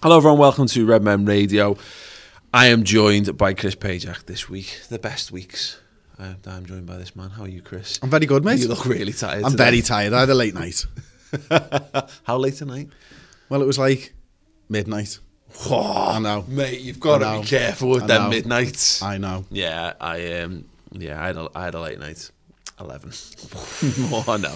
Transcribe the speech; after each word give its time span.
Hello, 0.00 0.16
everyone. 0.16 0.38
Welcome 0.38 0.66
to 0.68 0.86
Red 0.86 1.02
Men 1.02 1.24
Radio. 1.24 1.76
I 2.54 2.66
am 2.68 2.84
joined 2.84 3.36
by 3.36 3.52
Chris 3.52 3.74
Pajak 3.74 4.26
this 4.26 4.48
week. 4.48 4.80
The 4.88 4.98
best 4.98 5.32
weeks. 5.32 5.80
Uh, 6.16 6.34
I'm 6.46 6.66
joined 6.66 6.86
by 6.86 6.96
this 6.98 7.16
man. 7.16 7.30
How 7.30 7.42
are 7.42 7.48
you, 7.48 7.62
Chris? 7.62 7.98
I'm 8.00 8.08
very 8.08 8.26
good, 8.26 8.44
mate. 8.44 8.60
You 8.60 8.68
look 8.68 8.86
really 8.86 9.12
tired. 9.12 9.44
I'm 9.44 9.50
today. 9.52 9.64
very 9.64 9.82
tired. 9.82 10.12
I 10.12 10.20
had 10.20 10.30
a 10.30 10.34
late 10.34 10.54
night. 10.54 10.86
How 12.24 12.36
late 12.38 12.54
tonight? 12.54 12.90
Well, 13.48 13.60
it 13.60 13.66
was 13.66 13.78
like 13.78 14.14
midnight. 14.68 15.18
I 15.68 16.20
know. 16.20 16.44
mate. 16.46 16.80
You've 16.80 17.00
got 17.00 17.18
to 17.18 17.40
be 17.42 17.46
careful 17.48 17.90
with 17.90 18.04
I 18.04 18.06
them 18.06 18.22
know. 18.24 18.30
midnights. 18.30 19.02
I 19.02 19.18
know. 19.18 19.46
Yeah, 19.50 19.94
I 20.00 20.40
um, 20.42 20.64
yeah, 20.92 21.20
I 21.20 21.26
had 21.26 21.36
a, 21.36 21.48
I 21.56 21.64
had 21.64 21.74
a 21.74 21.80
late 21.80 21.98
night. 21.98 22.30
Eleven. 22.80 23.10
oh, 24.12 24.24
I 24.28 24.36
know, 24.36 24.54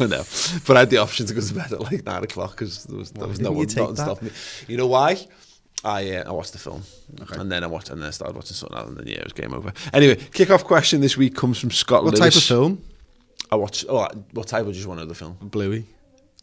I 0.00 0.06
know. 0.06 0.22
But 0.66 0.76
I 0.76 0.80
had 0.80 0.90
the 0.90 0.98
option 0.98 1.26
to 1.26 1.34
go 1.34 1.40
to 1.40 1.54
bed 1.54 1.72
at 1.72 1.80
like 1.80 2.04
nine 2.04 2.22
o'clock 2.22 2.50
because 2.52 2.84
there 2.84 2.98
was 2.98 3.10
there 3.12 3.26
was 3.26 3.40
no 3.40 3.52
one 3.52 3.66
that? 3.66 3.96
stopping 3.96 4.28
me. 4.28 4.34
You 4.68 4.76
know 4.76 4.86
why? 4.86 5.26
I 5.84 6.16
uh, 6.16 6.28
I 6.28 6.32
watched 6.32 6.52
the 6.52 6.58
film 6.58 6.82
and 7.32 7.50
then 7.50 7.64
I 7.64 7.66
watched 7.66 7.90
and 7.90 8.00
then 8.00 8.08
I 8.08 8.10
started 8.10 8.36
watching 8.36 8.54
something 8.54 8.76
else 8.76 8.88
and 8.88 8.96
then 8.96 9.06
yeah, 9.06 9.16
it 9.16 9.24
was 9.24 9.32
game 9.32 9.52
over. 9.54 9.72
Anyway, 9.92 10.16
kick 10.16 10.50
off 10.50 10.64
question 10.64 11.00
this 11.00 11.16
week 11.16 11.34
comes 11.34 11.58
from 11.58 11.70
Scott 11.70 12.04
What 12.04 12.14
Lewis. 12.14 12.20
type 12.20 12.36
of 12.36 12.42
film? 12.42 12.82
I 13.50 13.56
watched. 13.56 13.84
Oh, 13.88 14.08
what 14.32 14.48
type? 14.48 14.66
Or 14.66 14.72
just 14.72 14.86
one 14.86 14.98
other 14.98 15.14
film? 15.14 15.36
Bluey. 15.40 15.86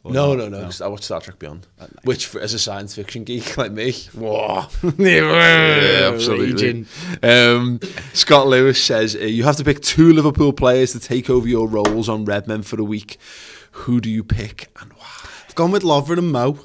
No, 0.04 0.34
no, 0.34 0.50
no. 0.50 0.70
I 0.84 0.88
watched 0.88 1.04
Star 1.04 1.22
Trek 1.22 1.38
Beyond, 1.38 1.68
which, 2.04 2.26
for, 2.26 2.42
as 2.42 2.54
a 2.54 2.60
science 2.60 2.96
fiction 2.96 3.24
geek 3.24 3.56
like 3.58 3.72
me, 3.72 3.92
whoa, 4.14 4.66
yeah, 4.98 6.10
absolutely. 6.14 6.86
Um, 7.22 7.80
Scott 8.14 8.48
Lewis 8.48 8.84
says 8.84 9.16
uh, 9.16 9.20
you 9.20 9.44
have 9.44 9.58
to 9.58 9.64
pick 9.64 9.82
two 9.82 10.12
Liverpool 10.14 10.54
players 10.54 10.92
to 10.94 11.00
take 11.00 11.30
over 11.30 11.48
your 11.48 11.68
roles 11.68 12.10
on 12.10 12.26
Redmen 12.26 12.64
for 12.64 12.80
a 12.82 12.84
week. 12.84 13.18
Who 13.72 14.02
do 14.02 14.10
you 14.10 14.24
pick 14.24 14.70
and 14.82 14.92
why? 14.94 15.08
I've 15.48 15.56
gone 15.56 15.72
with 15.72 15.84
Lovren 15.84 16.18
and 16.18 16.32
Mo 16.32 16.58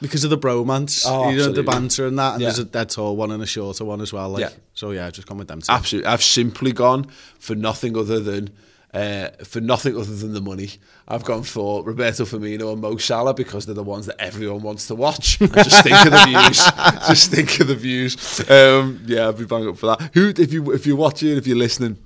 because 0.00 0.24
of 0.24 0.30
the 0.30 0.38
bromance. 0.38 1.04
Oh, 1.06 1.28
you 1.30 1.36
know, 1.36 1.52
the 1.52 1.62
banter 1.62 2.06
and 2.06 2.18
that. 2.18 2.34
And 2.34 2.42
Yeah. 2.42 2.48
there's 2.48 2.58
a 2.58 2.64
dead 2.64 2.90
tall 2.90 3.16
one 3.16 3.30
and 3.30 3.42
a 3.42 3.46
shorter 3.46 3.84
one 3.84 4.00
as 4.00 4.12
well. 4.12 4.30
Like, 4.30 4.40
Yeah. 4.40 4.50
So, 4.74 4.90
yeah, 4.90 5.06
I've 5.06 5.12
just 5.12 5.28
gone 5.28 5.38
with 5.38 5.48
them 5.48 5.60
two. 5.60 5.70
Absolutely, 5.72 6.08
I've 6.08 6.22
simply 6.22 6.72
gone 6.72 7.06
for 7.38 7.54
nothing 7.54 7.96
other 7.96 8.18
than 8.18 8.50
uh, 8.94 9.28
for 9.44 9.60
nothing 9.60 9.96
other 9.96 10.14
than 10.14 10.34
the 10.34 10.40
money. 10.40 10.70
I've 11.08 11.24
gone 11.24 11.42
for 11.42 11.82
Roberto 11.82 12.24
Firmino 12.24 12.72
and 12.72 12.82
Mo 12.82 12.96
Salah 12.96 13.34
because 13.34 13.66
they're 13.66 13.74
the 13.74 13.82
ones 13.82 14.06
that 14.06 14.20
everyone 14.20 14.62
wants 14.62 14.86
to 14.88 14.94
watch. 14.94 15.40
And 15.40 15.52
just 15.54 15.82
think 15.82 16.04
of 16.04 16.12
the 16.12 16.24
views. 16.26 16.62
Just 17.08 17.30
think 17.30 17.60
of 17.60 17.68
the 17.68 17.74
views. 17.74 18.40
Um, 18.50 19.02
yeah, 19.06 19.28
I'd 19.28 19.38
be 19.38 19.44
bang 19.44 19.68
up 19.68 19.76
for 19.76 19.86
that. 19.86 20.10
Who, 20.14 20.32
if 20.36 20.52
you 20.52 20.72
if 20.72 20.86
you're 20.86 20.96
watching, 20.96 21.36
if 21.36 21.46
you're 21.46 21.56
listening, 21.56 21.96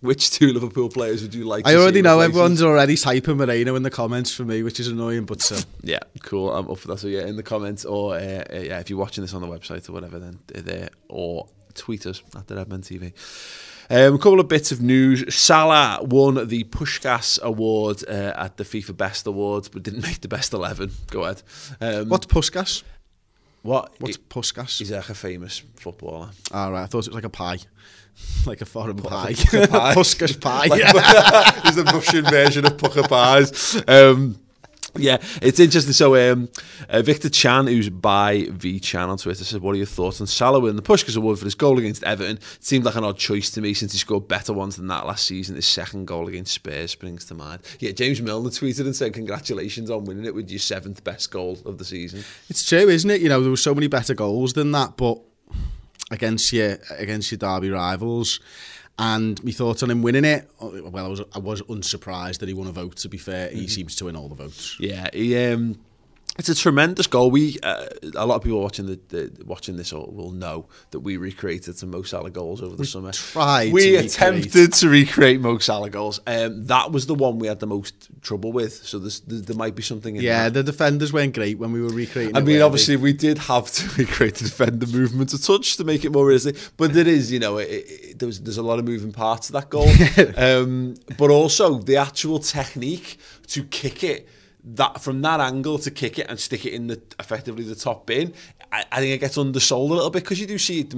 which 0.00 0.30
two 0.30 0.52
Liverpool 0.52 0.88
players 0.88 1.22
would 1.22 1.34
you 1.34 1.44
like? 1.44 1.66
I 1.66 1.74
already 1.74 2.02
know 2.02 2.18
replaces? 2.18 2.30
everyone's 2.30 2.62
already 2.62 2.96
typing 2.96 3.36
Moreno 3.36 3.74
in 3.74 3.82
the 3.82 3.90
comments 3.90 4.32
for 4.32 4.44
me, 4.44 4.62
which 4.62 4.78
is 4.80 4.88
annoying, 4.88 5.24
but 5.24 5.40
still. 5.42 5.60
Yeah, 5.82 6.00
cool. 6.22 6.52
I'm 6.52 6.70
up 6.70 6.78
for 6.78 6.88
that. 6.88 6.98
So 6.98 7.08
yeah, 7.08 7.26
in 7.26 7.36
the 7.36 7.42
comments 7.42 7.84
or 7.84 8.14
uh, 8.14 8.18
uh, 8.18 8.58
yeah, 8.58 8.78
if 8.78 8.90
you're 8.90 8.98
watching 8.98 9.22
this 9.22 9.34
on 9.34 9.40
the 9.40 9.48
website 9.48 9.88
or 9.88 9.92
whatever, 9.92 10.18
then 10.18 10.38
they're 10.46 10.62
there 10.62 10.88
or 11.08 11.48
tweet 11.74 12.06
us 12.06 12.22
at 12.36 12.46
the 12.46 12.56
Redmen 12.56 12.82
TV. 12.82 13.12
Um, 13.90 14.14
a 14.14 14.18
couple 14.18 14.38
of 14.40 14.48
bits 14.48 14.70
of 14.70 14.82
news. 14.82 15.34
Salah 15.34 16.00
won 16.02 16.46
the 16.48 16.64
Puskas 16.64 17.40
Award 17.40 18.04
uh, 18.08 18.32
at 18.36 18.56
the 18.58 18.64
FIFA 18.64 18.96
Best 18.96 19.26
Awards, 19.26 19.68
but 19.68 19.82
didn't 19.82 20.02
make 20.06 20.20
the 20.20 20.28
best 20.28 20.52
eleven. 20.52 20.90
Go 21.10 21.22
ahead. 21.24 21.42
Um, 21.80 22.08
What's 22.08 22.26
Puskas? 22.26 22.82
What? 23.62 23.92
What's 23.98 24.16
He- 24.16 24.22
Puskas? 24.28 24.78
He's 24.78 24.90
like 24.92 25.08
a 25.08 25.14
famous 25.14 25.62
footballer. 25.76 26.30
All 26.52 26.72
right, 26.72 26.82
I 26.82 26.86
thought 26.86 27.06
it 27.06 27.08
was 27.08 27.14
like 27.14 27.24
a 27.24 27.30
pie. 27.30 27.58
like 28.46 28.60
a 28.60 28.66
foreign 28.66 28.96
pie. 28.96 29.34
pie. 29.34 29.34
Puskas 29.94 30.40
pie. 30.40 30.66
Like, 30.66 31.64
he's 31.64 31.76
the 31.76 31.84
Russian 31.84 32.24
version 32.24 32.66
of 32.66 32.76
Pukka 32.76 33.08
Pies. 33.08 33.82
Um, 33.88 34.38
yeah, 34.96 35.18
it's 35.42 35.60
interesting. 35.60 35.92
So, 35.92 36.32
um, 36.32 36.48
uh, 36.88 37.02
Victor 37.02 37.28
Chan, 37.28 37.66
who's 37.66 37.90
by 37.90 38.46
V 38.50 38.80
Chan 38.80 39.08
on 39.08 39.18
Twitter, 39.18 39.44
said, 39.44 39.60
"What 39.60 39.74
are 39.74 39.78
your 39.78 39.86
thoughts 39.86 40.20
on 40.20 40.26
Salah 40.26 40.60
winning 40.60 40.76
the 40.76 40.82
Puskas 40.82 41.16
Award 41.16 41.38
for 41.38 41.44
his 41.44 41.54
goal 41.54 41.78
against 41.78 42.02
Everton? 42.04 42.36
It 42.36 42.58
seemed 42.60 42.84
like 42.84 42.96
an 42.96 43.04
odd 43.04 43.18
choice 43.18 43.50
to 43.50 43.60
me 43.60 43.74
since 43.74 43.92
he 43.92 43.98
scored 43.98 44.28
better 44.28 44.52
ones 44.52 44.76
than 44.76 44.86
that 44.88 45.06
last 45.06 45.26
season. 45.26 45.56
His 45.56 45.66
second 45.66 46.06
goal 46.06 46.28
against 46.28 46.52
Spurs 46.52 46.90
springs 46.90 47.24
to 47.26 47.34
mind. 47.34 47.62
Yeah, 47.80 47.92
James 47.92 48.20
Milner 48.22 48.50
tweeted 48.50 48.80
and 48.80 48.96
said, 48.96 49.12
"Congratulations 49.12 49.90
on 49.90 50.04
winning 50.04 50.24
it 50.24 50.34
with 50.34 50.50
your 50.50 50.60
seventh 50.60 51.04
best 51.04 51.30
goal 51.30 51.58
of 51.64 51.78
the 51.78 51.84
season." 51.84 52.24
It's 52.48 52.66
true, 52.66 52.88
isn't 52.88 53.10
it? 53.10 53.20
You 53.20 53.28
know, 53.28 53.40
there 53.40 53.50
were 53.50 53.56
so 53.56 53.74
many 53.74 53.86
better 53.88 54.14
goals 54.14 54.54
than 54.54 54.72
that, 54.72 54.96
but 54.96 55.20
against 56.10 56.52
your 56.52 56.78
against 56.98 57.30
your 57.30 57.38
derby 57.38 57.70
rivals. 57.70 58.40
And 58.98 59.42
my 59.44 59.52
thoughts 59.52 59.82
on 59.84 59.90
him 59.90 60.02
winning 60.02 60.24
it, 60.24 60.50
well, 60.60 61.04
I 61.04 61.08
was 61.08 61.22
I 61.32 61.38
was 61.38 61.62
unsurprised 61.68 62.40
that 62.40 62.48
he 62.48 62.54
won 62.54 62.66
a 62.66 62.72
vote. 62.72 62.96
To 62.96 63.08
be 63.08 63.18
fair, 63.18 63.48
he 63.48 63.68
seems 63.68 63.94
to 63.96 64.06
win 64.06 64.16
all 64.16 64.28
the 64.28 64.34
votes. 64.34 64.76
Yeah, 64.80 65.08
he, 65.12 65.36
um, 65.36 65.78
it's 66.38 66.48
a 66.48 66.54
tremendous 66.54 67.06
goal. 67.08 67.30
We 67.32 67.58
uh, 67.64 67.86
a 68.14 68.24
lot 68.24 68.36
of 68.36 68.42
people 68.44 68.62
watching 68.62 68.86
the, 68.86 69.00
the 69.08 69.44
watching 69.44 69.76
this 69.76 69.92
will 69.92 70.30
know 70.30 70.68
that 70.92 71.00
we 71.00 71.16
recreated 71.16 71.76
some 71.76 71.90
Mo 71.90 72.02
Salah 72.02 72.30
goals 72.30 72.62
over 72.62 72.76
the 72.76 72.86
summer. 72.86 73.10
tried 73.12 73.72
We 73.72 73.80
to 73.82 73.86
recreate. 73.96 74.12
attempted 74.12 74.72
to 74.74 74.88
recreate 74.88 75.40
Mo 75.40 75.58
Salah 75.58 75.90
goals. 75.90 76.20
Um, 76.28 76.66
that 76.66 76.92
was 76.92 77.06
the 77.06 77.14
one 77.16 77.40
we 77.40 77.48
had 77.48 77.58
the 77.58 77.66
most 77.66 78.08
trouble 78.22 78.52
with. 78.52 78.72
So 78.72 79.00
there, 79.00 79.10
there 79.40 79.56
might 79.56 79.74
be 79.74 79.82
something 79.82 80.14
in 80.14 80.22
Yeah, 80.22 80.44
that. 80.44 80.54
the 80.54 80.62
defenders 80.62 81.12
weren't 81.12 81.34
great 81.34 81.58
when 81.58 81.72
we 81.72 81.82
were 81.82 81.88
recreating. 81.90 82.36
I 82.36 82.40
mean, 82.40 82.62
obviously, 82.62 82.94
we 82.96 83.12
did 83.12 83.38
have 83.38 83.70
to 83.72 83.88
recreate 84.02 84.36
the 84.36 84.44
defender 84.44 84.86
movement 84.86 85.32
a 85.34 85.42
touch 85.42 85.76
to 85.78 85.84
make 85.84 86.04
it 86.04 86.12
more 86.12 86.24
realistic. 86.24 86.56
But 86.76 86.92
there 86.94 87.08
is, 87.08 87.32
you 87.32 87.40
know, 87.40 87.58
it, 87.58 87.64
it, 87.68 88.18
there's 88.20 88.40
there's 88.40 88.58
a 88.58 88.62
lot 88.62 88.78
of 88.78 88.84
moving 88.84 89.10
parts 89.12 89.48
to 89.48 89.52
that 89.54 89.70
goal. 89.70 89.88
um, 90.36 90.94
but 91.16 91.30
also 91.30 91.78
the 91.78 91.96
actual 91.96 92.38
technique 92.38 93.18
to 93.48 93.64
kick 93.64 94.04
it 94.04 94.28
that 94.74 95.00
from 95.00 95.22
that 95.22 95.40
angle 95.40 95.78
to 95.78 95.90
kick 95.90 96.18
it 96.18 96.26
and 96.28 96.38
stick 96.38 96.66
it 96.66 96.72
in 96.74 96.88
the 96.88 97.00
effectively 97.18 97.64
the 97.64 97.74
top 97.74 98.06
bin. 98.06 98.34
I, 98.70 98.84
I 98.92 99.00
think 99.00 99.14
it 99.14 99.18
gets 99.20 99.38
undersold 99.38 99.90
a 99.90 99.94
little 99.94 100.10
bit 100.10 100.22
because 100.24 100.40
you 100.40 100.46
do 100.46 100.58
see 100.58 100.80
it 100.80 100.94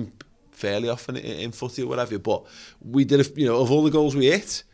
fairly 0.51 0.89
often 0.89 1.17
in, 1.17 1.25
in 1.39 1.53
footy 1.53 1.83
or 1.83 1.87
whatever. 1.87 2.19
But 2.19 2.45
we 2.81 3.05
did, 3.05 3.21
a, 3.21 3.41
you 3.41 3.47
know, 3.47 3.61
of 3.61 3.71
all 3.71 3.83
the 3.83 3.91
goals 3.91 4.17
we 4.17 4.27
hit. 4.27 4.65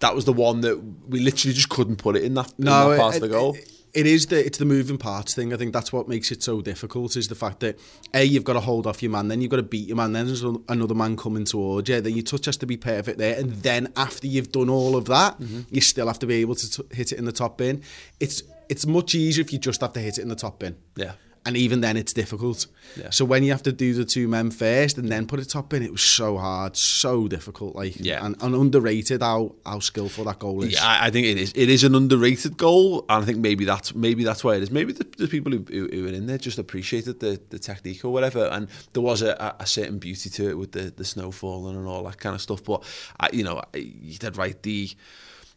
That 0.00 0.14
was 0.14 0.24
the 0.26 0.32
one 0.32 0.60
that 0.62 0.76
we 1.08 1.20
literally 1.20 1.54
just 1.54 1.68
couldn't 1.70 1.96
put 1.96 2.16
it 2.16 2.24
in 2.24 2.34
that, 2.34 2.52
in 2.58 2.64
that 2.66 2.98
part 2.98 3.14
it- 3.14 3.22
of 3.22 3.28
the 3.28 3.28
goal. 3.28 3.54
it- 3.54 3.70
it 3.94 4.06
is 4.06 4.26
the 4.26 4.44
it's 4.44 4.58
the 4.58 4.64
moving 4.64 4.98
parts 4.98 5.34
thing. 5.34 5.52
I 5.52 5.56
think 5.56 5.72
that's 5.72 5.92
what 5.92 6.08
makes 6.08 6.30
it 6.32 6.42
so 6.42 6.60
difficult. 6.60 7.16
Is 7.16 7.28
the 7.28 7.34
fact 7.34 7.60
that 7.60 7.78
a 8.12 8.24
you've 8.24 8.44
got 8.44 8.54
to 8.54 8.60
hold 8.60 8.86
off 8.86 9.02
your 9.02 9.10
man, 9.12 9.28
then 9.28 9.40
you've 9.40 9.50
got 9.50 9.56
to 9.58 9.62
beat 9.62 9.86
your 9.88 9.96
man, 9.96 10.12
then 10.12 10.26
there's 10.26 10.42
another 10.68 10.94
man 10.94 11.16
coming 11.16 11.44
towards 11.44 11.88
you. 11.88 12.00
Then 12.00 12.14
your 12.14 12.24
touch 12.24 12.46
has 12.46 12.56
to 12.58 12.66
be 12.66 12.76
perfect 12.76 13.18
there, 13.18 13.38
and 13.38 13.52
then 13.62 13.92
after 13.96 14.26
you've 14.26 14.52
done 14.52 14.68
all 14.68 14.96
of 14.96 15.04
that, 15.06 15.38
Mm-hmm. 15.40 15.60
you 15.70 15.80
still 15.80 16.06
have 16.08 16.18
to 16.18 16.26
be 16.26 16.34
able 16.36 16.54
to 16.56 16.70
t- 16.70 16.96
hit 16.96 17.12
it 17.12 17.18
in 17.18 17.24
the 17.24 17.32
top 17.32 17.58
bin. 17.58 17.82
It's 18.20 18.42
it's 18.68 18.86
much 18.86 19.14
easier 19.14 19.42
if 19.44 19.52
you 19.52 19.58
just 19.58 19.80
have 19.80 19.92
to 19.94 20.00
hit 20.00 20.18
it 20.18 20.22
in 20.22 20.28
the 20.28 20.36
top 20.36 20.58
bin. 20.58 20.76
Yeah. 20.96 21.12
And 21.46 21.58
even 21.58 21.82
then, 21.82 21.98
it's 21.98 22.14
difficult. 22.14 22.66
Yeah. 22.96 23.10
So 23.10 23.24
when 23.26 23.42
you 23.42 23.50
have 23.52 23.62
to 23.64 23.72
do 23.72 23.92
the 23.92 24.06
two 24.06 24.28
men 24.28 24.50
first 24.50 24.96
and 24.96 25.10
then 25.10 25.26
put 25.26 25.40
it 25.40 25.48
top 25.50 25.74
in, 25.74 25.82
it 25.82 25.92
was 25.92 26.00
so 26.00 26.38
hard, 26.38 26.74
so 26.74 27.28
difficult. 27.28 27.76
Like, 27.76 27.96
Yeah. 28.00 28.24
and, 28.24 28.34
and 28.42 28.54
underrated 28.54 29.20
how 29.20 29.54
how 29.66 29.80
skillful 29.80 30.24
that 30.24 30.38
goal 30.38 30.62
is. 30.64 30.72
Yeah, 30.72 30.86
I 30.86 31.06
I 31.08 31.10
think 31.10 31.26
it 31.26 31.36
is. 31.36 31.52
It 31.54 31.68
is 31.68 31.84
an 31.84 31.94
underrated 31.94 32.56
goal, 32.56 33.04
and 33.10 33.22
I 33.22 33.26
think 33.26 33.38
maybe 33.40 33.66
that's 33.66 33.94
maybe 33.94 34.24
that's 34.24 34.42
why 34.42 34.54
it 34.56 34.62
is. 34.62 34.70
Maybe 34.70 34.92
the, 34.94 35.04
the 35.18 35.28
people 35.28 35.52
who, 35.52 35.64
who, 35.68 35.88
who 35.92 36.02
were 36.04 36.12
in 36.12 36.26
there 36.26 36.38
just 36.38 36.58
appreciated 36.58 37.20
the, 37.20 37.38
the 37.50 37.58
technique 37.58 38.04
or 38.06 38.12
whatever, 38.12 38.46
and 38.50 38.66
there 38.94 39.02
was 39.02 39.20
a, 39.20 39.32
a- 39.38 39.56
a 39.64 39.66
certain 39.66 39.98
beauty 39.98 40.30
to 40.30 40.48
it 40.48 40.56
with 40.58 40.72
the, 40.72 40.92
the 40.96 41.04
snow 41.04 41.30
falling 41.30 41.76
and 41.76 41.86
all 41.86 42.04
that 42.04 42.18
kind 42.18 42.34
of 42.34 42.40
stuff. 42.40 42.64
But 42.64 42.82
I, 43.20 43.28
you 43.32 43.44
know, 43.44 43.60
you 43.74 44.16
did 44.18 44.38
right. 44.38 44.60
The 44.62 44.88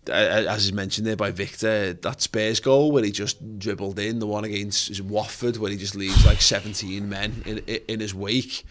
as 0.09 0.65
is 0.65 0.73
mentioned 0.73 1.05
there 1.07 1.15
by 1.15 1.31
Victor, 1.31 1.93
that 1.93 2.21
Spurs 2.21 2.59
goal 2.59 2.91
where 2.91 3.03
he 3.03 3.11
just 3.11 3.59
dribbled 3.59 3.99
in, 3.99 4.19
the 4.19 4.27
one 4.27 4.43
against 4.43 5.01
Watford 5.01 5.57
where 5.57 5.71
he 5.71 5.77
just 5.77 5.95
leaves 5.95 6.25
like 6.25 6.41
17 6.41 7.07
men 7.07 7.43
in 7.45 7.57
in, 7.87 7.99
his 7.99 8.13
wake. 8.13 8.65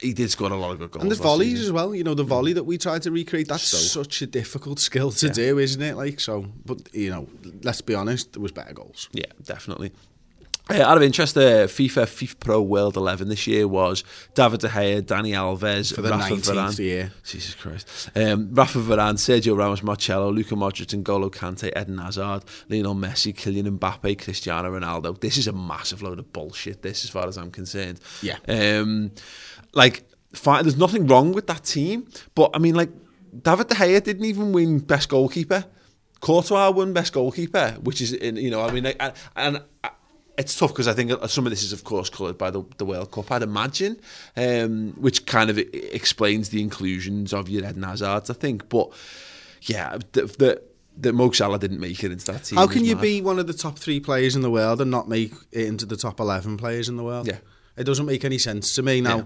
He 0.00 0.12
did 0.12 0.30
score 0.30 0.52
a 0.52 0.56
lot 0.56 0.72
of 0.72 0.78
good 0.78 0.90
goals. 0.90 1.02
And 1.04 1.10
the 1.10 1.16
volleys 1.16 1.52
season. 1.52 1.64
as 1.66 1.72
well, 1.72 1.94
you 1.94 2.04
know, 2.04 2.12
the 2.12 2.22
volley 2.24 2.52
that 2.52 2.64
we 2.64 2.76
tried 2.76 3.02
to 3.02 3.10
recreate, 3.10 3.48
that's 3.48 3.62
So- 3.62 4.02
such 4.02 4.20
a 4.20 4.26
difficult 4.26 4.78
skill 4.78 5.10
to 5.12 5.30
do, 5.30 5.58
isn't 5.58 5.80
it? 5.80 5.96
Like, 5.96 6.20
so, 6.20 6.46
but, 6.66 6.94
you 6.94 7.08
know, 7.08 7.28
let's 7.62 7.80
be 7.80 7.94
honest, 7.94 8.34
there 8.34 8.42
was 8.42 8.52
better 8.52 8.74
goals. 8.74 9.08
Yeah, 9.12 9.24
definitely. 9.42 9.92
Uh, 10.68 10.82
out 10.82 10.96
of 10.96 11.02
interest, 11.04 11.36
uh, 11.36 11.66
FIFA 11.68 12.06
FIFA 12.06 12.40
Pro 12.40 12.60
World 12.60 12.96
11 12.96 13.28
this 13.28 13.46
year 13.46 13.68
was 13.68 14.02
David 14.34 14.60
De 14.60 14.68
Gea, 14.68 15.00
Dani 15.00 15.30
Alves, 15.30 15.94
For 15.94 16.02
the 16.02 16.10
Rafa 16.10 16.34
19th 16.34 16.54
Varane. 16.54 16.78
year. 16.80 17.12
Jesus 17.24 17.54
Christ. 17.54 18.10
Um, 18.16 18.52
Rafa 18.52 18.80
Varane, 18.80 19.14
Sergio 19.14 19.56
Ramos, 19.56 19.84
Marcelo, 19.84 20.32
Luka 20.32 20.56
Modric, 20.56 20.86
N'Golo 21.00 21.30
Kante, 21.30 21.70
Eden 21.80 21.98
Hazard, 21.98 22.42
Lionel 22.68 22.96
Messi, 22.96 23.32
Kylian 23.32 23.78
Mbappe, 23.78 24.18
Cristiano 24.20 24.68
Ronaldo. 24.76 25.20
This 25.20 25.36
is 25.36 25.46
a 25.46 25.52
massive 25.52 26.02
load 26.02 26.18
of 26.18 26.32
bullshit, 26.32 26.82
this, 26.82 27.04
as 27.04 27.10
far 27.10 27.28
as 27.28 27.38
I'm 27.38 27.52
concerned. 27.52 28.00
Yeah. 28.20 28.38
Um, 28.48 29.12
like, 29.72 30.02
fine, 30.32 30.64
there's 30.64 30.76
nothing 30.76 31.06
wrong 31.06 31.30
with 31.30 31.46
that 31.46 31.62
team, 31.62 32.08
but 32.34 32.50
I 32.54 32.58
mean, 32.58 32.74
like, 32.74 32.90
David 33.40 33.68
De 33.68 33.76
Gea 33.76 34.02
didn't 34.02 34.24
even 34.24 34.50
win 34.50 34.80
best 34.80 35.10
goalkeeper. 35.10 35.64
Courtois 36.20 36.70
won 36.70 36.92
best 36.92 37.12
goalkeeper, 37.12 37.76
which 37.82 38.00
is, 38.00 38.12
in, 38.12 38.34
you 38.36 38.50
know, 38.50 38.62
I 38.62 38.72
mean, 38.72 38.86
and 39.36 39.62
it's 40.38 40.56
tough 40.56 40.70
because 40.72 40.88
I 40.88 40.92
think 40.92 41.12
some 41.28 41.46
of 41.46 41.50
this 41.50 41.62
is, 41.62 41.72
of 41.72 41.84
course, 41.84 42.10
coloured 42.10 42.36
by 42.38 42.50
the, 42.50 42.62
the 42.76 42.84
World 42.84 43.10
Cup, 43.10 43.30
I'd 43.32 43.42
imagine, 43.42 43.98
um, 44.36 44.92
which 44.98 45.26
kind 45.26 45.50
of 45.50 45.58
explains 45.58 46.50
the 46.50 46.60
inclusions 46.60 47.32
of 47.32 47.48
your 47.48 47.64
Eden 47.68 47.82
Hazards, 47.82 48.28
I 48.30 48.34
think. 48.34 48.68
But 48.68 48.90
yeah, 49.62 49.98
the, 50.12 50.22
the 50.22 50.62
that 50.98 51.12
Mo 51.12 51.30
Salah 51.30 51.58
didn't 51.58 51.80
make 51.80 52.02
it 52.02 52.12
into 52.12 52.32
that 52.32 52.44
team. 52.44 52.58
How 52.58 52.66
can 52.66 52.84
you 52.84 52.94
mad. 52.96 53.02
be 53.02 53.20
one 53.20 53.38
of 53.38 53.46
the 53.46 53.52
top 53.52 53.78
three 53.78 54.00
players 54.00 54.34
in 54.34 54.42
the 54.42 54.50
world 54.50 54.80
and 54.80 54.90
not 54.90 55.08
make 55.08 55.32
it 55.52 55.66
into 55.66 55.84
the 55.84 55.96
top 55.96 56.20
11 56.20 56.56
players 56.56 56.88
in 56.88 56.96
the 56.96 57.04
world? 57.04 57.26
Yeah. 57.26 57.38
It 57.76 57.84
doesn't 57.84 58.06
make 58.06 58.24
any 58.24 58.38
sense 58.38 58.74
to 58.76 58.82
me. 58.82 59.02
Now, 59.02 59.16
Yeah. 59.18 59.24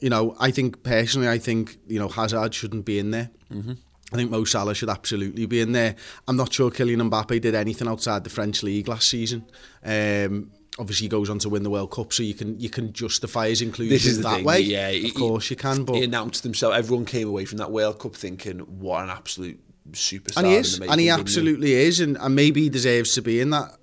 you 0.00 0.10
know, 0.10 0.36
I 0.40 0.50
think 0.50 0.82
personally, 0.82 1.28
I 1.28 1.38
think, 1.38 1.78
you 1.86 2.00
know, 2.00 2.08
Hazard 2.08 2.52
shouldn't 2.52 2.84
be 2.84 2.98
in 2.98 3.12
there. 3.12 3.30
Mm-hmm. 3.52 3.74
I 4.12 4.16
think 4.16 4.30
Mo 4.30 4.44
Salah 4.44 4.74
should 4.74 4.90
absolutely 4.90 5.46
be 5.46 5.60
in 5.60 5.72
there. 5.72 5.96
I'm 6.28 6.36
not 6.36 6.52
sure 6.52 6.70
Kylian 6.70 7.08
Mbappe 7.10 7.40
did 7.40 7.54
anything 7.54 7.88
outside 7.88 8.24
the 8.24 8.30
French 8.30 8.62
league 8.62 8.88
last 8.88 9.08
season. 9.08 9.46
Um, 9.84 10.50
obviously, 10.78 11.04
he 11.04 11.08
goes 11.08 11.30
on 11.30 11.38
to 11.40 11.48
win 11.48 11.62
the 11.62 11.70
World 11.70 11.90
Cup, 11.90 12.12
so 12.12 12.22
you 12.22 12.34
can 12.34 12.58
you 12.60 12.68
can 12.70 12.92
justify 12.92 13.48
his 13.48 13.62
inclusion 13.62 14.22
that 14.22 14.36
thing, 14.36 14.44
way. 14.44 14.60
yeah, 14.60 14.90
he- 14.90 15.08
of 15.08 15.14
course 15.14 15.48
you 15.50 15.56
can, 15.56 15.84
but 15.84 15.96
He 15.96 16.04
announced 16.04 16.42
himself. 16.44 16.74
Everyone 16.74 17.04
came 17.06 17.28
away 17.28 17.44
from 17.46 17.58
that 17.58 17.70
World 17.72 17.98
Cup 17.98 18.14
thinking, 18.14 18.58
"What 18.60 19.02
an 19.04 19.10
absolute 19.10 19.60
superstar!" 19.92 20.38
and 20.38 20.46
he 20.46 20.54
is, 20.56 20.78
the 20.78 20.90
and 20.90 21.00
he 21.00 21.06
making, 21.08 21.20
absolutely 21.20 21.72
is, 21.72 22.00
and, 22.00 22.16
and 22.18 22.34
maybe 22.34 22.62
he 22.62 22.68
deserves 22.68 23.12
to 23.14 23.22
be 23.22 23.40
in 23.40 23.50
that 23.50 23.76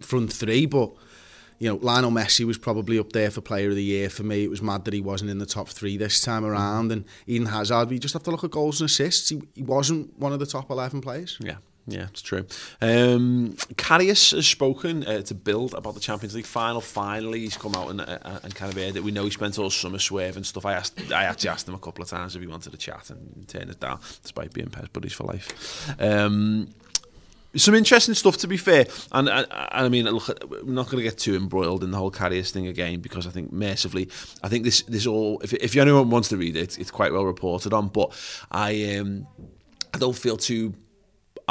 front 0.00 0.32
three. 0.32 0.66
But 0.66 0.92
you 1.60 1.68
know, 1.68 1.76
Lionel 1.76 2.10
Messi 2.10 2.44
was 2.46 2.56
probably 2.58 2.98
up 2.98 3.12
there 3.12 3.30
for 3.30 3.42
Player 3.42 3.68
of 3.68 3.76
the 3.76 3.84
Year 3.84 4.08
for 4.08 4.22
me. 4.22 4.42
It 4.42 4.50
was 4.50 4.62
mad 4.62 4.86
that 4.86 4.94
he 4.94 5.02
wasn't 5.02 5.30
in 5.30 5.38
the 5.38 5.46
top 5.46 5.68
three 5.68 5.98
this 5.98 6.22
time 6.22 6.44
around. 6.44 6.90
And 6.90 7.04
Eden 7.26 7.48
Hazard, 7.48 7.90
we 7.90 7.98
just 7.98 8.14
have 8.14 8.22
to 8.24 8.30
look 8.30 8.42
at 8.42 8.50
goals 8.50 8.80
and 8.80 8.86
assists. 8.86 9.28
He, 9.28 9.42
he 9.54 9.62
wasn't 9.62 10.18
one 10.18 10.32
of 10.32 10.40
the 10.40 10.46
top 10.46 10.70
eleven 10.70 11.02
players. 11.02 11.36
Yeah, 11.38 11.56
yeah, 11.86 12.06
it's 12.08 12.22
true. 12.22 12.46
Um, 12.80 13.58
has 13.78 14.46
spoken 14.46 15.04
uh, 15.06 15.20
to 15.20 15.34
Bild 15.34 15.74
about 15.74 15.92
the 15.92 16.00
Champions 16.00 16.34
League 16.34 16.46
final. 16.46 16.80
Finally, 16.80 17.40
he's 17.40 17.58
come 17.58 17.74
out 17.74 17.90
and, 17.90 18.00
uh, 18.00 18.40
and 18.42 18.54
kind 18.54 18.72
of 18.72 18.78
aired 18.78 18.96
it. 18.96 19.04
We 19.04 19.10
know 19.10 19.24
he 19.24 19.30
spent 19.30 19.58
all 19.58 19.68
summer 19.68 19.98
swerving 19.98 20.44
stuff. 20.44 20.64
I 20.64 20.72
asked, 20.72 21.12
I 21.12 21.24
actually 21.24 21.50
asked 21.50 21.68
him 21.68 21.74
a 21.74 21.78
couple 21.78 22.02
of 22.02 22.08
times 22.08 22.34
if 22.34 22.40
he 22.40 22.48
wanted 22.48 22.72
to 22.72 22.78
chat 22.78 23.10
and 23.10 23.46
turn 23.46 23.68
it 23.68 23.80
down, 23.80 24.00
despite 24.22 24.54
being 24.54 24.70
pest 24.70 24.94
buddies 24.94 25.12
for 25.12 25.24
life. 25.24 25.94
Um, 26.00 26.68
some 27.56 27.74
interesting 27.74 28.14
stuff 28.14 28.36
to 28.38 28.48
be 28.48 28.56
fair, 28.56 28.86
and, 29.12 29.28
and, 29.28 29.46
and 29.50 29.86
I 29.86 29.88
mean, 29.88 30.04
look, 30.06 30.28
we're 30.48 30.72
not 30.72 30.86
going 30.86 30.98
to 30.98 31.02
get 31.02 31.18
too 31.18 31.34
embroiled 31.34 31.82
in 31.82 31.90
the 31.90 31.98
whole 31.98 32.10
Karius 32.10 32.50
thing 32.50 32.66
again 32.66 33.00
because 33.00 33.26
I 33.26 33.30
think 33.30 33.52
massively, 33.52 34.08
I 34.42 34.48
think 34.48 34.64
this 34.64 34.82
this 34.82 35.06
all. 35.06 35.40
If 35.40 35.52
if 35.54 35.76
anyone 35.76 36.10
wants 36.10 36.28
to 36.28 36.36
read 36.36 36.56
it, 36.56 36.78
it's 36.78 36.90
quite 36.90 37.12
well 37.12 37.24
reported 37.24 37.72
on. 37.72 37.88
But 37.88 38.12
I 38.50 38.96
um, 38.96 39.26
I 39.92 39.98
don't 39.98 40.16
feel 40.16 40.36
too 40.36 40.74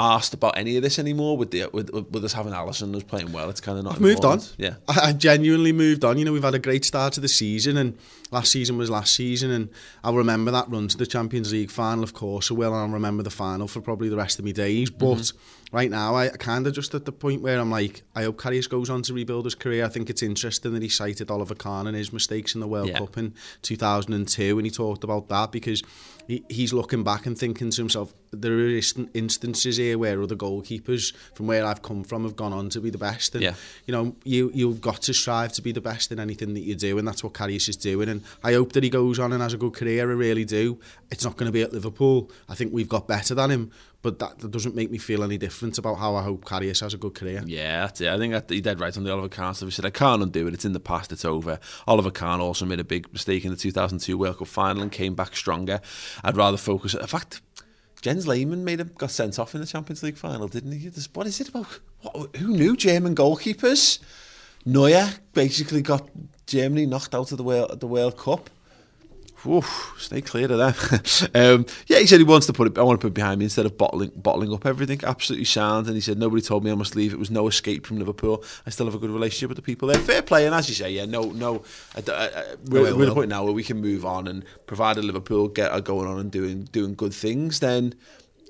asked 0.01 0.33
about 0.33 0.57
any 0.57 0.77
of 0.77 0.83
this 0.83 0.97
anymore 0.97 1.35
with 1.37 1.51
the 1.51 1.65
with, 1.73 1.89
with 1.89 2.23
us 2.23 2.31
having 2.33 2.53
Alisson 2.53 2.93
was 2.93 3.03
playing 3.03 3.31
well. 3.33 3.49
It's 3.49 3.59
kind 3.61 3.77
of 3.77 3.83
not 3.83 3.95
I've 3.95 4.01
moved 4.01 4.23
on. 4.23 4.39
Yeah. 4.57 4.75
I, 4.87 5.09
I've 5.09 5.17
genuinely 5.17 5.73
moved 5.73 6.05
on. 6.05 6.17
You 6.17 6.23
know, 6.25 6.31
we've 6.31 6.43
had 6.43 6.53
a 6.55 6.59
great 6.59 6.85
start 6.85 7.13
to 7.13 7.19
the 7.19 7.27
season, 7.27 7.75
and 7.77 7.97
last 8.31 8.51
season 8.51 8.77
was 8.77 8.89
last 8.89 9.13
season, 9.13 9.51
and 9.51 9.69
I'll 10.03 10.15
remember 10.15 10.51
that 10.51 10.69
run 10.69 10.87
to 10.87 10.97
the 10.97 11.05
Champions 11.05 11.51
League 11.51 11.69
final, 11.71 12.03
of 12.03 12.13
course, 12.13 12.49
I 12.49 12.53
will, 12.53 12.73
and 12.73 12.81
I'll 12.81 12.87
remember 12.89 13.23
the 13.23 13.29
final 13.29 13.67
for 13.67 13.81
probably 13.81 14.09
the 14.09 14.17
rest 14.17 14.39
of 14.39 14.45
my 14.45 14.51
days. 14.51 14.89
But 14.89 15.09
Mm-hmm. 15.17 15.75
right 15.75 15.89
now, 15.91 16.15
I 16.15 16.29
kind 16.29 16.65
of 16.65 16.73
just 16.73 16.95
at 16.95 17.03
the 17.05 17.11
point 17.11 17.41
where 17.41 17.59
I'm 17.59 17.69
like, 17.71 18.03
I 18.15 18.23
hope 18.23 18.37
Karius 18.39 18.69
goes 18.69 18.89
on 18.89 19.01
to 19.03 19.13
rebuild 19.13 19.45
his 19.45 19.55
career. 19.55 19.83
I 19.85 19.89
think 19.89 20.09
it's 20.09 20.23
interesting 20.23 20.73
that 20.73 20.81
he 20.81 20.89
cited 20.89 21.29
Oliver 21.29 21.55
Kahn 21.55 21.87
and 21.87 21.95
his 21.97 22.13
mistakes 22.13 22.53
in 22.55 22.61
the 22.61 22.67
World 22.67 22.87
Yeah. 22.89 22.99
Cup 22.99 23.17
in 23.17 23.33
2002, 23.63 24.57
and 24.57 24.65
he 24.65 24.71
talked 24.71 25.03
about 25.03 25.27
that 25.29 25.51
because 25.51 25.83
he, 26.27 26.43
he's 26.49 26.73
looking 26.73 27.03
back 27.03 27.25
and 27.25 27.37
thinking 27.37 27.69
to 27.71 27.81
himself, 27.81 28.13
there 28.31 28.51
are 28.53 28.69
instan- 28.69 29.09
instances 29.13 29.77
here 29.77 29.97
where 29.97 30.21
other 30.21 30.35
goalkeepers 30.35 31.13
from 31.33 31.47
where 31.47 31.65
I've 31.65 31.81
come 31.81 32.03
from 32.03 32.23
have 32.23 32.35
gone 32.35 32.53
on 32.53 32.69
to 32.69 32.79
be 32.81 32.89
the 32.89 32.97
best. 32.97 33.33
And 33.35 33.43
Yeah. 33.43 33.55
you 33.85 33.91
know, 33.91 34.15
you 34.23 34.51
you've 34.53 34.81
got 34.81 35.01
to 35.03 35.13
strive 35.13 35.53
to 35.53 35.61
be 35.61 35.71
the 35.71 35.81
best 35.81 36.11
in 36.11 36.19
anything 36.19 36.53
that 36.53 36.61
you 36.61 36.75
do, 36.75 36.97
and 36.97 37.07
that's 37.07 37.23
what 37.23 37.33
Karius 37.33 37.69
is 37.69 37.77
doing. 37.77 38.09
And 38.09 38.21
I 38.43 38.53
hope 38.53 38.73
that 38.73 38.83
he 38.83 38.89
goes 38.89 39.19
on 39.19 39.33
and 39.33 39.41
has 39.41 39.53
a 39.53 39.57
good 39.57 39.73
career. 39.73 40.09
I 40.09 40.13
really 40.13 40.45
do. 40.45 40.79
It's 41.11 41.23
not 41.23 41.37
going 41.37 41.47
to 41.47 41.51
be 41.53 41.61
at 41.61 41.73
Liverpool. 41.73 42.29
I 42.47 42.55
think 42.55 42.73
we've 42.73 42.89
got 42.89 43.07
better 43.07 43.33
than 43.33 43.49
him, 43.51 43.71
but 44.01 44.19
that, 44.19 44.39
that 44.39 44.51
doesn't 44.51 44.75
make 44.75 44.91
me 44.91 44.97
feel 44.99 45.23
any 45.23 45.37
different 45.37 45.77
about 45.77 45.95
how 45.95 46.15
I 46.15 46.21
hope 46.23 46.45
Karius 46.45 46.81
has 46.81 46.93
a 46.93 46.97
good 46.97 47.15
career. 47.15 47.43
Yeah, 47.45 47.81
that's 47.81 47.99
it. 48.01 48.09
I 48.09 48.17
think 48.17 48.33
that 48.33 48.49
he 48.49 48.61
did 48.61 48.79
right 48.79 48.95
on 48.95 49.03
the 49.03 49.11
Oliver 49.11 49.27
Kahn 49.29 49.55
stuff. 49.55 49.67
He 49.67 49.71
said, 49.71 49.85
I 49.85 49.89
can't 49.89 50.21
undo 50.21 50.47
it. 50.47 50.53
It's 50.53 50.65
in 50.65 50.73
the 50.73 50.79
past. 50.79 51.11
It's 51.11 51.25
over. 51.25 51.59
Oliver 51.87 52.11
Kahn 52.11 52.39
also 52.39 52.65
made 52.65 52.79
a 52.79 52.83
big 52.83 53.11
mistake 53.11 53.43
in 53.43 53.51
the 53.51 53.57
2002 53.57 54.17
World 54.17 54.37
Cup 54.37 54.47
final 54.47 54.83
and 54.83 54.91
came 54.91 55.15
back 55.15 55.35
stronger. 55.35 55.81
I'd 56.23 56.37
rather 56.37 56.57
focus. 56.57 56.93
In 56.93 57.07
fact, 57.07 57.41
Jens 58.01 58.27
Lehmann 58.27 58.63
made 58.63 58.79
him 58.79 58.91
got 58.97 59.11
sent 59.11 59.37
off 59.39 59.53
in 59.55 59.61
the 59.61 59.67
Champions 59.67 60.03
League 60.03 60.17
final, 60.17 60.47
didn't 60.47 60.71
he? 60.71 60.87
This- 60.89 61.09
What 61.13 61.27
is 61.27 61.39
it 61.41 61.49
about? 61.49 61.79
What, 62.01 62.35
who 62.37 62.47
knew 62.49 62.75
German 62.77 63.15
goalkeepers? 63.15 63.99
Neuer 64.65 65.09
basically 65.33 65.81
got 65.81 66.09
Germany 66.45 66.85
knocked 66.85 67.13
out 67.15 67.31
of 67.31 67.37
the 67.37 67.43
World, 67.43 67.79
the 67.79 67.87
World 67.87 68.17
Cup. 68.17 68.49
Oof, 69.45 69.95
stay 69.97 70.21
clear 70.21 70.51
of 70.51 70.57
them. 70.57 71.31
um, 71.35 71.65
yeah, 71.87 71.99
he 71.99 72.07
said 72.07 72.19
he 72.19 72.23
wants 72.23 72.45
to 72.47 72.53
put 72.53 72.67
it. 72.67 72.77
I 72.77 72.81
want 72.81 72.99
to 72.99 73.05
put 73.05 73.11
it 73.11 73.13
behind 73.13 73.39
me 73.39 73.45
instead 73.45 73.65
of 73.65 73.77
bottling 73.77 74.11
bottling 74.15 74.53
up 74.53 74.65
everything. 74.65 74.99
Absolutely 75.03 75.45
sound. 75.45 75.87
And 75.87 75.95
he 75.95 76.01
said 76.01 76.17
nobody 76.17 76.41
told 76.41 76.63
me 76.63 76.71
I 76.71 76.75
must 76.75 76.95
leave. 76.95 77.13
It 77.13 77.19
was 77.19 77.31
no 77.31 77.47
escape 77.47 77.85
from 77.85 77.99
Liverpool. 77.99 78.43
I 78.65 78.69
still 78.69 78.85
have 78.85 78.95
a 78.95 78.99
good 78.99 79.11
relationship 79.11 79.49
with 79.49 79.55
the 79.55 79.61
people 79.61 79.87
there. 79.87 79.97
Fair 79.97 80.21
play. 80.21 80.45
And 80.45 80.53
as 80.53 80.67
you 80.67 80.75
say, 80.75 80.91
yeah, 80.91 81.05
no, 81.05 81.23
no. 81.23 81.63
I, 81.95 82.11
I, 82.11 82.25
I, 82.25 82.43
we're, 82.65 82.87
ill 82.87 82.97
we're 82.97 83.03
at 83.03 83.09
the 83.09 83.15
point 83.15 83.29
now 83.29 83.43
where 83.43 83.53
we 83.53 83.63
can 83.63 83.79
move 83.79 84.05
on 84.05 84.27
and 84.27 84.43
provided 84.67 85.05
Liverpool 85.05 85.47
get 85.47 85.71
are 85.71 85.81
going 85.81 86.07
on 86.07 86.19
and 86.19 86.31
doing 86.31 86.63
doing 86.65 86.95
good 86.95 87.13
things, 87.13 87.59
then. 87.59 87.95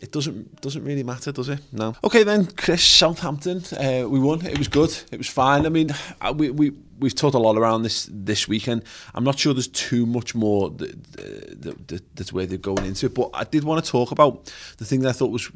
It 0.01 0.11
doesn't 0.11 0.61
doesn't 0.61 0.83
really 0.83 1.03
matter, 1.03 1.31
does 1.31 1.49
it? 1.49 1.59
No. 1.71 1.95
Okay, 2.03 2.23
then, 2.23 2.45
Chris, 2.45 2.83
Southampton, 2.83 3.63
uh, 3.77 4.07
we 4.07 4.19
won. 4.19 4.45
It 4.45 4.57
was 4.57 4.69
good. 4.69 4.97
It 5.11 5.17
was 5.17 5.27
fine. 5.27 5.65
I 5.65 5.69
mean, 5.69 5.89
uh, 6.21 6.33
we 6.35 6.49
we 6.51 6.71
we've 6.99 7.15
talked 7.15 7.35
a 7.35 7.39
lot 7.39 7.57
around 7.57 7.83
this 7.83 8.09
this 8.11 8.47
weekend. 8.47 8.83
I'm 9.13 9.23
not 9.23 9.39
sure 9.39 9.53
there's 9.53 9.67
too 9.67 10.05
much 10.05 10.35
more 10.35 10.69
that, 10.69 11.13
that, 11.61 11.87
that, 11.87 12.15
that's 12.15 12.33
where 12.33 12.45
they're 12.45 12.57
going 12.57 12.85
into 12.85 13.07
it, 13.07 13.13
but 13.13 13.29
I 13.33 13.43
did 13.43 13.63
want 13.63 13.83
to 13.83 13.91
talk 13.91 14.11
about 14.11 14.53
the 14.77 14.85
thing 14.85 15.01
that 15.01 15.09
I 15.09 15.13
thought 15.13 15.31
was 15.31 15.49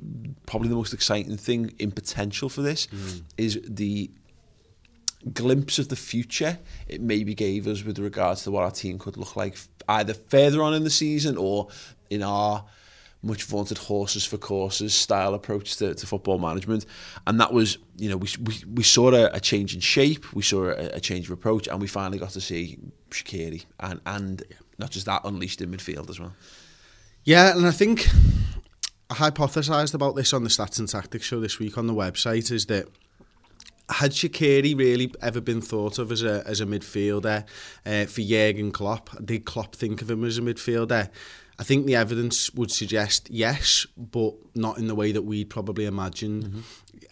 probably 0.45 0.69
the 0.69 0.75
most 0.75 0.94
exciting 0.94 1.38
thing 1.38 1.74
in 1.80 1.92
potential 1.92 2.50
for 2.50 2.62
this 2.62 2.88
is 3.38 3.62
the 3.68 4.12
glimpse 5.34 5.80
of 5.80 5.88
the 5.88 5.95
future 5.95 6.60
it 6.90 7.00
maybe 7.00 7.34
gave 7.34 7.66
us 7.66 7.81
with 7.84 7.98
regards 7.98 8.44
to 8.44 8.51
what 8.51 8.62
our 8.62 8.72
team 8.72 9.00
could 9.00 9.16
look 9.16 9.38
like 9.38 9.57
either 9.88 10.13
further 10.13 10.62
on 10.62 10.74
in 10.74 10.84
the 10.84 10.90
season 10.90 11.38
or 11.38 11.69
in 12.10 12.22
our 12.22 12.66
much 13.23 13.43
vaunted 13.43 13.77
horses 13.77 14.25
for 14.25 14.37
courses 14.37 14.93
style 14.93 15.33
approach 15.33 15.77
to, 15.77 15.95
to 15.95 16.05
football 16.05 16.37
management. 16.37 16.85
And 17.25 17.39
that 17.39 17.53
was 17.53 17.77
you 17.97 18.09
know 18.09 18.17
we, 18.17 18.27
we, 18.43 18.55
we 18.71 18.83
saw 18.83 19.11
a, 19.13 19.29
a 19.33 19.39
change 19.39 19.73
in 19.73 19.79
shape 19.79 20.33
we 20.33 20.43
saw 20.43 20.65
a, 20.65 20.95
a 20.95 20.99
change 20.99 21.25
of 21.25 21.31
approach 21.31 21.67
and 21.67 21.79
we 21.81 21.87
finally 21.87 22.19
got 22.19 22.31
to 22.31 22.41
see 22.41 22.77
Shaqiri 23.09 23.65
and 23.79 24.01
and 24.05 24.43
not 24.77 24.91
just 24.91 25.05
that 25.05 25.21
unleashed 25.23 25.61
in 25.61 25.71
midfield 25.71 26.09
as 26.09 26.19
well. 26.19 26.33
Yeah, 27.23 27.55
and 27.55 27.65
I 27.65 27.71
think 27.71 28.07
I 29.09 29.15
hypothesised 29.15 29.93
about 29.93 30.15
this 30.15 30.33
on 30.33 30.43
the 30.43 30.49
Stats 30.49 30.79
and 30.79 30.89
Tactics 30.89 31.25
show 31.25 31.39
this 31.39 31.59
week 31.59 31.77
on 31.77 31.87
the 31.87 31.93
website 31.93 32.51
is 32.51 32.65
that 32.65 32.87
had 33.89 34.12
Shaqiri 34.12 34.77
really 34.77 35.13
ever 35.21 35.41
been 35.41 35.62
thought 35.62 36.00
of 36.00 36.12
as 36.12 36.24
a 36.24 36.44
as 36.47 36.62
a 36.62 36.65
midfielder 36.65 37.45
uh, 37.85 38.06
for 38.06 38.21
Jurgen 38.21 38.71
Klopp? 38.71 39.09
Did 39.23 39.45
Klopp 39.45 39.75
think 39.75 40.02
of 40.02 40.09
him 40.09 40.23
as 40.23 40.37
a 40.37 40.42
midfielder? 40.42 41.09
I 41.59 41.63
think 41.63 41.85
the 41.85 41.95
evidence 41.95 42.52
would 42.54 42.71
suggest 42.71 43.30
yes, 43.30 43.85
but 43.95 44.33
not 44.56 44.80
in 44.80 44.87
the 44.87 44.95
way 44.95 45.11
that 45.11 45.21
we'd 45.21 45.49
probably 45.49 45.85
imagined. 45.85 46.45
Mm-hmm. 46.45 46.59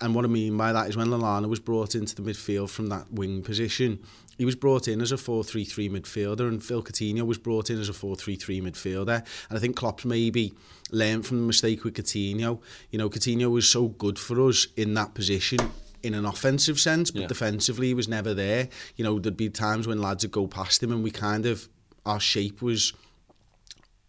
And 0.01 0.15
what 0.15 0.25
I 0.25 0.29
mean 0.29 0.57
by 0.57 0.73
that 0.73 0.89
is 0.89 0.97
when 0.97 1.07
Lallana 1.07 1.47
was 1.47 1.59
brought 1.59 1.93
into 1.93 2.15
the 2.15 2.23
midfield 2.23 2.71
from 2.71 2.87
that 2.87 3.11
wing 3.11 3.43
position, 3.43 3.99
he 4.39 4.45
was 4.45 4.55
brought 4.55 4.87
in 4.87 4.99
as 4.99 5.11
a 5.11 5.15
4-3-3 5.15 5.91
midfielder 5.91 6.47
and 6.47 6.63
Phil 6.63 6.81
Coutinho 6.81 7.23
was 7.23 7.37
brought 7.37 7.69
in 7.69 7.79
as 7.79 7.87
a 7.87 7.93
4-3-3 7.93 8.63
midfielder. 8.63 9.23
And 9.49 9.57
I 9.57 9.61
think 9.61 9.75
Klopp's 9.75 10.05
maybe 10.05 10.53
learned 10.89 11.27
from 11.27 11.41
the 11.41 11.45
mistake 11.45 11.83
with 11.83 11.93
Coutinho. 11.93 12.59
You 12.89 12.97
know, 12.97 13.11
Coutinho 13.11 13.51
was 13.51 13.69
so 13.69 13.89
good 13.89 14.17
for 14.17 14.41
us 14.47 14.65
in 14.75 14.95
that 14.95 15.13
position 15.13 15.59
in 16.03 16.13
an 16.13 16.25
offensive 16.25 16.79
sense, 16.79 17.11
but 17.11 17.21
Yeah. 17.21 17.27
defensively 17.27 17.87
he 17.87 17.93
was 17.93 18.07
never 18.07 18.33
there. 18.33 18.69
You 18.95 19.03
know, 19.03 19.19
there'd 19.19 19.37
be 19.37 19.49
times 19.49 19.87
when 19.87 20.01
lads 20.01 20.23
would 20.23 20.31
go 20.31 20.47
past 20.47 20.81
him 20.81 20.91
and 20.91 21.03
we 21.03 21.11
kind 21.11 21.45
of, 21.45 21.69
our 22.05 22.19
shape 22.19 22.61
was 22.61 22.93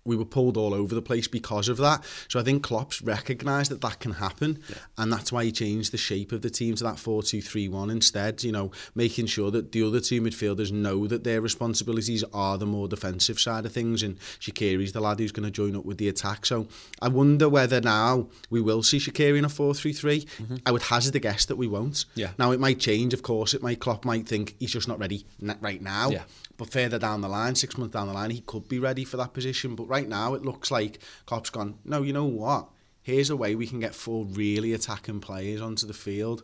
we 0.04 0.16
were 0.16 0.24
pulled 0.24 0.56
all 0.56 0.74
over 0.74 0.94
the 0.94 1.02
place 1.02 1.28
because 1.28 1.68
of 1.68 1.76
that. 1.78 2.04
So 2.28 2.40
I 2.40 2.42
think 2.42 2.62
Klopp's 2.62 3.02
recognised 3.02 3.70
that 3.70 3.80
that 3.82 4.00
can 4.00 4.14
happen, 4.14 4.58
yeah. 4.68 4.76
and 4.98 5.12
that's 5.12 5.32
why 5.32 5.44
he 5.44 5.52
changed 5.52 5.92
the 5.92 5.98
shape 5.98 6.32
of 6.32 6.42
the 6.42 6.50
team 6.50 6.74
to 6.76 6.84
that 6.84 6.96
4-2-3-1 6.96 7.90
instead. 7.90 8.42
You 8.44 8.52
know, 8.52 8.70
making 8.94 9.26
sure 9.26 9.50
that 9.50 9.72
the 9.72 9.82
other 9.82 10.00
two 10.00 10.20
midfielders 10.20 10.72
know 10.72 11.06
that 11.06 11.24
their 11.24 11.40
responsibilities 11.40 12.24
are 12.32 12.58
the 12.58 12.66
more 12.66 12.88
defensive 12.88 13.38
side 13.38 13.66
of 13.66 13.72
things, 13.72 14.02
and 14.02 14.18
Shaqiri's 14.40 14.92
the 14.92 15.00
lad 15.00 15.18
who's 15.18 15.32
going 15.32 15.46
to 15.46 15.50
join 15.50 15.76
up 15.76 15.84
with 15.84 15.98
the 15.98 16.08
attack. 16.08 16.46
So 16.46 16.66
I 17.00 17.08
wonder 17.08 17.48
whether 17.48 17.80
now 17.80 18.28
we 18.50 18.60
will 18.60 18.82
see 18.82 18.98
Shaqiri 18.98 19.38
in 19.38 19.44
a 19.44 19.48
4-3-3. 19.48 20.24
Mm-hmm. 20.24 20.56
I 20.66 20.72
would 20.72 20.82
hazard 20.82 21.14
a 21.16 21.20
guess 21.20 21.46
that 21.46 21.56
we 21.56 21.66
won't. 21.66 22.04
Yeah. 22.14 22.30
Now 22.38 22.50
it 22.52 22.60
might 22.60 22.80
change, 22.80 23.14
of 23.14 23.22
course. 23.22 23.54
It 23.54 23.62
might 23.62 23.80
Klopp 23.80 24.04
might 24.04 24.26
think 24.26 24.56
he's 24.58 24.72
just 24.72 24.88
not 24.88 24.98
ready 24.98 25.26
right 25.60 25.80
now. 25.80 26.10
Yeah. 26.10 26.22
But 26.56 26.70
further 26.70 26.98
down 26.98 27.22
the 27.22 27.28
line, 27.28 27.54
six 27.54 27.76
months 27.78 27.92
down 27.92 28.08
the 28.08 28.12
line, 28.12 28.30
he 28.30 28.40
could 28.40 28.68
be 28.68 28.78
ready 28.78 29.04
for 29.04 29.16
that 29.16 29.32
position. 29.32 29.74
But 29.74 29.88
right 29.88 30.08
now, 30.08 30.34
it 30.34 30.44
looks 30.44 30.70
like 30.70 30.98
Klopp's 31.26 31.50
gone, 31.50 31.78
no, 31.84 32.02
you 32.02 32.12
know 32.12 32.24
what? 32.24 32.68
Here's 33.02 33.30
a 33.30 33.36
way 33.36 33.54
we 33.54 33.66
can 33.66 33.80
get 33.80 33.94
four 33.94 34.24
really 34.24 34.72
attacking 34.72 35.20
players 35.20 35.60
onto 35.60 35.86
the 35.86 35.94
field. 35.94 36.42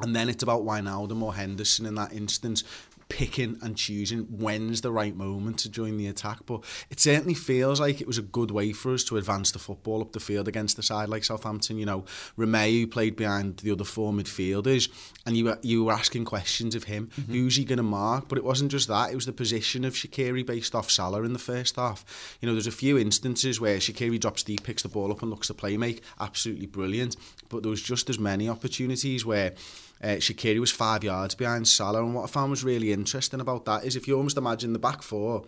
And 0.00 0.14
then 0.14 0.28
it's 0.28 0.42
about 0.42 0.64
Wijnaldum 0.64 1.22
or 1.22 1.34
Henderson 1.34 1.86
in 1.86 1.96
that 1.96 2.12
instance. 2.12 2.62
Picking 3.08 3.58
and 3.62 3.76
choosing 3.76 4.24
when's 4.24 4.82
the 4.82 4.92
right 4.92 5.16
moment 5.16 5.58
to 5.60 5.70
join 5.70 5.96
the 5.96 6.06
attack. 6.06 6.40
But 6.46 6.64
it 6.90 7.00
certainly 7.00 7.34
feels 7.34 7.80
like 7.80 8.00
it 8.00 8.06
was 8.06 8.18
a 8.18 8.22
good 8.22 8.50
way 8.50 8.72
for 8.72 8.92
us 8.92 9.02
to 9.04 9.16
advance 9.16 9.50
the 9.50 9.58
football 9.58 10.02
up 10.02 10.12
the 10.12 10.20
field 10.20 10.46
against 10.46 10.76
the 10.76 10.82
side 10.82 11.08
like 11.08 11.24
Southampton. 11.24 11.78
You 11.78 11.86
know, 11.86 12.04
Romeu 12.36 12.90
played 12.90 13.16
behind 13.16 13.58
the 13.58 13.70
other 13.70 13.84
four 13.84 14.12
midfielders, 14.12 14.88
and 15.24 15.36
you 15.36 15.46
were, 15.46 15.58
you 15.62 15.84
were 15.84 15.92
asking 15.92 16.26
questions 16.26 16.74
of 16.74 16.84
him. 16.84 17.10
Mm-hmm. 17.18 17.32
Who's 17.32 17.56
he 17.56 17.64
going 17.64 17.78
to 17.78 17.82
mark? 17.82 18.28
But 18.28 18.38
it 18.38 18.44
wasn't 18.44 18.70
just 18.70 18.88
that; 18.88 19.10
it 19.10 19.14
was 19.14 19.26
the 19.26 19.32
position 19.32 19.84
of 19.84 19.94
Shaqiri 19.94 20.44
based 20.44 20.74
off 20.74 20.90
Salah 20.90 21.22
in 21.22 21.32
the 21.32 21.38
first 21.38 21.76
half. 21.76 22.36
You 22.40 22.46
know, 22.46 22.52
there's 22.52 22.66
a 22.66 22.72
few 22.72 22.98
instances 22.98 23.60
where 23.60 23.78
Shaqiri 23.78 24.20
drops 24.20 24.42
deep, 24.42 24.64
picks 24.64 24.82
the 24.82 24.88
ball 24.88 25.10
up, 25.10 25.22
and 25.22 25.30
looks 25.30 25.48
to 25.48 25.54
play 25.54 25.76
make. 25.76 26.02
Absolutely 26.20 26.66
brilliant. 26.66 27.16
But 27.48 27.62
there 27.62 27.70
was 27.70 27.82
just 27.82 28.10
as 28.10 28.18
many 28.18 28.48
opportunities 28.48 29.24
where 29.24 29.54
uh, 30.02 30.60
was 30.60 30.70
five 30.70 31.04
yards 31.04 31.34
behind 31.34 31.68
Salah, 31.68 32.04
and 32.04 32.14
what 32.14 32.24
I 32.24 32.26
found 32.26 32.50
was 32.50 32.64
really 32.64 32.92
interesting 32.92 33.40
about 33.40 33.64
that 33.64 33.84
is 33.84 33.96
if 33.96 34.06
you 34.06 34.16
almost 34.16 34.36
imagine 34.36 34.72
the 34.72 34.78
back 34.78 35.02
four 35.02 35.44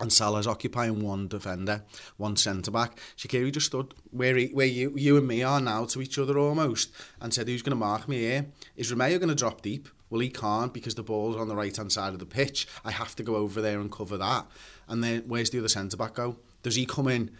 and 0.00 0.12
Salah's 0.12 0.46
occupying 0.46 1.02
one 1.02 1.28
defender, 1.28 1.84
one 2.16 2.36
centre 2.36 2.70
back. 2.70 2.98
Shaqiri 3.16 3.52
just 3.52 3.66
stood 3.66 3.94
where 4.10 4.34
he, 4.36 4.46
where 4.46 4.66
you 4.66 4.94
you 4.96 5.16
and 5.16 5.28
me 5.28 5.42
are 5.42 5.60
now 5.60 5.84
to 5.86 6.00
each 6.00 6.18
other 6.18 6.38
almost, 6.38 6.90
and 7.20 7.32
said, 7.32 7.48
"Who's 7.48 7.62
going 7.62 7.72
to 7.72 7.76
mark 7.76 8.08
me 8.08 8.20
here? 8.20 8.46
Is 8.76 8.90
Romeu 8.90 9.18
going 9.18 9.28
to 9.28 9.34
drop 9.34 9.62
deep? 9.62 9.88
Well, 10.08 10.20
he 10.20 10.30
can't 10.30 10.74
because 10.74 10.96
the 10.96 11.04
ball's 11.04 11.36
on 11.36 11.48
the 11.48 11.54
right 11.54 11.76
hand 11.76 11.92
side 11.92 12.12
of 12.12 12.18
the 12.18 12.26
pitch. 12.26 12.66
I 12.84 12.90
have 12.90 13.14
to 13.16 13.22
go 13.22 13.36
over 13.36 13.60
there 13.60 13.78
and 13.78 13.92
cover 13.92 14.16
that. 14.16 14.46
And 14.88 15.04
then 15.04 15.22
where's 15.26 15.50
the 15.50 15.58
other 15.58 15.68
centre 15.68 15.96
back 15.96 16.14
go? 16.14 16.36
Does 16.62 16.74
he 16.74 16.84
come 16.84 17.06
in 17.06 17.30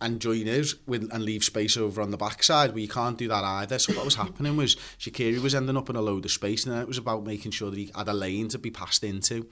and 0.00 0.20
join 0.20 0.48
us 0.48 0.74
with, 0.86 1.08
and 1.12 1.24
leave 1.24 1.42
space 1.42 1.76
over 1.76 2.02
on 2.02 2.10
the 2.10 2.16
backside 2.16 2.70
where 2.70 2.80
you 2.80 2.88
can't 2.88 3.16
do 3.16 3.28
that 3.28 3.44
either. 3.44 3.78
So 3.78 3.94
what 3.94 4.04
was 4.04 4.16
happening 4.16 4.56
was 4.56 4.76
Shaqiri 4.98 5.40
was 5.40 5.54
ending 5.54 5.76
up 5.76 5.88
in 5.88 5.96
a 5.96 6.02
load 6.02 6.24
of 6.24 6.30
space 6.30 6.66
and 6.66 6.78
it 6.78 6.88
was 6.88 6.98
about 6.98 7.24
making 7.24 7.52
sure 7.52 7.70
that 7.70 7.78
he 7.78 7.90
had 7.94 8.08
a 8.08 8.14
lane 8.14 8.48
to 8.48 8.58
be 8.58 8.70
passed 8.70 9.04
into. 9.04 9.48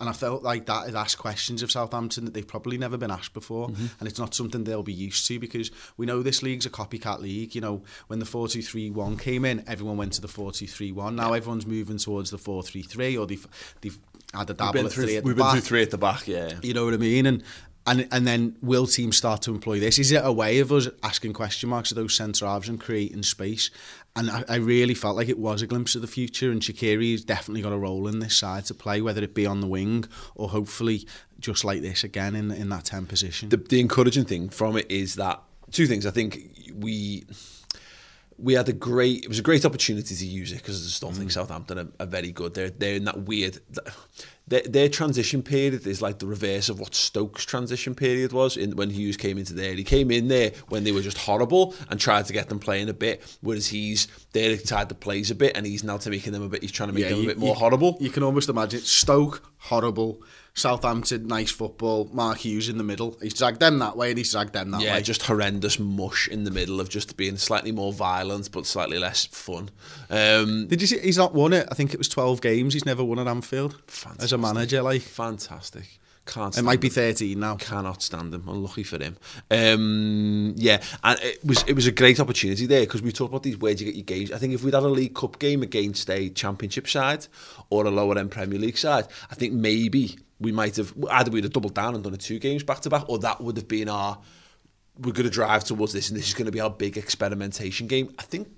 And 0.00 0.08
I 0.08 0.12
felt 0.12 0.44
like 0.44 0.66
that 0.66 0.86
had 0.86 0.94
asked 0.94 1.18
questions 1.18 1.60
of 1.60 1.72
Southampton 1.72 2.24
that 2.24 2.34
they've 2.34 2.46
probably 2.46 2.78
never 2.78 2.96
been 2.96 3.10
asked 3.10 3.32
before. 3.32 3.68
Mm-hmm. 3.68 3.86
And 3.98 4.08
it's 4.08 4.18
not 4.18 4.32
something 4.32 4.62
they'll 4.62 4.84
be 4.84 4.92
used 4.92 5.26
to 5.26 5.40
because 5.40 5.72
we 5.96 6.06
know 6.06 6.22
this 6.22 6.40
league's 6.40 6.66
a 6.66 6.70
copycat 6.70 7.18
league. 7.18 7.56
You 7.56 7.60
know, 7.60 7.82
when 8.06 8.20
the 8.20 8.24
4-2-3-1 8.24 9.18
came 9.18 9.44
in, 9.44 9.64
everyone 9.66 9.96
went 9.96 10.12
to 10.12 10.20
the 10.20 10.28
4-2-3-1. 10.28 11.16
Now 11.16 11.30
yeah. 11.30 11.38
everyone's 11.38 11.66
moving 11.66 11.98
towards 11.98 12.30
the 12.30 12.38
4-3-3 12.38 13.20
or 13.20 13.26
they've, 13.26 13.48
they've 13.80 13.98
had 14.32 14.50
a 14.50 14.54
double 14.54 14.86
at 14.86 14.92
three 14.92 15.16
at 15.16 15.24
we've 15.24 15.34
the 15.34 15.42
been 15.42 15.46
back. 15.46 15.52
through 15.52 15.60
three 15.62 15.82
at 15.82 15.90
the 15.90 15.98
back, 15.98 16.28
yeah. 16.28 16.52
You 16.62 16.74
know 16.74 16.84
what 16.84 16.94
I 16.94 16.98
mean? 16.98 17.26
And 17.26 17.42
and 17.88 18.08
and 18.12 18.26
then 18.26 18.56
will 18.60 18.86
teams 18.86 19.16
start 19.16 19.42
to 19.42 19.50
employ 19.50 19.80
this? 19.80 19.98
Is 19.98 20.12
it 20.12 20.20
a 20.24 20.32
way 20.32 20.58
of 20.58 20.70
us 20.72 20.88
asking 21.02 21.32
question 21.32 21.68
marks 21.70 21.90
at 21.90 21.96
those 21.96 22.14
centre 22.14 22.46
halves 22.46 22.68
and 22.68 22.80
creating 22.80 23.22
space? 23.22 23.70
And 24.14 24.30
I, 24.30 24.44
I 24.48 24.56
really 24.56 24.94
felt 24.94 25.16
like 25.16 25.28
it 25.28 25.38
was 25.38 25.62
a 25.62 25.66
glimpse 25.66 25.94
of 25.94 26.02
the 26.02 26.08
future, 26.08 26.50
and 26.50 26.60
Shaqiri's 26.60 27.24
definitely 27.24 27.62
got 27.62 27.72
a 27.72 27.78
role 27.78 28.08
in 28.08 28.18
this 28.18 28.36
side 28.36 28.66
to 28.66 28.74
play, 28.74 29.00
whether 29.00 29.22
it 29.22 29.34
be 29.34 29.46
on 29.46 29.60
the 29.60 29.66
wing 29.66 30.04
or 30.34 30.48
hopefully 30.48 31.06
just 31.38 31.64
like 31.64 31.82
this 31.82 32.04
again 32.04 32.34
in 32.34 32.50
in 32.50 32.68
that 32.68 32.84
10 32.84 33.06
position. 33.06 33.48
The, 33.48 33.56
the 33.56 33.80
encouraging 33.80 34.24
thing 34.24 34.48
from 34.48 34.76
it 34.76 34.90
is 34.90 35.14
that 35.14 35.42
two 35.70 35.86
things. 35.86 36.06
I 36.06 36.10
think 36.10 36.70
we 36.74 37.24
we 38.38 38.54
had 38.54 38.68
a 38.68 38.72
great 38.72 39.24
it 39.24 39.28
was 39.28 39.38
a 39.38 39.42
great 39.42 39.64
opportunity 39.64 40.14
to 40.14 40.26
use 40.26 40.52
it 40.52 40.58
because 40.58 40.84
I 40.86 40.90
still 40.90 41.10
mm. 41.10 41.16
think 41.16 41.30
Southampton 41.30 41.78
are, 41.78 41.88
are 42.00 42.06
very 42.06 42.32
good. 42.32 42.54
They're 42.54 42.70
they're 42.70 42.94
in 42.94 43.04
that 43.04 43.22
weird 43.22 43.58
their, 44.48 44.62
their 44.62 44.88
transition 44.88 45.42
period 45.42 45.86
is 45.86 46.00
like 46.00 46.18
the 46.18 46.26
reverse 46.26 46.68
of 46.68 46.80
what 46.80 46.94
Stoke's 46.94 47.44
transition 47.44 47.94
period 47.94 48.32
was 48.32 48.56
in 48.56 48.76
when 48.76 48.90
Hughes 48.90 49.16
came 49.16 49.38
into 49.38 49.52
there. 49.52 49.74
He 49.74 49.84
came 49.84 50.10
in 50.10 50.28
there 50.28 50.52
when 50.68 50.84
they 50.84 50.92
were 50.92 51.02
just 51.02 51.18
horrible 51.18 51.74
and 51.90 52.00
tried 52.00 52.26
to 52.26 52.32
get 52.32 52.48
them 52.48 52.58
playing 52.58 52.88
a 52.88 52.94
bit, 52.94 53.36
whereas 53.42 53.66
he's 53.66 54.08
there 54.32 54.56
tied 54.56 54.88
the 54.88 54.94
plays 54.94 55.30
a 55.30 55.34
bit 55.34 55.56
and 55.56 55.66
he's 55.66 55.84
now 55.84 55.98
to 55.98 56.10
making 56.10 56.32
them 56.32 56.42
a 56.42 56.48
bit. 56.48 56.62
He's 56.62 56.72
trying 56.72 56.88
to 56.88 56.94
make 56.94 57.04
yeah, 57.04 57.10
them 57.10 57.20
a 57.20 57.26
bit 57.26 57.38
more 57.38 57.54
you, 57.54 57.58
horrible. 57.58 57.96
You 58.00 58.10
can 58.10 58.22
almost 58.22 58.48
imagine 58.48 58.80
Stoke 58.80 59.47
horrible 59.58 60.22
Southampton, 60.58 61.26
nice 61.26 61.50
football. 61.50 62.08
Mark 62.12 62.38
Hughes 62.38 62.68
in 62.68 62.78
the 62.78 62.84
middle. 62.84 63.16
He's 63.22 63.34
dragged 63.34 63.60
them 63.60 63.78
that 63.78 63.96
way 63.96 64.10
and 64.10 64.18
he's 64.18 64.32
dragged 64.32 64.52
them 64.52 64.72
that 64.72 64.80
yeah, 64.80 64.92
way. 64.92 64.96
Yeah, 64.96 65.02
just 65.02 65.22
horrendous 65.22 65.78
mush 65.78 66.28
in 66.28 66.44
the 66.44 66.50
middle 66.50 66.80
of 66.80 66.88
just 66.88 67.16
being 67.16 67.36
slightly 67.36 67.72
more 67.72 67.92
violent 67.92 68.50
but 68.52 68.66
slightly 68.66 68.98
less 68.98 69.26
fun. 69.26 69.70
Um, 70.10 70.66
Did 70.66 70.80
you 70.80 70.86
see 70.86 70.98
he's 70.98 71.16
not 71.16 71.34
won 71.34 71.52
it? 71.52 71.68
I 71.70 71.74
think 71.74 71.94
it 71.94 71.98
was 71.98 72.08
12 72.08 72.40
games. 72.40 72.74
He's 72.74 72.84
never 72.84 73.04
won 73.04 73.18
at 73.18 73.28
Anfield 73.28 73.80
fantastic. 73.86 74.24
as 74.24 74.32
a 74.32 74.38
manager. 74.38 74.82
Like 74.82 75.02
Fantastic. 75.02 75.98
Can't 76.28 76.56
it 76.56 76.62
might 76.62 76.80
be 76.80 76.90
13 76.90 77.40
now. 77.40 77.56
Cannot 77.56 78.02
stand 78.02 78.34
him. 78.34 78.46
Unlucky 78.46 78.82
for 78.82 79.02
him. 79.02 79.16
Um, 79.50 80.52
yeah, 80.56 80.82
and 81.02 81.18
it 81.22 81.44
was 81.44 81.64
it 81.66 81.72
was 81.72 81.86
a 81.86 81.92
great 81.92 82.20
opportunity 82.20 82.66
there 82.66 82.80
because 82.80 83.00
we 83.00 83.12
talked 83.12 83.30
about 83.32 83.42
these 83.42 83.56
where 83.56 83.74
do 83.74 83.84
you 83.84 83.90
get 83.90 83.96
your 83.96 84.04
games. 84.04 84.30
I 84.30 84.38
think 84.38 84.52
if 84.52 84.62
we'd 84.62 84.74
had 84.74 84.82
a 84.82 84.88
League 84.88 85.14
Cup 85.14 85.38
game 85.38 85.62
against 85.62 86.10
a 86.10 86.28
Championship 86.28 86.86
side 86.86 87.26
or 87.70 87.86
a 87.86 87.90
lower 87.90 88.18
end 88.18 88.30
Premier 88.30 88.58
League 88.58 88.78
side, 88.78 89.06
I 89.30 89.34
think 89.34 89.54
maybe 89.54 90.18
we 90.38 90.52
might 90.52 90.76
have 90.76 90.92
either 91.10 91.30
we'd 91.30 91.44
have 91.44 91.52
doubled 91.52 91.74
down 91.74 91.94
and 91.94 92.04
done 92.04 92.14
a 92.14 92.18
two 92.18 92.38
games 92.38 92.62
back 92.62 92.80
to 92.80 92.90
back, 92.90 93.08
or 93.08 93.18
that 93.20 93.40
would 93.40 93.56
have 93.56 93.68
been 93.68 93.88
our 93.88 94.18
we're 94.98 95.12
going 95.12 95.24
to 95.24 95.30
drive 95.30 95.64
towards 95.64 95.92
this, 95.92 96.08
and 96.08 96.18
this 96.18 96.28
is 96.28 96.34
going 96.34 96.46
to 96.46 96.52
be 96.52 96.60
our 96.60 96.70
big 96.70 96.98
experimentation 96.98 97.86
game. 97.86 98.12
I 98.18 98.22
think 98.22 98.48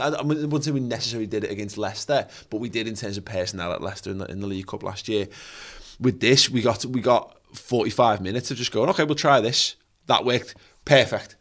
I, 0.00 0.08
I 0.08 0.22
wouldn't 0.22 0.64
say 0.64 0.70
we 0.70 0.80
necessarily 0.80 1.26
did 1.26 1.44
it 1.44 1.50
against 1.50 1.76
Leicester, 1.78 2.26
but 2.50 2.58
we 2.58 2.68
did 2.68 2.86
in 2.86 2.94
terms 2.94 3.16
of 3.16 3.24
personnel 3.24 3.72
at 3.72 3.82
Leicester 3.82 4.10
in 4.10 4.18
the, 4.18 4.26
in 4.26 4.40
the 4.40 4.46
League 4.46 4.66
Cup 4.66 4.82
last 4.82 5.08
year. 5.08 5.28
With 6.00 6.20
this, 6.20 6.48
we 6.48 6.62
got 6.62 6.84
we 6.84 7.00
got 7.00 7.36
45 7.54 8.20
minutes 8.20 8.50
of 8.50 8.56
just 8.56 8.72
going, 8.72 8.88
okay, 8.90 9.04
we'll 9.04 9.14
try 9.14 9.40
this. 9.40 9.76
That 10.06 10.24
worked, 10.24 10.54
perfect. 10.84 11.36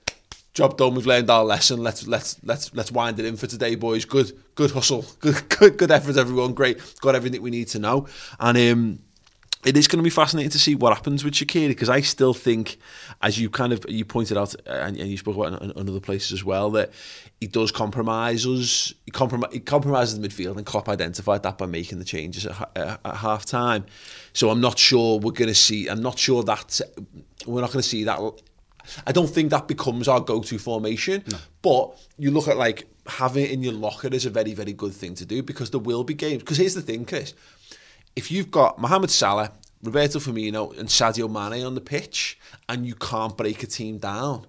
Job 0.54 0.76
done. 0.76 0.96
We've 0.96 1.06
learned 1.06 1.30
our 1.30 1.44
lesson. 1.44 1.84
Let's 1.84 2.08
let's 2.08 2.44
let's 2.44 2.74
let's 2.74 2.92
wind 2.92 3.20
it 3.20 3.26
in 3.26 3.38
for 3.38 3.46
today, 3.46 3.76
boys. 3.76 4.06
Good 4.06 4.32
good 4.56 4.72
hustle, 4.72 5.06
good 5.20 5.48
good 5.50 5.78
good 5.78 5.92
effort, 5.92 6.18
everyone. 6.18 6.54
Great, 6.54 6.80
got 7.00 7.14
everything 7.14 7.42
we 7.44 7.52
need 7.52 7.68
to 7.70 7.80
know, 7.80 8.08
and 8.40 8.58
um 8.58 9.00
it 9.66 9.76
is 9.76 9.88
going 9.88 9.98
to 9.98 10.04
be 10.04 10.10
fascinating 10.10 10.52
to 10.52 10.60
see 10.60 10.76
what 10.76 10.94
happens 10.94 11.24
with 11.24 11.34
Shaqiri 11.34 11.70
because 11.70 11.90
I 11.90 12.02
still 12.02 12.34
think, 12.34 12.78
as 13.22 13.40
you 13.40 13.50
kind 13.50 13.74
of 13.74 13.86
you 13.90 14.06
pointed 14.06 14.38
out 14.38 14.56
and, 14.66 14.98
and 14.98 15.10
you 15.10 15.18
spoke 15.18 15.36
about 15.36 15.62
in, 15.62 15.72
in 15.72 15.90
other 15.90 16.00
places 16.00 16.32
as 16.32 16.44
well, 16.44 16.70
that 16.72 16.92
he 17.40 17.48
does 17.48 17.72
compromise 17.72 18.46
us. 18.46 18.94
He, 19.06 19.12
comprom- 19.12 19.52
he 19.52 19.60
compromises 19.60 20.20
the 20.20 20.28
midfield, 20.28 20.58
and 20.58 20.66
Klopp 20.66 20.88
identified 20.88 21.44
that 21.44 21.58
by 21.58 21.66
making 21.66 22.00
the 22.00 22.06
changes 22.06 22.46
at, 22.46 22.70
at, 22.76 23.00
at 23.04 23.16
half 23.18 23.46
time. 23.46 23.86
So 24.34 24.50
I'm 24.52 24.62
not 24.62 24.78
sure 24.78 25.20
we're 25.20 25.32
going 25.32 25.50
to 25.50 25.56
see. 25.56 25.88
I'm 25.88 26.02
not 26.02 26.20
sure 26.20 26.44
that 26.44 26.80
we're 27.48 27.62
not 27.62 27.72
going 27.72 27.82
to 27.82 27.90
see 27.90 28.04
that. 28.04 28.20
I 29.06 29.12
don't 29.12 29.28
think 29.28 29.50
that 29.50 29.68
becomes 29.68 30.08
our 30.08 30.22
go-to 30.22 30.58
formation. 30.60 31.24
No. 31.30 31.38
But 31.62 32.00
you 32.18 32.32
look 32.32 32.48
at 32.48 32.58
like 32.58 32.88
having 33.08 33.44
it 33.44 33.52
in 33.52 33.64
your 33.64 33.74
locker 33.74 34.10
is 34.10 34.26
a 34.26 34.30
very 34.30 34.54
very 34.54 34.74
good 34.74 34.94
thing 34.94 35.16
to 35.16 35.26
do 35.26 35.42
because 35.42 35.72
there 35.72 35.80
will 35.80 36.04
be 36.04 36.14
games. 36.14 36.44
Because 36.44 36.58
here's 36.58 36.76
the 36.76 36.82
thing, 36.82 37.04
Chris 37.04 37.34
if 38.18 38.32
you've 38.32 38.50
got 38.50 38.80
Mohamed 38.80 39.12
Salah, 39.12 39.52
Roberto 39.84 40.18
Firmino, 40.18 40.76
and 40.80 40.90
Sadio 40.90 41.30
Mane 41.30 41.64
on 41.64 41.76
the 41.76 41.82
pitch, 41.82 42.40
and 42.68 42.84
you 42.84 42.96
can't 42.96 43.38
break 43.38 43.62
a 43.62 43.68
team 43.68 44.00
down, 44.00 44.48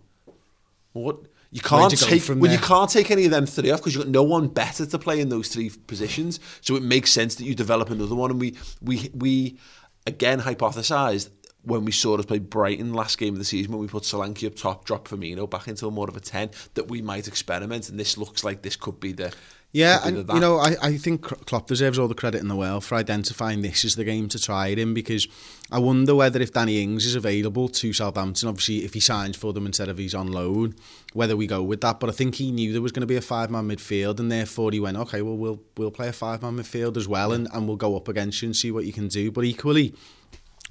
what? 0.95 1.19
You 1.51 1.61
can't 1.61 1.91
take 1.91 2.29
well, 2.29 2.37
there? 2.39 2.53
you 2.53 2.59
can't 2.59 2.91
take 2.91 3.11
any 3.11 3.27
of 3.27 3.31
them 3.31 3.45
three 3.45 3.71
off 3.71 3.81
because 3.81 3.95
you've 3.95 4.05
got 4.05 4.11
no 4.11 4.23
one 4.23 4.49
better 4.49 4.87
to 4.87 4.99
play 4.99 5.21
in 5.21 5.29
those 5.29 5.49
three 5.49 5.71
positions. 5.87 6.41
So 6.63 6.77
it 6.77 6.83
makes 6.83 7.11
sense 7.11 7.35
that 7.37 7.45
you 7.45 7.55
develop 7.55 7.91
another 7.91 8.15
one. 8.15 8.31
And 8.31 8.41
we 8.41 8.57
we 8.83 9.11
we 9.15 9.59
again 10.07 10.41
hypothesized 10.41 11.31
when 11.63 11.85
we 11.87 11.93
saw 11.93 12.19
us 12.19 12.27
play 12.27 12.39
Brighton 12.39 12.93
last 12.93 13.17
game 13.17 13.35
of 13.35 13.39
the 13.39 13.47
season 13.47 13.73
when 13.73 13.81
we 13.81 13.89
put 13.89 14.03
Solanke 14.03 14.47
up 14.47 14.57
top, 14.57 14.85
drop 14.85 15.09
Firmino 15.09 15.49
back 15.49 15.69
into 15.69 15.91
more 15.91 16.09
of 16.09 16.17
a 16.17 16.21
ten, 16.21 16.51
that 16.75 16.89
we 16.89 17.01
might 17.01 17.29
experiment. 17.29 17.89
And 17.89 17.99
this 17.99 18.19
looks 18.19 18.45
like 18.45 18.61
this 18.61 18.77
could 18.77 19.01
be 19.01 19.13
the 19.13 19.33
yeah, 19.73 20.01
and 20.03 20.27
you 20.29 20.41
know, 20.41 20.57
I, 20.57 20.77
I 20.81 20.97
think 20.97 21.23
Klopp 21.23 21.67
deserves 21.67 21.99
all 21.99 22.09
the 22.09 22.15
credit 22.15 22.41
in 22.41 22.49
the 22.49 22.57
world 22.57 22.85
for 22.85 22.95
identifying 22.95 23.61
this 23.61 23.85
as 23.85 23.97
the 23.97 24.05
game 24.05 24.27
to 24.31 24.39
try 24.39 24.69
it 24.69 24.79
in 24.79 24.95
because 24.95 25.29
I 25.71 25.79
wonder 25.79 26.15
whether 26.15 26.41
if 26.41 26.55
Danny 26.55 26.83
Ings 26.83 27.05
is 27.05 27.15
available 27.15 27.69
to 27.69 27.93
Southampton, 27.93 28.49
obviously 28.49 28.87
if 28.87 28.95
he 28.95 29.01
signs 29.01 29.37
for 29.37 29.53
them 29.53 29.67
instead 29.67 29.91
of 29.91 29.99
he's 29.99 30.15
on 30.15 30.33
loan, 30.33 30.75
whether 31.13 31.37
we 31.37 31.47
go 31.47 31.63
with 31.63 31.83
that. 31.83 32.01
But 32.01 32.09
I 32.09 32.13
think 32.13 32.37
he 32.37 32.51
knew 32.51 32.73
there 32.73 32.81
was 32.81 32.93
going 32.93 33.03
to 33.03 33.07
be 33.07 33.17
a 33.17 33.21
five-man 33.21 33.69
midfield 33.69 34.19
and 34.21 34.33
therefore 34.33 34.73
he 34.73 34.81
went, 34.81 34.97
okay, 34.97 35.21
well, 35.21 35.37
we'll, 35.37 35.61
we'll 35.77 35.91
play 35.91 36.09
a 36.09 36.15
five-man 36.15 36.57
midfield 36.57 36.97
as 36.97 37.07
well 37.07 37.33
and, 37.33 37.47
and 37.53 37.69
we'll 37.69 37.77
go 37.77 37.95
up 37.95 38.09
against 38.09 38.41
you 38.41 38.49
and 38.49 38.57
see 38.57 38.71
what 38.71 38.87
you 38.87 38.93
can 38.95 39.09
do. 39.09 39.31
But 39.31 39.45
equally, 39.45 39.95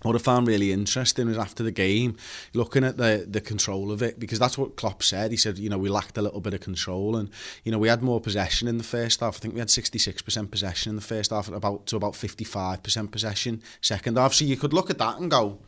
what 0.04 0.16
I 0.16 0.20
found 0.20 0.48
really 0.48 0.72
interesting 0.72 1.28
was 1.28 1.38
after 1.38 1.64
the 1.64 1.72
game, 1.72 2.18
looking 2.54 2.84
at 2.84 2.98
the 2.98 3.26
the 3.28 3.42
control 3.42 3.92
of 3.92 4.02
it, 4.02 4.20
because 4.20 4.40
that's 4.40 4.58
what 4.58 4.76
Klopp 4.76 5.02
said. 5.02 5.32
He 5.32 5.38
said, 5.38 5.58
you 5.58 5.70
know, 5.70 5.78
we 5.78 5.90
lacked 5.90 6.18
a 6.18 6.22
little 6.22 6.42
bit 6.42 6.54
of 6.54 6.62
control, 6.62 7.16
and 7.16 7.30
you 7.64 7.72
know, 7.72 7.80
we 7.80 7.88
had 7.88 8.02
more 8.02 8.22
possession 8.22 8.68
in 8.68 8.78
the 8.78 8.84
first 8.84 9.22
half. 9.22 9.38
I 9.38 9.40
think 9.40 9.54
we 9.54 9.60
had 9.60 9.70
66% 9.70 10.52
possession 10.52 10.92
in 10.92 10.96
the 10.96 11.02
first 11.02 11.32
half, 11.32 11.48
about 11.50 11.88
to 11.88 11.96
about 11.96 12.14
55% 12.14 13.12
possession 13.12 13.62
second 13.82 14.18
half. 14.18 14.34
So 14.34 14.46
you 14.46 14.58
could 14.58 14.74
look 14.74 14.90
at 14.90 15.00
that 15.00 15.20
and 15.20 15.32
go, 15.32 15.60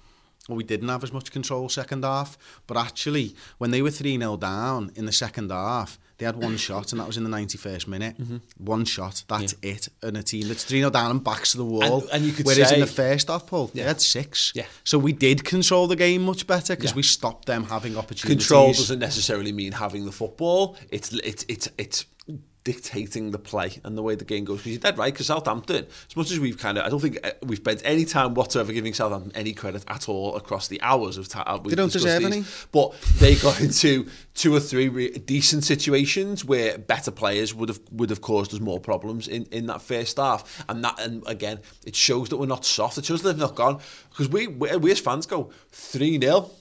well, 0.47 0.57
we 0.57 0.63
didn't 0.63 0.89
have 0.89 1.03
as 1.03 1.13
much 1.13 1.31
control 1.31 1.69
second 1.69 2.03
half. 2.03 2.37
But 2.67 2.77
actually, 2.77 3.35
when 3.57 3.71
they 3.71 3.81
were 3.81 3.91
3 3.91 4.17
0 4.17 4.37
down 4.37 4.91
in 4.95 5.05
the 5.05 5.11
second 5.11 5.51
half, 5.51 5.99
they 6.19 6.25
had 6.25 6.35
one 6.35 6.57
shot, 6.57 6.91
and 6.91 6.99
that 6.99 7.07
was 7.07 7.15
in 7.15 7.23
the 7.23 7.29
91st 7.29 7.87
minute. 7.87 8.17
Mm-hmm. 8.21 8.37
One 8.57 8.83
shot, 8.83 9.23
that's 9.29 9.55
yeah. 9.63 9.71
it. 9.71 9.87
And 10.03 10.17
a 10.17 10.23
team 10.23 10.49
that's 10.49 10.65
3 10.65 10.79
0 10.79 10.89
down 10.89 11.11
and 11.11 11.23
backs 11.23 11.53
to 11.53 11.57
the 11.57 11.65
wall. 11.65 12.01
And, 12.01 12.09
and 12.11 12.25
you 12.25 12.33
could 12.33 12.45
Whereas 12.45 12.69
say, 12.69 12.75
in 12.75 12.81
the 12.81 12.87
first 12.87 13.29
half, 13.29 13.47
Paul, 13.47 13.71
yeah. 13.73 13.83
they 13.83 13.87
had 13.87 14.01
six. 14.01 14.51
Yeah. 14.53 14.65
So 14.83 14.99
we 14.99 15.13
did 15.13 15.45
control 15.45 15.87
the 15.87 15.95
game 15.95 16.23
much 16.23 16.45
better 16.45 16.75
because 16.75 16.91
yeah. 16.91 16.97
we 16.97 17.03
stopped 17.03 17.45
them 17.45 17.63
having 17.63 17.97
opportunities. 17.97 18.47
Control 18.47 18.73
doesn't 18.73 18.99
necessarily 18.99 19.53
mean 19.53 19.71
having 19.71 20.05
the 20.05 20.11
football. 20.11 20.75
It's 20.91 21.13
it's 21.13 21.45
it's 21.47 21.69
it's 21.77 22.05
dictating 22.69 23.31
the 23.31 23.39
play 23.39 23.81
and 23.83 23.97
the 23.97 24.03
way 24.03 24.13
the 24.13 24.23
game 24.23 24.45
goes. 24.45 24.59
Because 24.59 24.73
you're 24.73 24.79
dead 24.79 24.95
right, 24.95 25.11
because 25.11 25.25
Southampton, 25.25 25.87
as 26.07 26.15
much 26.15 26.29
as 26.29 26.39
we've 26.39 26.59
kind 26.59 26.77
of, 26.77 26.85
I 26.85 26.89
don't 26.89 26.99
think 26.99 27.17
uh, 27.25 27.31
we've 27.41 27.57
spent 27.57 27.81
any 27.83 28.05
time 28.05 28.35
whatsoever 28.35 28.71
giving 28.71 28.93
Southampton 28.93 29.31
any 29.33 29.53
credit 29.53 29.83
at 29.87 30.07
all 30.07 30.35
across 30.35 30.67
the 30.67 30.79
hours 30.83 31.17
of 31.17 31.27
time. 31.27 31.63
They 31.63 31.73
don't 31.73 31.91
deserve 31.91 32.19
these. 32.21 32.31
any. 32.31 32.45
But 32.71 32.93
they 33.17 33.33
got 33.37 33.59
into 33.59 34.07
two 34.35 34.55
or 34.55 34.59
three 34.59 34.87
re- 34.87 35.17
decent 35.17 35.63
situations 35.63 36.45
where 36.45 36.77
better 36.77 37.09
players 37.09 37.55
would 37.55 37.69
have 37.69 37.79
would 37.91 38.11
have 38.11 38.21
caused 38.21 38.53
us 38.53 38.59
more 38.59 38.79
problems 38.79 39.27
in, 39.27 39.45
in 39.45 39.65
that 39.65 39.81
first 39.81 40.17
half. 40.17 40.63
And 40.69 40.83
that, 40.83 40.99
and 40.99 41.23
again, 41.25 41.61
it 41.87 41.95
shows 41.95 42.29
that 42.29 42.37
we're 42.37 42.45
not 42.45 42.65
soft. 42.65 42.99
It 42.99 43.05
shows 43.05 43.23
that 43.23 43.29
they've 43.29 43.39
not 43.39 43.55
gone 43.55 43.79
because 44.11 44.29
we, 44.29 44.45
we, 44.45 44.77
we 44.77 44.91
as 44.91 44.99
fans 44.99 45.25
go 45.25 45.49
three 45.71 46.19
0 46.19 46.51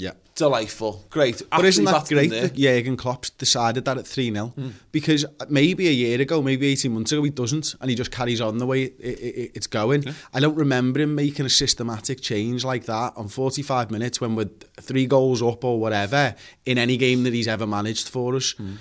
yeah. 0.00 0.12
Delightful. 0.34 1.04
Great. 1.10 1.42
But 1.50 1.64
isn't 1.64 1.84
that 1.84 2.08
great 2.08 2.30
that 2.30 2.54
Jurgen 2.54 2.96
Klopp 2.96 3.26
decided 3.36 3.84
that 3.84 3.98
at 3.98 4.04
3-0? 4.04 4.54
Mm. 4.54 4.72
Because 4.90 5.26
maybe 5.48 5.88
a 5.88 5.92
year 5.92 6.20
ago, 6.20 6.40
maybe 6.40 6.68
18 6.68 6.92
months 6.92 7.12
ago, 7.12 7.22
he 7.22 7.30
doesn't. 7.30 7.74
And 7.80 7.90
he 7.90 7.96
just 7.96 8.10
carries 8.10 8.40
on 8.40 8.58
the 8.58 8.66
way 8.66 8.84
it, 8.84 8.94
it, 8.98 9.52
it's 9.54 9.66
going. 9.66 10.04
Yeah. 10.04 10.12
I 10.32 10.40
don't 10.40 10.54
remember 10.54 11.00
him 11.00 11.14
making 11.14 11.44
a 11.44 11.50
systematic 11.50 12.22
change 12.22 12.64
like 12.64 12.86
that 12.86 13.12
on 13.16 13.28
45 13.28 13.90
minutes 13.90 14.20
when 14.20 14.34
we're 14.34 14.50
three 14.80 15.06
goals 15.06 15.42
up 15.42 15.62
or 15.62 15.78
whatever 15.78 16.34
in 16.64 16.78
any 16.78 16.96
game 16.96 17.22
that 17.24 17.34
he's 17.34 17.48
ever 17.48 17.66
managed 17.66 18.08
for 18.08 18.34
us. 18.34 18.54
Mm. 18.54 18.76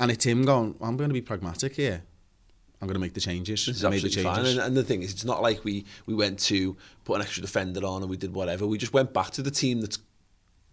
And 0.00 0.10
it's 0.10 0.24
him 0.24 0.44
going, 0.44 0.74
I'm 0.80 0.96
going 0.96 1.10
to 1.10 1.14
be 1.14 1.22
pragmatic 1.22 1.76
here. 1.76 2.02
I'm 2.80 2.88
going 2.88 2.94
to 2.94 3.00
make 3.00 3.14
the 3.14 3.20
changes. 3.20 3.64
This 3.64 3.76
is 3.76 3.84
absolutely 3.84 4.22
fine. 4.22 4.44
And, 4.44 4.58
and 4.58 4.76
the 4.76 4.82
thing 4.82 5.02
is, 5.02 5.12
it's 5.12 5.24
not 5.24 5.40
like 5.40 5.64
we, 5.64 5.86
we 6.06 6.14
went 6.14 6.38
to 6.40 6.76
put 7.04 7.16
an 7.16 7.22
extra 7.22 7.40
defender 7.40 7.80
on 7.86 8.02
and 8.02 8.10
we 8.10 8.16
did 8.18 8.34
whatever. 8.34 8.66
We 8.66 8.76
just 8.76 8.92
went 8.92 9.14
back 9.14 9.30
to 9.32 9.42
the 9.42 9.50
team 9.50 9.80
that's 9.80 9.98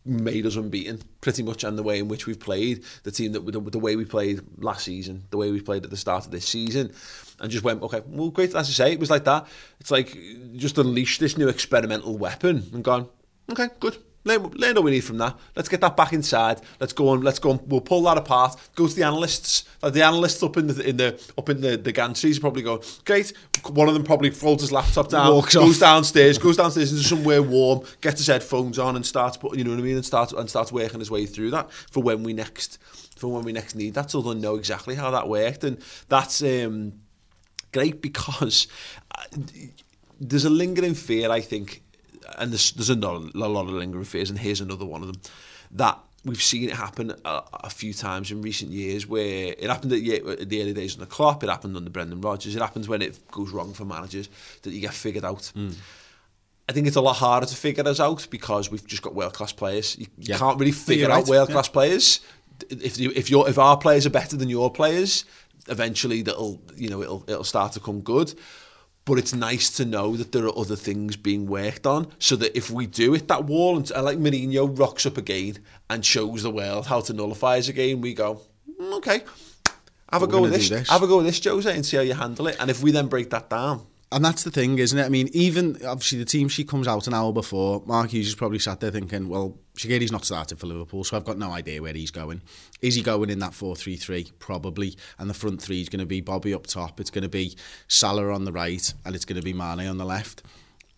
made 0.04 0.46
us 0.46 0.56
unbeaten 0.56 1.00
pretty 1.22 1.44
much 1.44 1.64
and 1.64 1.78
the 1.78 1.84
way 1.84 2.00
in 2.00 2.08
which 2.08 2.26
we've 2.26 2.40
played 2.40 2.84
the 3.04 3.12
team 3.12 3.32
that 3.34 3.46
the, 3.46 3.60
the 3.60 3.80
way 3.80 3.96
we 3.96 4.06
played 4.06 4.42
last 4.58 4.86
season 4.86 5.24
the 5.30 5.38
way 5.38 5.52
we 5.52 5.62
played 5.62 5.84
at 5.84 5.92
the 5.92 5.98
start 5.98 6.26
of 6.26 6.32
this 6.32 6.48
season 6.48 6.92
and 7.40 7.52
just 7.52 7.64
went 7.64 7.82
okay 7.84 8.02
well 8.08 8.30
great 8.30 8.56
as 8.56 8.68
I 8.70 8.72
say 8.72 8.92
it 8.94 9.00
was 9.00 9.10
like 9.10 9.26
that. 9.26 9.48
It's 9.80 9.92
like 9.92 10.18
just 10.56 10.78
unleash 10.78 11.20
this 11.20 11.38
new 11.38 11.50
experimental 11.50 12.18
weapon 12.18 12.70
and 12.74 12.84
gone 12.84 13.10
okay 13.52 13.70
good 13.80 13.98
learn, 14.24 14.44
learn 14.52 14.76
what 14.76 14.84
we 14.84 14.92
need 14.92 15.02
from 15.02 15.18
that. 15.18 15.38
Let's 15.56 15.70
get 15.70 15.82
that 15.82 15.98
back 15.98 16.14
inside. 16.14 16.62
Let's 16.80 16.94
go 16.94 17.10
on. 17.10 17.22
Let's 17.22 17.40
go. 17.40 17.52
On, 17.52 17.60
we'll 17.68 17.82
pull 17.82 18.04
that 18.04 18.18
apart. 18.18 18.56
Go 18.76 18.88
to 18.88 18.94
the 18.94 19.04
analysts. 19.04 19.66
The 19.82 20.04
analysts 20.04 20.44
up 20.44 20.58
in 20.58 20.68
the 20.68 20.88
in 20.88 20.98
the 20.98 21.34
up 21.38 21.50
in 21.50 21.62
the 21.62 21.78
the 21.78 21.94
gantries 21.94 22.40
probably 22.40 22.62
go 22.62 22.82
great. 23.06 23.34
One 23.70 23.88
of 23.88 23.94
them 23.94 24.04
probably 24.04 24.32
folds 24.32 24.62
his 24.62 24.72
laptop 24.72 25.10
down, 25.10 25.34
Walks 25.34 25.56
goes 25.56 25.82
off. 25.82 25.88
downstairs, 25.88 26.38
goes 26.38 26.58
downstairs 26.58 26.92
into 26.92 27.04
somewhere 27.04 27.42
warm, 27.42 27.84
gets 28.02 28.20
his 28.20 28.28
headphones 28.28 28.80
on, 28.80 28.96
and 28.96 29.06
starts 29.06 29.38
putting. 29.38 29.60
You 29.60 29.66
know 29.66 29.72
what 29.72 29.80
I 29.80 29.84
mean? 29.84 29.96
And 29.96 30.06
starts 30.06 30.34
and 30.34 30.50
starts 30.50 30.72
working 30.72 31.00
his 31.00 31.12
way 31.12 31.26
through 31.26 31.52
that 31.52 31.72
for 31.72 32.02
when 32.02 32.24
we 32.24 32.34
next 32.34 32.80
for 33.16 33.32
when 33.32 33.44
we 33.44 33.52
next 33.52 33.76
need 33.76 33.94
that. 33.96 34.12
So 34.12 34.22
they'll 34.22 34.36
know 34.36 34.56
exactly 34.56 34.96
how 34.96 35.12
that 35.12 35.28
worked, 35.28 35.64
and 35.64 35.78
that's 36.10 36.42
um, 36.42 36.94
great 37.72 38.02
because. 38.02 38.68
Uh, 39.14 39.24
there's 40.24 40.46
a 40.46 40.52
lingering 40.52 40.94
fear, 40.94 41.32
I 41.32 41.42
think, 41.42 41.82
and 42.38 42.52
there's, 42.52 42.72
there's 42.74 42.90
a, 42.90 42.96
lot, 42.96 43.34
a 43.34 43.38
lot 43.38 43.66
of 43.66 43.72
lingering 43.72 44.06
fears, 44.06 44.30
and 44.30 44.40
here's 44.40 44.62
another 44.62 44.86
one 44.86 45.02
of 45.02 45.08
them, 45.08 45.22
that 45.72 45.98
we've 46.24 46.42
seen 46.42 46.70
it 46.70 46.76
happen 46.76 47.12
a, 47.26 47.42
a 47.64 47.70
few 47.70 47.94
times 47.94 48.32
in 48.32 48.42
recent 48.42 48.72
years 48.72 49.08
where 49.08 49.56
it 49.58 49.70
happened 49.70 49.92
at, 49.94 50.00
at 50.00 50.50
the 50.50 50.62
early 50.62 50.74
days 50.74 50.94
on 50.94 51.00
the 51.00 51.06
Klopp, 51.06 51.44
it 51.44 51.50
happened 51.50 51.76
under 51.76 51.90
Brendan 51.90 52.22
Rodgers, 52.22 52.56
it 52.56 52.62
happens 52.62 52.88
when 52.88 53.02
it 53.02 53.20
goes 53.32 53.52
wrong 53.52 53.74
for 53.74 53.86
managers, 53.86 54.30
that 54.62 54.72
you 54.72 54.82
get 54.82 54.94
figured 54.94 55.26
out. 55.26 55.52
Mm. 55.56 55.76
I 56.70 56.74
think 56.74 56.88
it's 56.88 56.96
a 56.96 57.02
lot 57.02 57.18
harder 57.18 57.48
to 57.48 57.56
figure 57.56 57.86
us 57.88 58.00
out 58.00 58.28
because 58.30 58.72
we've 58.72 58.86
just 58.86 59.02
got 59.02 59.16
world-class 59.16 59.52
players. 59.52 59.98
You, 59.98 60.08
yeah. 60.18 60.38
can't 60.38 60.60
really 60.60 60.72
figure 60.72 61.12
out 61.12 61.28
world-class 61.28 61.68
yeah. 61.68 61.74
players. 61.74 62.22
If 62.70 63.00
you, 63.00 63.12
if 63.16 63.30
your 63.30 63.50
if 63.50 63.58
our 63.58 63.76
players 63.76 64.06
are 64.06 64.12
better 64.12 64.38
than 64.38 64.48
your 64.48 64.72
players, 64.72 65.26
eventually 65.68 66.22
that'll 66.22 66.62
you 66.76 66.90
know 66.90 67.02
it'll 67.02 67.24
it'll 67.28 67.44
start 67.44 67.74
to 67.74 67.80
come 67.80 68.02
good 68.02 68.36
but 69.06 69.18
it's 69.18 69.34
nice 69.34 69.70
to 69.78 69.86
know 69.86 70.16
that 70.16 70.32
there 70.32 70.46
are 70.46 70.58
other 70.58 70.76
things 70.76 71.16
being 71.16 71.48
worked 71.48 71.88
on 71.88 72.08
so 72.20 72.36
that 72.36 72.56
if 72.56 72.70
we 72.70 72.86
do 72.86 73.14
hit 73.14 73.28
that 73.28 73.46
wall 73.46 73.78
and 73.78 73.90
like 73.90 74.18
Mourinho 74.18 74.78
rocks 74.78 75.06
up 75.06 75.18
again 75.18 75.58
and 75.90 76.06
shows 76.06 76.44
the 76.44 76.52
world 76.52 76.88
how 76.88 77.02
to 77.02 77.14
nullify 77.14 77.58
us 77.58 77.68
again, 77.68 78.02
we 78.02 78.14
go, 78.14 78.42
mm, 78.80 78.94
okay, 78.94 79.24
have 80.12 80.24
a 80.24 80.28
go 80.28 80.42
with 80.42 80.52
this, 80.52 80.70
this, 80.70 80.90
have 80.90 81.04
a 81.04 81.08
go 81.08 81.18
with 81.18 81.26
this, 81.26 81.44
Jose, 81.44 81.74
and 81.74 81.86
see 81.86 81.98
how 81.98 82.04
you 82.04 82.14
handle 82.14 82.48
it. 82.48 82.58
And 82.60 82.70
if 82.70 82.84
we 82.84 82.92
then 82.92 83.08
break 83.08 83.30
that 83.32 83.50
down, 83.50 83.86
and 84.12 84.24
that's 84.26 84.44
the 84.44 84.52
thing, 84.52 84.78
isn't 84.78 84.98
it? 84.98 85.06
I 85.06 85.10
mean, 85.10 85.30
even 85.32 85.78
obviously 85.86 86.20
the 86.20 86.26
team 86.26 86.50
she 86.50 86.64
comes 86.64 86.88
out 86.88 87.08
an 87.08 87.14
hour 87.14 87.32
before, 87.32 87.82
Mark 87.86 88.12
Hughes 88.12 88.28
has 88.28 88.36
probably 88.36 88.60
sat 88.60 88.80
there 88.80 88.92
thinking, 88.92 89.30
well, 89.30 89.58
Shaqiri's 89.76 90.12
not 90.12 90.26
started 90.26 90.60
for 90.60 90.68
Liverpool, 90.68 91.04
so 91.04 91.16
I've 91.16 91.24
got 91.24 91.38
no 91.38 91.52
idea 91.52 91.82
where 91.82 91.94
he's 91.94 92.12
going. 92.12 92.42
Is 92.82 92.96
he 92.96 93.02
going 93.02 93.30
in 93.30 93.40
that 93.40 93.52
4-3-3? 93.52 94.34
Probably. 94.40 94.98
And 95.18 95.30
the 95.30 95.34
front 95.34 95.62
three 95.62 95.82
is 95.82 95.90
going 95.90 96.02
to 96.02 96.06
be 96.06 96.20
Bobby 96.20 96.54
up 96.54 96.68
top, 96.68 97.00
it's 97.00 97.10
going 97.10 97.24
to 97.24 97.30
be 97.30 97.56
Salah 97.88 98.34
on 98.34 98.44
the 98.44 98.52
right, 98.52 98.94
and 99.06 99.16
it's 99.16 99.26
going 99.26 99.40
to 99.40 99.46
be 99.46 99.54
Mane 99.54 99.88
on 99.88 99.98
the 99.98 100.06
left 100.06 100.44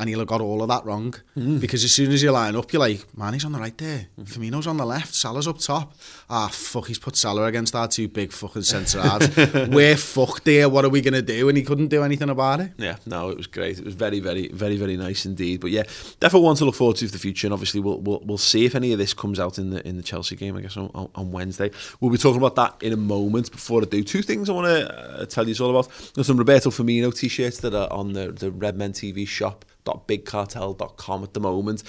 and 0.04 0.10
he'll 0.10 0.20
have 0.20 0.28
got 0.28 0.42
all 0.42 0.62
of 0.62 0.68
that 0.68 0.84
wrong. 0.84 1.16
Mm. 1.38 1.62
Because 1.62 1.86
as 1.86 1.94
soon 1.94 2.12
as 2.12 2.22
you 2.22 2.30
line 2.30 2.58
up, 2.58 2.74
you're 2.74 2.82
like, 2.82 3.18
man, 3.18 3.32
he's 3.32 3.46
on 3.46 3.54
the 3.54 3.60
right 3.60 3.78
there. 3.78 4.08
Mm. 4.20 4.26
Firmino's 4.26 4.68
on 4.68 4.76
the 4.76 4.86
left. 4.86 5.16
Salah's 5.16 5.48
up 5.48 5.60
top. 5.60 5.94
Ah, 6.30 6.50
fuck, 6.52 6.88
he's 6.88 7.00
put 7.00 7.16
Salah 7.16 7.46
against 7.46 7.74
our 7.74 7.88
two 7.88 8.10
big 8.10 8.34
fucking 8.34 8.64
centre 8.64 9.02
halves. 9.02 9.34
We're 9.70 9.96
fucked 9.96 10.46
here. 10.46 10.68
What 10.68 10.84
are 10.84 10.90
we 10.90 11.00
going 11.00 11.14
to 11.14 11.22
do? 11.22 11.48
And 11.48 11.58
he 11.58 11.64
couldn't 11.64 11.88
do 11.88 12.04
anything 12.04 12.30
about 12.30 12.60
it. 12.60 12.74
Yeah, 12.78 12.98
no, 13.06 13.30
it 13.30 13.38
was 13.38 13.48
great. 13.48 13.80
It 13.80 13.86
was 13.86 13.96
very, 13.96 14.20
very, 14.20 14.50
very, 14.50 14.76
very 14.76 14.98
nice 14.98 15.26
indeed. 15.26 15.62
But 15.62 15.72
yeah, 15.72 15.84
definitely 16.20 16.48
one 16.48 16.58
to 16.58 16.66
look 16.66 16.76
forward 16.76 16.98
to 16.98 17.06
for 17.08 17.14
the 17.14 17.18
future. 17.18 17.48
And 17.48 17.54
obviously, 17.54 17.80
we'll, 17.80 18.00
we'll, 18.00 18.20
we'll 18.26 18.38
see 18.38 18.66
if 18.66 18.76
any 18.76 18.92
of 18.92 19.00
this 19.00 19.14
comes 19.14 19.40
out 19.40 19.58
in 19.58 19.70
the 19.70 19.88
in 19.88 19.96
the 19.96 20.04
Chelsea 20.04 20.36
game, 20.36 20.58
I 20.58 20.62
guess, 20.62 20.76
on, 20.76 21.10
on 21.16 21.32
Wednesday. 21.32 21.72
We'll 22.02 22.12
be 22.12 22.18
talking 22.18 22.44
about 22.44 22.56
that 22.56 22.86
in 22.86 22.92
a 22.92 22.98
moment. 22.98 23.52
Before 23.52 23.82
I 23.82 23.86
do, 23.86 24.04
two 24.04 24.22
things 24.22 24.50
I 24.50 24.54
want 24.54 24.68
to 24.68 25.22
uh, 25.22 25.26
tell 25.28 25.48
you 25.48 25.56
all 25.64 25.70
about. 25.70 25.90
There's 26.14 26.28
some 26.28 26.38
Roberto 26.38 26.70
Firmino 26.70 27.16
t-shirts 27.16 27.60
that 27.60 27.74
are 27.74 27.92
on 27.92 28.14
the, 28.14 28.32
the 28.32 28.52
Redmen 28.52 28.92
TV 28.92 29.28
shop 29.28 29.66
bigcartel.com 29.86 31.24
at 31.24 31.34
the 31.34 31.40
moment. 31.40 31.84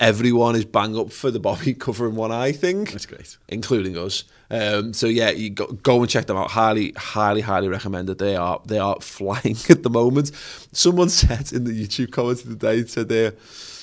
Everyone 0.00 0.56
is 0.56 0.64
bang 0.64 0.96
up 0.98 1.12
for 1.12 1.30
the 1.30 1.40
Bobby 1.40 1.74
covering 1.78 2.14
one 2.14 2.32
eye 2.32 2.52
thing. 2.52 2.84
That's 2.84 3.06
great. 3.06 3.36
Including 3.48 3.96
us. 3.96 4.24
Um, 4.50 4.92
so 4.92 5.06
yeah, 5.06 5.30
you 5.30 5.50
go, 5.50 5.66
go 5.66 6.00
and 6.00 6.10
check 6.10 6.26
them 6.26 6.36
out. 6.36 6.50
Highly, 6.50 6.92
highly, 6.96 7.40
highly 7.40 7.68
recommend 7.68 8.08
it. 8.10 8.18
They 8.18 8.36
are 8.36 8.60
they 8.64 8.78
are 8.78 8.96
flying 9.00 9.56
at 9.68 9.82
the 9.82 9.90
moment. 9.90 10.32
Someone 10.72 11.08
said 11.10 11.52
in 11.52 11.64
the 11.64 11.86
YouTube 11.86 12.12
comments 12.12 12.42
today, 12.42 12.84
said 12.84 13.08
they 13.08 13.32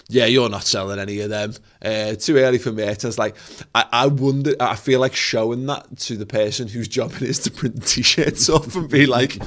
yeah, 0.07 0.25
you're 0.25 0.49
not 0.49 0.63
selling 0.63 0.99
any 0.99 1.19
of 1.21 1.29
them. 1.29 1.53
Uh, 1.81 2.13
too 2.13 2.37
early 2.37 2.59
for 2.59 2.71
me. 2.71 2.83
It's 2.83 3.17
like, 3.17 3.35
I, 3.73 3.85
I 3.91 4.07
wonder, 4.07 4.53
I 4.59 4.75
feel 4.75 4.99
like 4.99 5.15
showing 5.15 5.65
that 5.65 5.97
to 5.99 6.15
the 6.15 6.27
person 6.27 6.67
whose 6.67 6.87
job 6.87 7.13
it 7.13 7.23
is 7.23 7.39
to 7.39 7.51
print 7.51 7.85
t-shirts 7.87 8.47
off 8.49 8.75
and 8.75 8.87
be 8.87 9.07
like, 9.07 9.39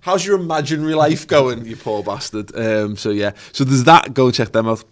how's 0.00 0.24
your 0.24 0.38
imaginary 0.38 0.94
life 0.94 1.26
going, 1.26 1.64
you 1.64 1.76
poor 1.76 2.02
bastard? 2.02 2.54
Um, 2.56 2.96
so 2.96 3.10
yeah, 3.10 3.32
so 3.52 3.64
there's 3.64 3.84
that. 3.84 4.14
Go 4.14 4.26
and 4.26 4.34
check 4.34 4.52
them 4.52 4.68
out. 4.68 4.84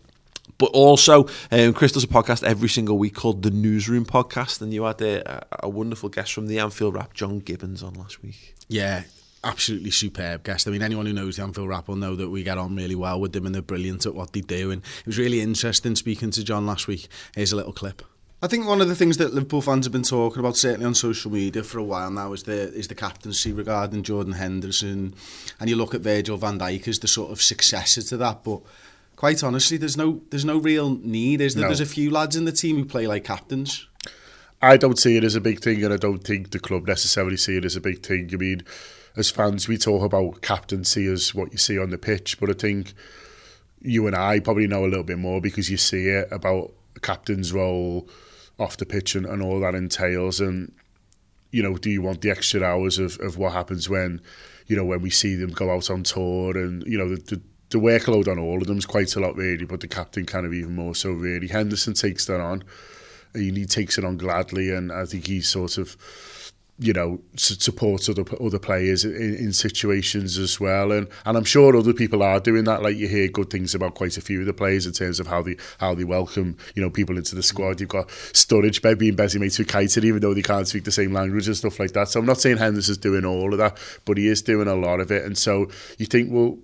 But 0.59 0.71
also, 0.73 1.27
um, 1.51 1.75
Chris 1.75 1.93
does 1.93 2.05
a 2.05 2.09
podcast 2.09 2.43
every 2.43 2.69
single 2.69 2.97
week 2.97 3.15
called 3.15 3.43
the 3.43 3.51
Newsroom 3.51 4.07
Podcast, 4.07 4.63
and 4.63 4.73
you 4.73 4.85
had 4.85 5.03
a, 5.03 5.47
a 5.61 5.69
wonderful 5.69 6.09
guest 6.09 6.33
from 6.33 6.47
the 6.47 6.59
Anfield 6.59 6.95
Wrap, 6.95 7.13
John 7.13 7.41
Gibbons, 7.41 7.83
on 7.83 7.93
last 7.95 8.23
week. 8.23 8.55
Yeah, 8.69 9.03
absolutely 9.45 9.91
superb 9.91 10.45
guest. 10.45 10.67
I 10.67 10.71
mean, 10.71 10.83
anyone 10.83 11.07
who 11.07 11.13
knows 11.13 11.37
the 11.37 11.43
Anfield 11.43 11.69
Wrap 11.69 11.89
will 11.89 11.97
know 11.97 12.17
that 12.17 12.31
we 12.31 12.43
get 12.43 12.59
on 12.59 12.75
really 12.75 12.95
well 12.95 13.21
with 13.21 13.33
them 13.33 13.47
and 13.47 13.55
they're 13.55 13.63
brilliant 13.63 14.07
at 14.07 14.15
what 14.15 14.33
they 14.33 14.41
do. 14.41 14.71
And 14.71 14.83
it 14.83 15.07
was 15.07 15.19
really 15.19 15.41
interesting 15.41 15.95
speaking 15.95 16.31
to 16.33 16.43
John 16.45 16.67
last 16.67 16.89
week. 16.89 17.09
Here's 17.35 17.53
a 17.53 17.57
little 17.57 17.73
clip. 17.73 18.03
I 18.43 18.49
think 18.49 18.67
one 18.67 18.83
of 18.83 18.89
the 18.89 18.95
things 18.95 19.17
that 19.17 19.33
Liverpool 19.33 19.63
fans 19.63 19.87
have 19.87 19.93
been 19.93 20.03
talking 20.03 20.41
about, 20.41 20.59
certainly 20.59 20.85
on 20.85 20.95
social 20.95 21.33
media 21.33 21.63
for 21.63 21.79
a 21.79 21.85
while 21.85 22.11
now, 22.11 22.35
is 22.35 22.43
the 22.43 22.73
is 22.75 22.89
the 22.89 22.95
captaincy 22.95 23.53
regarding 23.53 24.03
Jordan 24.03 24.35
Henderson, 24.35 25.15
and 25.59 25.71
you 25.71 25.77
look 25.77 25.95
at 25.95 26.03
Virgil 26.03 26.37
Van 26.37 26.59
Dijk 26.59 26.87
as 26.87 26.99
the 26.99 27.09
sort 27.09 27.33
of 27.33 27.41
successor 27.41 28.03
to 28.03 28.17
that. 28.19 28.45
But 28.45 28.61
quite 29.17 29.43
honestly, 29.43 29.79
there's 29.79 29.97
no 29.97 30.21
there's 30.29 30.45
no 30.45 30.59
real 30.59 30.91
need. 30.91 31.41
Is 31.41 31.55
there? 31.55 31.63
No. 31.63 31.69
There's 31.69 31.81
a 31.81 31.87
few 31.87 32.11
lads 32.11 32.37
in 32.37 32.45
the 32.45 32.53
team 32.53 32.77
who 32.77 32.85
play 32.85 33.07
like 33.07 33.25
captains. 33.25 33.87
I 34.61 34.77
don't 34.77 34.99
see 34.99 35.17
it 35.17 35.25
as 35.25 35.35
a 35.35 35.41
big 35.41 35.61
thing, 35.61 35.83
and 35.83 35.93
I 35.93 35.97
don't 35.97 36.23
think 36.23 36.51
the 36.51 36.59
club 36.59 36.87
necessarily 36.87 37.39
see 37.39 37.57
it 37.57 37.65
as 37.65 37.77
a 37.77 37.81
big 37.81 38.05
thing. 38.05 38.29
I 38.33 38.37
mean, 38.37 38.65
as 39.17 39.31
fans, 39.31 39.67
we 39.67 39.79
talk 39.79 40.03
about 40.03 40.43
captaincy 40.43 41.07
as 41.07 41.35
what 41.35 41.53
you 41.53 41.59
see 41.59 41.79
on 41.79 41.89
the 41.89 41.99
pitch, 41.99 42.39
but 42.39 42.51
I 42.51 42.53
think 42.53 42.93
you 43.81 44.07
and 44.07 44.15
I 44.15 44.41
probably 44.41 44.67
know 44.67 44.85
a 44.85 44.89
little 44.89 45.05
bit 45.05 45.19
more 45.19 45.41
because 45.41 45.71
you 45.71 45.79
see 45.79 46.09
it 46.09 46.29
about 46.31 46.73
a 46.97 47.01
captain's 47.01 47.53
role 47.53 48.09
off 48.59 48.77
the 48.77 48.87
pitch 48.87 49.15
and, 49.15 49.27
and 49.27 49.43
all 49.43 49.61
that 49.61 49.75
entails. 49.75 50.41
And, 50.41 50.73
you 51.51 51.63
know, 51.63 51.77
do 51.77 51.91
you 51.91 52.03
want 52.03 52.21
the 52.21 52.31
extra 52.31 52.63
hours 52.63 52.99
of, 52.99 53.19
of 53.21 53.37
what 53.39 53.53
happens 53.53 53.89
when, 53.89 54.21
you 54.67 54.77
know, 54.77 54.85
when 54.85 55.03
we 55.03 55.11
see 55.11 55.35
them 55.35 55.51
go 55.51 55.71
out 55.71 55.91
on 55.91 56.03
tour 56.03 56.57
and, 56.57 56.83
you 56.87 56.99
know, 56.99 57.09
the, 57.09 57.17
the, 57.17 57.41
the 57.71 57.79
workload 57.79 58.29
on 58.29 58.39
all 58.39 58.61
of 58.61 58.67
them 58.67 58.79
is 58.79 58.87
quite 58.87 59.15
a 59.17 59.21
lot 59.21 59.37
really, 59.37 59.65
but 59.65 59.81
the 59.81 59.89
captain 59.89 60.25
kind 60.25 60.47
of 60.47 60.55
even 60.55 60.75
more 60.75 60.95
so 60.95 61.11
really. 61.11 61.49
Henderson 61.49 61.95
takes 61.95 62.27
that 62.27 62.41
on. 62.41 62.65
He 63.35 63.67
takes 63.67 63.99
it 63.99 64.05
on 64.05 64.17
gladly 64.17 64.71
and 64.71 64.91
I 64.91 65.05
think 65.05 65.27
he's 65.27 65.49
sort 65.49 65.77
of 65.77 65.97
you 66.79 66.93
know, 66.93 67.19
support 67.37 68.07
other 68.09 68.25
other 68.39 68.59
players 68.59 69.05
in, 69.05 69.35
in 69.37 69.53
situations 69.53 70.37
as 70.37 70.61
well, 70.61 70.93
and 70.93 71.09
and 71.25 71.37
I'm 71.37 71.45
sure 71.45 71.75
other 71.75 71.95
people 71.95 72.23
are 72.23 72.39
doing 72.39 72.65
that. 72.65 72.83
Like 72.83 72.97
you 72.97 73.09
hear 73.09 73.29
good 73.29 73.49
things 73.49 73.75
about 73.75 73.95
quite 73.95 74.19
a 74.19 74.21
few 74.21 74.41
of 74.41 74.47
the 74.47 74.53
players 74.53 74.87
in 74.87 74.93
terms 74.93 75.19
of 75.19 75.27
how 75.27 75.43
they 75.43 75.57
how 75.79 75.95
they 75.95 76.05
welcome 76.05 76.57
you 76.75 76.83
know 76.83 76.91
people 76.91 77.17
into 77.17 77.35
the 77.35 77.43
squad. 77.43 77.81
You've 77.81 77.89
got 77.89 78.09
Sturridge 78.09 78.83
by 78.83 78.95
being 78.95 79.17
busy 79.17 79.39
mates 79.39 79.59
with 79.59 79.69
Keita, 79.69 80.05
even 80.05 80.21
though 80.21 80.35
they 80.35 80.43
can't 80.43 80.69
speak 80.69 80.85
the 80.85 80.93
same 80.93 81.13
language 81.13 81.47
and 81.47 81.57
stuff 81.57 81.81
like 81.81 81.93
that. 81.93 82.09
So 82.09 82.21
I'm 82.21 82.27
not 82.27 82.41
saying 82.41 82.59
Henderson's 82.59 82.99
doing 82.99 83.25
all 83.25 83.53
of 83.53 83.59
that, 83.59 83.79
but 84.05 84.19
he 84.19 84.29
is 84.29 84.43
doing 84.43 84.69
a 84.69 84.75
lot 84.75 85.01
of 85.01 85.11
it. 85.11 85.25
And 85.25 85.39
so 85.39 85.69
you 85.99 86.05
think, 86.05 86.31
well, 86.31 86.59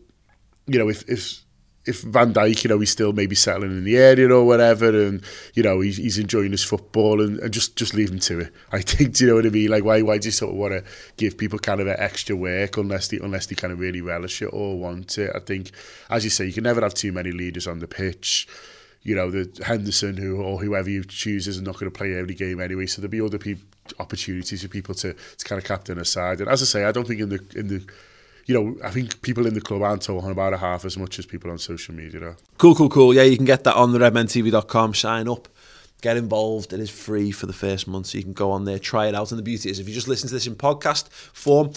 you 0.67 0.79
know, 0.79 0.91
if 0.91 1.09
if 1.09 1.43
if 1.85 2.03
Van 2.03 2.33
Dijk, 2.33 2.63
you 2.63 2.71
know, 2.71 2.79
he's 2.79 2.91
still 2.91 3.13
maybe 3.13 3.35
settling 3.35 3.73
in 3.73 3.85
the 3.85 3.97
area 3.97 4.33
or 4.33 4.45
whatever, 4.45 4.89
and 4.89 5.23
you 5.55 5.63
know, 5.63 5.81
he's, 5.81 5.97
he's 5.97 6.19
enjoying 6.19 6.53
his 6.53 6.63
football, 6.63 7.21
and, 7.21 7.41
and 7.41 7.53
just 7.53 7.77
just 7.77 7.95
leave 7.95 8.11
him 8.11 8.21
to 8.21 8.41
it. 8.41 8.53
I 8.73 8.81
think, 8.81 9.15
do 9.15 9.25
you 9.25 9.31
know 9.31 9.37
what 9.37 9.47
I 9.47 9.51
mean? 9.51 9.71
Like, 9.71 9.85
why 9.85 10.03
why 10.03 10.19
do 10.19 10.29
you 10.29 10.33
sort 10.33 10.53
of 10.53 10.59
want 10.59 10.73
to 10.73 10.85
give 11.17 11.37
people 11.37 11.59
kind 11.59 11.81
of 11.81 11.89
extra 11.89 12.37
work 12.37 12.77
unless 12.77 13.09
they 13.09 13.19
unless 13.19 13.47
they 13.47 13.57
kind 13.57 13.73
of 13.73 13.81
really 13.81 14.01
relish 14.01 14.43
it 14.43 14.51
or 14.53 14.79
want 14.79 15.19
it? 15.19 15.33
I 15.35 15.41
think, 15.41 15.73
as 16.09 16.25
you 16.25 16.31
say, 16.31 16.47
you 16.47 16.53
can 16.53 16.65
never 16.65 16.81
have 16.81 16.95
too 16.95 17.13
many 17.13 17.33
leaders 17.33 17.67
on 17.67 17.81
the 17.81 17.89
pitch. 17.89 18.47
You 19.03 19.17
know, 19.17 19.33
the 19.33 19.65
Henderson 19.65 20.17
who 20.17 20.41
or 20.41 20.61
whoever 20.61 20.89
you 20.89 21.03
choose 21.03 21.49
is 21.49 21.61
not 21.61 21.77
going 21.79 21.91
to 21.91 21.99
play 21.99 22.15
every 22.15 22.35
game 22.35 22.61
anyway, 22.61 22.87
so 22.87 23.01
there'll 23.03 23.11
be 23.11 23.21
other 23.21 23.39
people 23.39 23.65
opportunities 23.99 24.63
for 24.63 24.69
people 24.69 24.95
to 24.95 25.13
to 25.15 25.45
kind 25.45 25.61
of 25.61 25.67
captain 25.67 25.99
a 25.99 26.05
side. 26.05 26.41
And 26.41 26.49
as 26.49 26.63
I 26.63 26.67
say, 26.67 26.85
I 26.85 26.93
don't 26.93 27.09
think 27.09 27.21
in 27.21 27.31
the 27.31 27.45
in 27.57 27.67
the 27.67 27.85
you 28.47 28.55
know, 28.55 28.77
I 28.85 28.91
think 28.91 29.23
people 29.23 29.47
in 29.47 29.55
the 29.55 29.61
club 29.61 29.83
aren't 29.83 30.03
talking 30.03 30.31
about 30.31 30.53
it 30.53 30.59
half 30.59 30.85
as 30.85 30.97
much 30.97 31.19
as 31.19 31.27
people 31.27 31.51
on 31.51 31.59
social 31.59 31.95
media. 31.95 32.37
Cool, 32.59 32.75
cool, 32.75 32.89
cool. 32.89 33.15
Yeah, 33.15 33.23
you 33.23 33.37
can 33.37 33.47
get 33.47 33.65
that 33.65 33.77
on 33.77 33.93
the 33.93 33.99
redmentv.com. 33.99 34.95
Sign 34.95 35.29
up, 35.29 35.49
get 36.01 36.17
involved. 36.17 36.73
It 36.73 36.81
is 36.81 36.91
free 36.91 37.31
for 37.31 37.47
the 37.47 37.53
first 37.53 37.87
month, 37.87 38.07
so 38.07 38.19
you 38.19 38.25
can 38.25 38.33
go 38.33 38.51
on 38.51 38.65
there, 38.65 38.79
try 38.79 39.07
it 39.07 39.15
out. 39.15 39.31
And 39.31 39.39
the 39.39 39.45
beauty 39.45 39.71
is, 39.71 39.79
if 39.79 39.89
you 39.89 39.95
just 39.95 40.09
listen 40.09 40.29
to 40.29 40.35
this 40.35 40.47
in 40.47 40.57
podcast 40.57 41.09
form, 41.11 41.73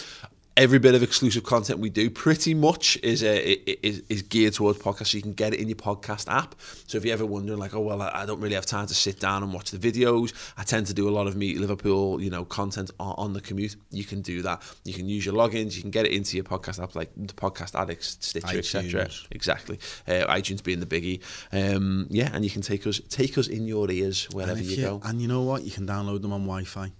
every 0.58 0.80
bit 0.80 0.96
of 0.96 1.04
exclusive 1.04 1.44
content 1.44 1.80
we 1.80 1.89
do 1.89 2.10
pretty 2.10 2.54
much 2.54 2.98
is, 3.04 3.24
uh, 3.24 3.41
is 3.84 4.04
is 4.10 4.22
geared 4.22 4.54
towards 4.54 4.80
podcasts 4.80 5.08
so 5.08 5.18
you 5.18 5.22
can 5.22 5.34
get 5.34 5.54
it 5.54 5.60
in 5.60 5.68
your 5.68 5.76
podcast 5.76 6.32
app. 6.32 6.56
So 6.88 6.98
if 6.98 7.06
you're 7.06 7.13
ever 7.13 7.26
wondering 7.26 7.60
like 7.60 7.76
oh 7.76 7.82
well 7.82 8.02
I 8.02 8.26
don't 8.26 8.39
really 8.39 8.56
have 8.56 8.65
time 8.65 8.88
to 8.88 8.94
sit 8.94 9.20
down 9.20 9.44
and 9.44 9.54
watch 9.54 9.72
the 9.72 9.78
videos. 9.78 10.34
I 10.58 10.63
tend 10.63 10.88
to 10.88 10.94
do 10.94 11.10
a 11.10 11.12
lot 11.12 11.28
of 11.28 11.36
me 11.36 11.58
Liverpool 11.58 12.22
you 12.22 12.30
know 12.30 12.46
content 12.46 12.91
on, 13.00 13.15
on 13.18 13.34
the 13.34 13.41
commute. 13.41 13.76
You 13.91 14.06
can 14.06 14.22
do 14.22 14.41
that. 14.44 14.62
You 14.84 14.94
can 14.94 15.10
use 15.10 15.26
your 15.26 15.36
logins. 15.36 15.76
You 15.76 15.82
can 15.82 15.91
get 15.91 16.06
it 16.06 16.12
into 16.12 16.38
your 16.38 16.46
podcast 16.46 16.82
app 16.82 16.96
like 16.96 17.12
the 17.15 17.34
podcast 17.34 17.80
addicts 17.80 18.18
Stitcher 18.22 18.58
etc 18.58 19.10
exactly. 19.32 19.80
Uh, 20.08 20.26
iTunes 20.34 20.63
being 20.63 20.80
the 20.80 20.86
biggie. 20.86 21.22
Um, 21.52 22.08
yeah 22.10 22.30
and 22.34 22.44
you 22.44 22.52
can 22.52 22.62
take 22.62 22.88
us 22.88 23.02
take 23.10 23.38
us 23.38 23.48
in 23.48 23.68
your 23.68 23.89
ears 23.91 24.30
wherever 24.32 24.60
you, 24.60 24.76
you 24.76 24.84
go. 24.84 25.02
and 25.04 25.22
you 25.22 25.28
know 25.28 25.41
what? 25.41 25.63
You 25.63 25.72
can 25.72 25.86
download 25.86 26.22
them 26.22 26.34
on 26.34 26.41
Wi-Fi 26.41 26.91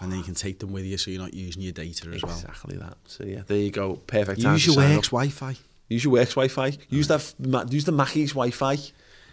and 0.00 0.10
then 0.10 0.18
you 0.18 0.24
can 0.24 0.34
take 0.34 0.58
them 0.58 0.72
with 0.72 0.84
you 0.84 0.98
so 0.98 1.10
you're 1.10 1.20
not 1.20 1.34
using 1.34 1.62
your 1.62 1.72
data 1.72 2.08
as 2.10 2.22
well. 2.22 2.32
Exactly 2.32 2.76
that. 2.76 2.96
So 3.06 3.24
yeah, 3.24 3.42
there 3.46 3.58
you 3.58 3.70
go. 3.70 3.96
Perfect. 4.06 4.40
Use 4.40 4.66
your 4.66 4.76
works 4.76 5.08
Wi-Fi. 5.08 5.56
Use 5.88 6.04
your 6.04 6.12
works 6.14 6.34
Wi-Fi. 6.34 6.78
Use 6.88 7.08
that. 7.08 7.68
Use 7.70 7.84
the 7.84 7.92
Mackie's 7.92 8.30
Wi-Fi. 8.30 8.76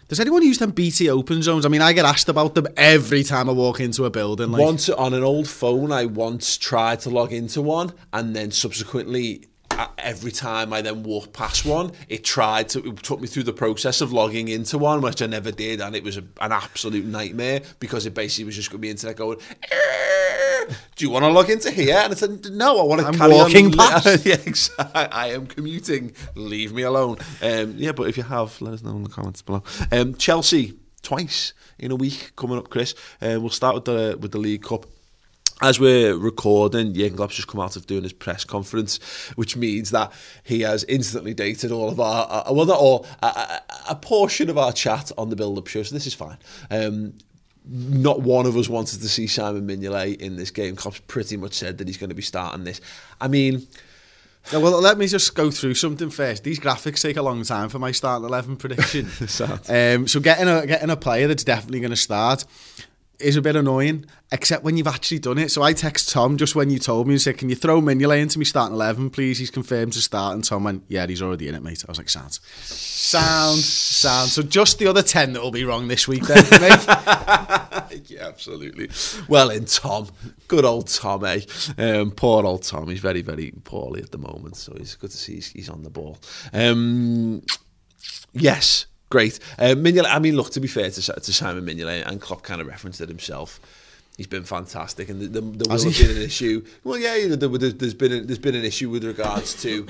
Does 0.08 0.20
anyone 0.20 0.42
use 0.42 0.58
them 0.58 0.70
BT 0.70 1.10
open 1.10 1.42
zones? 1.42 1.66
I 1.66 1.68
mean, 1.68 1.82
I 1.82 1.92
get 1.92 2.06
asked 2.06 2.30
about 2.30 2.54
them 2.54 2.66
every 2.78 3.22
time 3.22 3.50
I 3.50 3.52
walk 3.52 3.78
into 3.78 4.06
a 4.06 4.10
building. 4.10 4.50
Like... 4.50 4.62
Once 4.62 4.88
on 4.88 5.12
an 5.12 5.22
old 5.22 5.46
phone, 5.46 5.92
I 5.92 6.06
once 6.06 6.56
tried 6.56 7.00
to 7.00 7.10
log 7.10 7.30
into 7.30 7.60
one, 7.60 7.92
and 8.14 8.34
then 8.34 8.50
subsequently 8.50 9.44
every 9.98 10.32
time 10.32 10.72
I 10.72 10.82
then 10.82 11.02
walked 11.02 11.32
past 11.32 11.64
one, 11.64 11.92
it 12.08 12.24
tried 12.24 12.68
to, 12.70 12.84
it 12.88 12.96
took 13.02 13.20
me 13.20 13.26
through 13.26 13.44
the 13.44 13.52
process 13.52 14.00
of 14.00 14.12
logging 14.12 14.48
into 14.48 14.78
one, 14.78 15.00
which 15.00 15.22
I 15.22 15.26
never 15.26 15.52
did, 15.52 15.80
and 15.80 15.94
it 15.94 16.02
was 16.02 16.16
a, 16.16 16.24
an 16.40 16.52
absolute 16.52 17.04
nightmare 17.04 17.60
because 17.78 18.06
it 18.06 18.14
basically 18.14 18.44
was 18.44 18.56
just 18.56 18.70
going 18.70 18.78
to 18.78 18.82
be 18.82 18.90
internet 18.90 19.16
going, 19.16 19.38
do 20.96 21.04
you 21.04 21.10
want 21.10 21.24
to 21.24 21.30
log 21.30 21.50
into 21.50 21.70
here? 21.70 21.96
And 21.96 22.12
I 22.12 22.16
said, 22.16 22.50
no, 22.50 22.80
I 22.80 22.82
want 22.84 23.00
to 23.00 23.06
I'm 23.08 23.14
carry 23.14 23.34
walking 23.34 23.66
on. 23.66 23.72
past. 23.72 24.26
yeah, 24.26 24.36
exactly. 24.44 25.02
I 25.02 25.28
am 25.28 25.46
commuting. 25.46 26.12
Leave 26.34 26.72
me 26.72 26.82
alone. 26.82 27.18
Um, 27.42 27.74
yeah, 27.76 27.92
but 27.92 28.08
if 28.08 28.16
you 28.16 28.22
have, 28.24 28.60
let 28.60 28.74
us 28.74 28.82
know 28.82 28.92
in 28.92 29.04
the 29.04 29.10
comments 29.10 29.42
below. 29.42 29.62
Um, 29.92 30.14
Chelsea, 30.14 30.78
twice 31.02 31.52
in 31.78 31.90
a 31.90 31.96
week 31.96 32.32
coming 32.36 32.58
up, 32.58 32.70
Chris. 32.70 32.94
Uh, 33.20 33.38
we'll 33.40 33.50
start 33.50 33.74
with 33.74 33.84
the 33.84 34.18
with 34.20 34.32
the 34.32 34.38
League 34.38 34.62
Cup 34.62 34.86
as 35.60 35.80
we're 35.80 36.16
recording, 36.16 36.94
Jurgen 36.94 37.16
Klopp's 37.16 37.34
just 37.34 37.48
come 37.48 37.60
out 37.60 37.74
of 37.74 37.86
doing 37.86 38.04
his 38.04 38.12
press 38.12 38.44
conference, 38.44 38.98
which 39.34 39.56
means 39.56 39.90
that 39.90 40.12
he 40.44 40.60
has 40.60 40.84
instantly 40.84 41.34
dated 41.34 41.72
all 41.72 41.88
of 41.88 41.98
our, 41.98 42.26
uh, 42.30 42.52
well, 42.52 42.66
not 42.66 42.78
all, 42.78 43.06
a, 43.22 43.26
a, 43.26 43.62
a, 43.90 43.94
portion 43.96 44.50
of 44.50 44.56
our 44.56 44.72
chat 44.72 45.10
on 45.18 45.30
the 45.30 45.36
build-up 45.36 45.66
show, 45.66 45.82
so 45.82 45.94
this 45.94 46.06
is 46.06 46.14
fine. 46.14 46.38
Um, 46.70 47.14
not 47.68 48.22
one 48.22 48.46
of 48.46 48.56
us 48.56 48.68
wanted 48.68 49.00
to 49.00 49.08
see 49.08 49.26
Simon 49.26 49.66
Mignolet 49.66 50.20
in 50.20 50.36
this 50.36 50.50
game. 50.50 50.76
Klopp's 50.76 51.00
pretty 51.00 51.36
much 51.36 51.54
said 51.54 51.78
that 51.78 51.86
he's 51.86 51.98
going 51.98 52.10
to 52.10 52.16
be 52.16 52.22
starting 52.22 52.64
this. 52.64 52.80
I 53.20 53.28
mean... 53.28 53.66
Well, 54.50 54.80
let 54.80 54.96
me 54.96 55.06
just 55.06 55.34
go 55.34 55.50
through 55.50 55.74
something 55.74 56.08
first. 56.08 56.42
These 56.42 56.58
graphics 56.58 57.02
take 57.02 57.18
a 57.18 57.22
long 57.22 57.42
time 57.42 57.68
for 57.68 57.78
my 57.78 57.92
starting 57.92 58.26
11 58.26 58.56
prediction. 58.56 59.04
um, 59.68 60.08
so 60.08 60.20
getting 60.20 60.48
a, 60.48 60.66
getting 60.66 60.88
a 60.88 60.96
player 60.96 61.28
that's 61.28 61.44
definitely 61.44 61.80
going 61.80 61.90
to 61.90 61.96
start 61.96 62.46
is 63.20 63.36
a 63.36 63.42
bit 63.42 63.56
annoying, 63.56 64.04
except 64.30 64.62
when 64.62 64.76
you've 64.76 64.86
actually 64.86 65.18
done 65.18 65.38
it. 65.38 65.50
So 65.50 65.62
I 65.62 65.72
text 65.72 66.10
Tom 66.10 66.36
just 66.36 66.54
when 66.54 66.70
you 66.70 66.78
told 66.78 67.06
me 67.08 67.14
and 67.14 67.20
said, 67.20 67.36
Can 67.38 67.48
you 67.48 67.56
throw 67.56 67.80
Mignolet 67.80 68.20
into 68.20 68.38
me 68.38 68.44
starting 68.44 68.74
11, 68.74 69.10
please? 69.10 69.38
He's 69.38 69.50
confirmed 69.50 69.92
to 69.94 70.00
start. 70.00 70.34
And 70.34 70.44
Tom 70.44 70.64
went, 70.64 70.84
Yeah, 70.88 71.06
he's 71.06 71.22
already 71.22 71.48
in 71.48 71.54
it, 71.54 71.62
mate. 71.62 71.84
I 71.86 71.90
was 71.90 71.98
like, 71.98 72.08
Sound. 72.08 72.38
Sound, 72.64 73.58
sound. 73.60 74.30
So 74.30 74.42
just 74.42 74.78
the 74.78 74.86
other 74.86 75.02
10 75.02 75.32
that 75.32 75.42
will 75.42 75.50
be 75.50 75.64
wrong 75.64 75.88
this 75.88 76.06
week, 76.06 76.24
then, 76.24 76.36
mate. 76.60 78.10
yeah, 78.10 78.26
absolutely. 78.26 78.90
Well, 79.28 79.50
in 79.50 79.64
Tom. 79.64 80.08
Good 80.46 80.64
old 80.64 80.88
Tom, 80.88 81.24
eh? 81.24 81.40
Um, 81.76 82.10
poor 82.12 82.44
old 82.44 82.62
Tom. 82.62 82.88
He's 82.88 83.00
very, 83.00 83.22
very 83.22 83.52
poorly 83.64 84.02
at 84.02 84.12
the 84.12 84.18
moment. 84.18 84.56
So 84.56 84.72
it's 84.76 84.94
good 84.94 85.10
to 85.10 85.16
see 85.16 85.36
he's, 85.36 85.48
he's 85.50 85.68
on 85.68 85.82
the 85.82 85.90
ball. 85.90 86.18
Um, 86.52 87.42
yes, 88.32 88.86
great. 89.08 89.38
Uh, 89.58 89.74
Mignolet, 89.74 90.08
I 90.08 90.18
mean, 90.18 90.36
look, 90.36 90.50
to 90.50 90.60
be 90.60 90.68
fair 90.68 90.90
to, 90.90 91.00
to 91.00 91.32
Simon 91.32 91.64
Mignolet, 91.64 92.06
and 92.06 92.20
Klopp 92.20 92.42
kind 92.42 92.60
of 92.60 92.66
referenced 92.66 93.00
it 93.00 93.08
himself, 93.08 93.60
he's 94.16 94.26
been 94.26 94.44
fantastic, 94.44 95.08
and 95.08 95.20
there 95.20 95.40
the, 95.40 95.42
will 95.42 95.82
have 95.82 95.98
been 95.98 96.16
an 96.16 96.22
issue. 96.22 96.64
Well, 96.84 96.98
yeah, 96.98 97.16
you 97.16 97.28
know, 97.30 97.36
there, 97.36 97.70
has 97.70 97.94
been 97.94 98.12
a, 98.12 98.20
there's 98.20 98.38
been 98.38 98.54
an 98.54 98.64
issue 98.64 98.90
with 98.90 99.04
regards 99.04 99.60
to. 99.62 99.86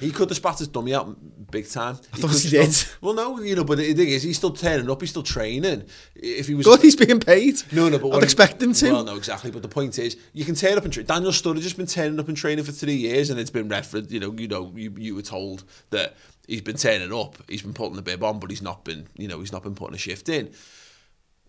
He 0.00 0.10
could 0.10 0.28
have 0.28 0.36
spat 0.36 0.58
his 0.58 0.66
dummy 0.66 0.92
out 0.92 1.16
big 1.52 1.68
time. 1.68 1.96
I 2.12 2.16
he 2.16 2.22
thought 2.22 2.36
he 2.36 2.50
did. 2.50 2.84
well, 3.00 3.14
no, 3.14 3.40
you 3.40 3.54
know, 3.54 3.62
but 3.62 3.78
the 3.78 3.94
thing 3.94 4.08
is, 4.08 4.24
he's 4.24 4.36
still 4.36 4.50
turning 4.50 4.90
up. 4.90 5.00
He's 5.00 5.10
still 5.10 5.22
training. 5.22 5.84
If 6.16 6.48
he 6.48 6.54
was, 6.54 6.66
good, 6.66 6.82
he's 6.82 6.96
being 6.96 7.20
paid. 7.20 7.62
No, 7.70 7.88
no, 7.88 8.00
but 8.00 8.10
I'd 8.10 8.24
expect 8.24 8.60
him 8.60 8.72
to. 8.72 8.92
Well, 8.92 9.04
no, 9.04 9.16
exactly. 9.16 9.52
But 9.52 9.62
the 9.62 9.68
point 9.68 9.96
is, 10.00 10.16
you 10.32 10.44
can 10.44 10.56
turn 10.56 10.76
up 10.76 10.84
and 10.84 10.92
train. 10.92 11.06
Daniel 11.06 11.30
Sturridge 11.30 11.62
has 11.62 11.74
been 11.74 11.86
turning 11.86 12.18
up 12.18 12.26
and 12.26 12.36
training 12.36 12.64
for 12.64 12.72
three 12.72 12.96
years, 12.96 13.30
and 13.30 13.38
it's 13.38 13.50
been 13.50 13.68
referenced. 13.68 14.10
You 14.10 14.18
know, 14.18 14.32
you 14.32 14.48
know, 14.48 14.72
you, 14.74 14.92
you 14.98 15.14
were 15.14 15.22
told 15.22 15.62
that 15.90 16.16
he's 16.46 16.60
been 16.60 16.76
turning 16.76 17.12
up, 17.12 17.38
he's 17.48 17.62
been 17.62 17.74
putting 17.74 17.96
the 17.96 18.02
bib 18.02 18.22
on, 18.22 18.38
but 18.38 18.50
he's 18.50 18.62
not 18.62 18.84
been, 18.84 19.06
you 19.16 19.28
know, 19.28 19.40
he's 19.40 19.52
not 19.52 19.62
been 19.62 19.74
putting 19.74 19.94
a 19.94 19.98
shift 19.98 20.28
in. 20.28 20.52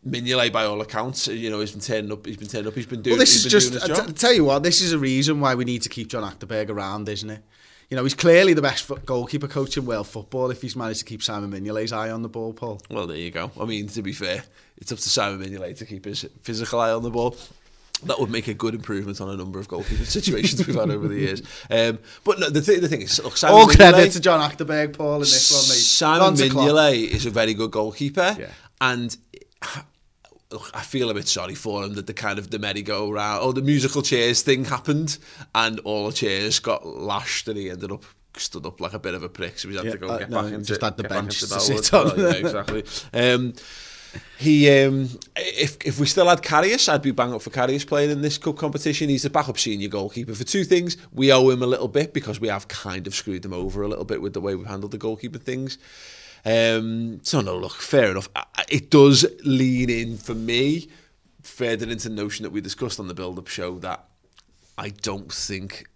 Mignolet, 0.07 0.51
by 0.51 0.65
all 0.65 0.81
accounts, 0.81 1.27
you 1.27 1.49
know, 1.49 1.59
he's 1.59 1.71
been 1.71 1.81
turning 1.81 2.11
up. 2.11 2.25
He's 2.25 2.37
been 2.37 2.47
turning 2.47 2.67
up. 2.67 2.75
He's 2.75 2.85
been 2.85 3.01
doing. 3.01 3.13
Well, 3.13 3.19
this 3.19 3.35
is 3.35 3.51
just. 3.51 3.83
I 3.83 4.05
t- 4.05 4.13
tell 4.13 4.33
you 4.33 4.45
what, 4.45 4.61
this 4.61 4.79
is 4.79 4.93
a 4.93 4.99
reason 4.99 5.39
why 5.39 5.55
we 5.55 5.65
need 5.65 5.81
to 5.81 5.89
keep 5.89 6.09
John 6.09 6.23
Achterberg 6.23 6.69
around, 6.69 7.09
isn't 7.09 7.29
it? 7.29 7.43
You 7.89 7.97
know, 7.97 8.03
he's 8.03 8.13
clearly 8.13 8.53
the 8.53 8.61
best 8.61 8.89
goalkeeper 9.05 9.47
coach 9.47 9.77
in 9.77 9.85
world 9.85 10.07
football 10.07 10.51
if 10.51 10.61
he's 10.61 10.75
managed 10.75 10.99
to 10.99 11.05
keep 11.05 11.23
Simon 11.23 11.51
Mignolet's 11.51 11.91
eye 11.91 12.11
on 12.11 12.21
the 12.21 12.29
ball, 12.29 12.53
Paul. 12.53 12.81
Well, 12.89 13.07
there 13.07 13.17
you 13.17 13.31
go. 13.31 13.51
I 13.59 13.65
mean, 13.65 13.87
to 13.89 14.01
be 14.01 14.13
fair, 14.13 14.43
it's 14.77 14.91
up 14.91 14.99
to 14.99 15.09
Simon 15.09 15.43
Mignolet 15.47 15.77
to 15.77 15.85
keep 15.85 16.05
his 16.05 16.25
physical 16.41 16.79
eye 16.79 16.91
on 16.91 17.01
the 17.01 17.11
ball 17.11 17.35
that 18.03 18.19
would 18.19 18.29
make 18.29 18.47
a 18.47 18.53
good 18.53 18.75
improvement 18.75 19.21
on 19.21 19.29
a 19.29 19.37
number 19.37 19.59
of 19.59 19.67
goalkeeping 19.67 20.05
situations 20.05 20.65
we've 20.65 20.75
had 20.75 20.89
over 20.89 21.07
the 21.07 21.19
years. 21.19 21.41
Um, 21.69 21.99
but 22.23 22.39
no, 22.39 22.49
the, 22.49 22.61
th- 22.61 22.81
the 22.81 22.87
thing 22.87 23.01
is, 23.01 23.21
look, 23.23 23.37
Simon 23.37 23.57
all 23.57 23.67
credit 23.67 24.11
to 24.11 24.19
John 24.19 24.39
Achterberg, 24.39 24.97
Paul, 24.97 25.15
in 25.15 25.19
this 25.21 25.51
one, 25.51 25.61
mate. 25.61 25.81
Simon 25.81 26.33
Mignolet 26.35 27.09
is 27.09 27.25
a 27.25 27.31
very 27.31 27.53
good 27.53 27.71
goalkeeper, 27.71 28.35
yeah. 28.37 28.49
and 28.81 29.17
look, 30.51 30.69
I 30.73 30.81
feel 30.81 31.09
a 31.09 31.13
bit 31.13 31.27
sorry 31.27 31.55
for 31.55 31.83
him 31.83 31.95
that 31.95 32.07
the 32.07 32.13
kind 32.13 32.39
of 32.39 32.51
the 32.51 32.59
merry-go-round 32.59 33.43
or 33.43 33.53
the 33.53 33.61
musical 33.61 34.01
chairs 34.01 34.41
thing 34.41 34.65
happened, 34.65 35.17
and 35.53 35.79
all 35.81 36.07
the 36.07 36.13
chairs 36.13 36.59
got 36.59 36.85
lashed, 36.85 37.47
and 37.47 37.57
he 37.57 37.69
ended 37.69 37.91
up 37.91 38.03
stood 38.37 38.65
up 38.65 38.81
like 38.81 38.93
a 38.93 38.99
bit 38.99 39.13
of 39.13 39.23
a 39.23 39.29
prick, 39.29 39.57
so 39.59 39.69
we 39.69 39.75
had 39.75 39.85
yeah, 39.85 39.91
to 39.91 39.97
go 39.97 40.07
uh, 40.07 40.17
get 40.17 40.29
no, 40.29 40.41
back 40.41 40.51
into 40.51 40.65
just 40.65 40.81
had 40.81 40.97
the 40.97 41.03
bench 41.03 41.39
to 41.39 41.47
sit 41.47 41.93
on. 41.93 42.19
yeah, 42.19 42.31
exactly. 42.31 42.83
Um, 43.13 43.53
he, 44.37 44.69
um, 44.69 45.09
if 45.35 45.77
if 45.85 45.99
we 45.99 46.05
still 46.05 46.27
had 46.27 46.41
Karius, 46.41 46.89
I'd 46.89 47.01
be 47.01 47.11
bang 47.11 47.33
up 47.33 47.41
for 47.41 47.49
Karius 47.49 47.85
playing 47.85 48.11
in 48.11 48.21
this 48.21 48.37
cup 48.37 48.57
competition. 48.57 49.09
He's 49.09 49.25
a 49.25 49.29
backup 49.29 49.57
senior 49.57 49.89
goalkeeper 49.89 50.33
for 50.33 50.43
two 50.43 50.63
things. 50.63 50.97
We 51.11 51.31
owe 51.31 51.49
him 51.49 51.61
a 51.61 51.67
little 51.67 51.87
bit 51.87 52.13
because 52.13 52.39
we 52.39 52.47
have 52.47 52.67
kind 52.67 53.07
of 53.07 53.15
screwed 53.15 53.43
them 53.43 53.53
over 53.53 53.81
a 53.81 53.87
little 53.87 54.05
bit 54.05 54.21
with 54.21 54.33
the 54.33 54.41
way 54.41 54.55
we've 54.55 54.67
handled 54.67 54.91
the 54.91 54.97
goalkeeper 54.97 55.39
things. 55.39 55.77
Um, 56.45 57.21
so 57.23 57.41
no, 57.41 57.57
look, 57.57 57.73
fair 57.73 58.11
enough. 58.11 58.29
It 58.69 58.91
does 58.91 59.25
lean 59.43 59.89
in 59.89 60.17
for 60.17 60.35
me 60.35 60.89
further 61.41 61.89
into 61.89 62.09
the 62.09 62.15
notion 62.15 62.43
that 62.43 62.51
we 62.51 62.61
discussed 62.61 62.99
on 62.99 63.07
the 63.07 63.13
build-up 63.13 63.47
show 63.47 63.79
that 63.79 64.05
I 64.77 64.89
don't 64.89 65.31
think 65.31 65.87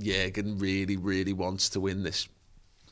Jurgen 0.00 0.58
really, 0.58 0.96
really 0.96 1.32
wants 1.32 1.68
to 1.70 1.80
win 1.80 2.02
this 2.04 2.28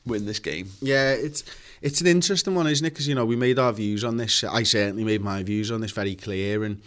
win 0.07 0.25
this 0.25 0.39
game. 0.39 0.69
Yeah, 0.81 1.11
it's 1.11 1.43
it's 1.81 2.01
an 2.01 2.07
interesting 2.07 2.55
one, 2.55 2.67
isn't 2.67 2.85
it? 2.85 2.91
Because 2.91 3.07
you 3.07 3.15
know 3.15 3.25
we 3.25 3.35
made 3.35 3.59
our 3.59 3.73
views 3.73 4.03
on 4.03 4.17
this. 4.17 4.43
I 4.43 4.63
certainly 4.63 5.03
made 5.03 5.21
my 5.21 5.43
views 5.43 5.71
on 5.71 5.81
this 5.81 5.91
very 5.91 6.15
clear, 6.15 6.63
and 6.63 6.81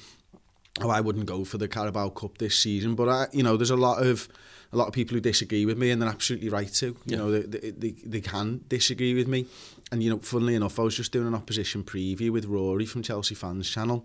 oh, 0.80 0.90
I 0.90 1.00
wouldn't 1.00 1.26
go 1.26 1.44
for 1.44 1.59
the 1.59 1.68
Carabao 1.68 2.11
Cup 2.11 2.38
this 2.38 2.59
season. 2.59 2.94
But 2.94 3.09
I, 3.09 3.26
you 3.33 3.42
know, 3.42 3.56
there's 3.56 3.70
a 3.70 3.76
lot 3.76 4.04
of 4.04 4.28
a 4.72 4.76
lot 4.76 4.88
of 4.88 4.94
people 4.94 5.14
who 5.14 5.20
disagree 5.20 5.66
with 5.66 5.78
me, 5.78 5.90
and 5.90 6.00
they're 6.00 6.09
absolutely 6.09 6.48
right 6.48 6.72
to. 6.74 6.87
You 6.87 6.96
yeah. 7.06 7.16
know, 7.16 7.33
they, 7.33 7.59
they, 7.59 7.70
they, 7.70 7.90
they 8.04 8.20
can 8.20 8.64
disagree 8.68 9.14
with 9.14 9.28
me. 9.28 9.46
And 9.92 10.02
you 10.02 10.11
know, 10.11 10.18
funnily 10.18 10.54
enough, 10.54 10.78
I 10.78 10.83
was 10.83 10.96
just 10.96 11.12
doing 11.12 11.26
an 11.26 11.35
opposition 11.35 11.83
preview 11.83 12.30
with 12.30 12.46
Rory 12.46 12.87
from 12.87 13.02
Chelsea 13.02 13.35
Fans 13.35 13.68
Channel, 13.68 14.04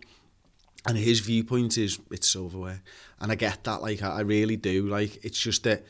and 0.88 0.97
his 0.97 1.19
viewpoint 1.19 1.78
is 1.78 1.99
it's 2.12 2.30
silverware, 2.30 2.82
and 3.19 3.32
I 3.32 3.36
get 3.36 3.63
that. 3.65 3.82
Like, 3.82 4.01
I, 4.01 4.17
I 4.17 4.21
really 4.21 4.58
do. 4.58 4.88
Like, 4.88 5.23
it's 5.23 5.39
just 5.39 5.63
that 5.63 5.86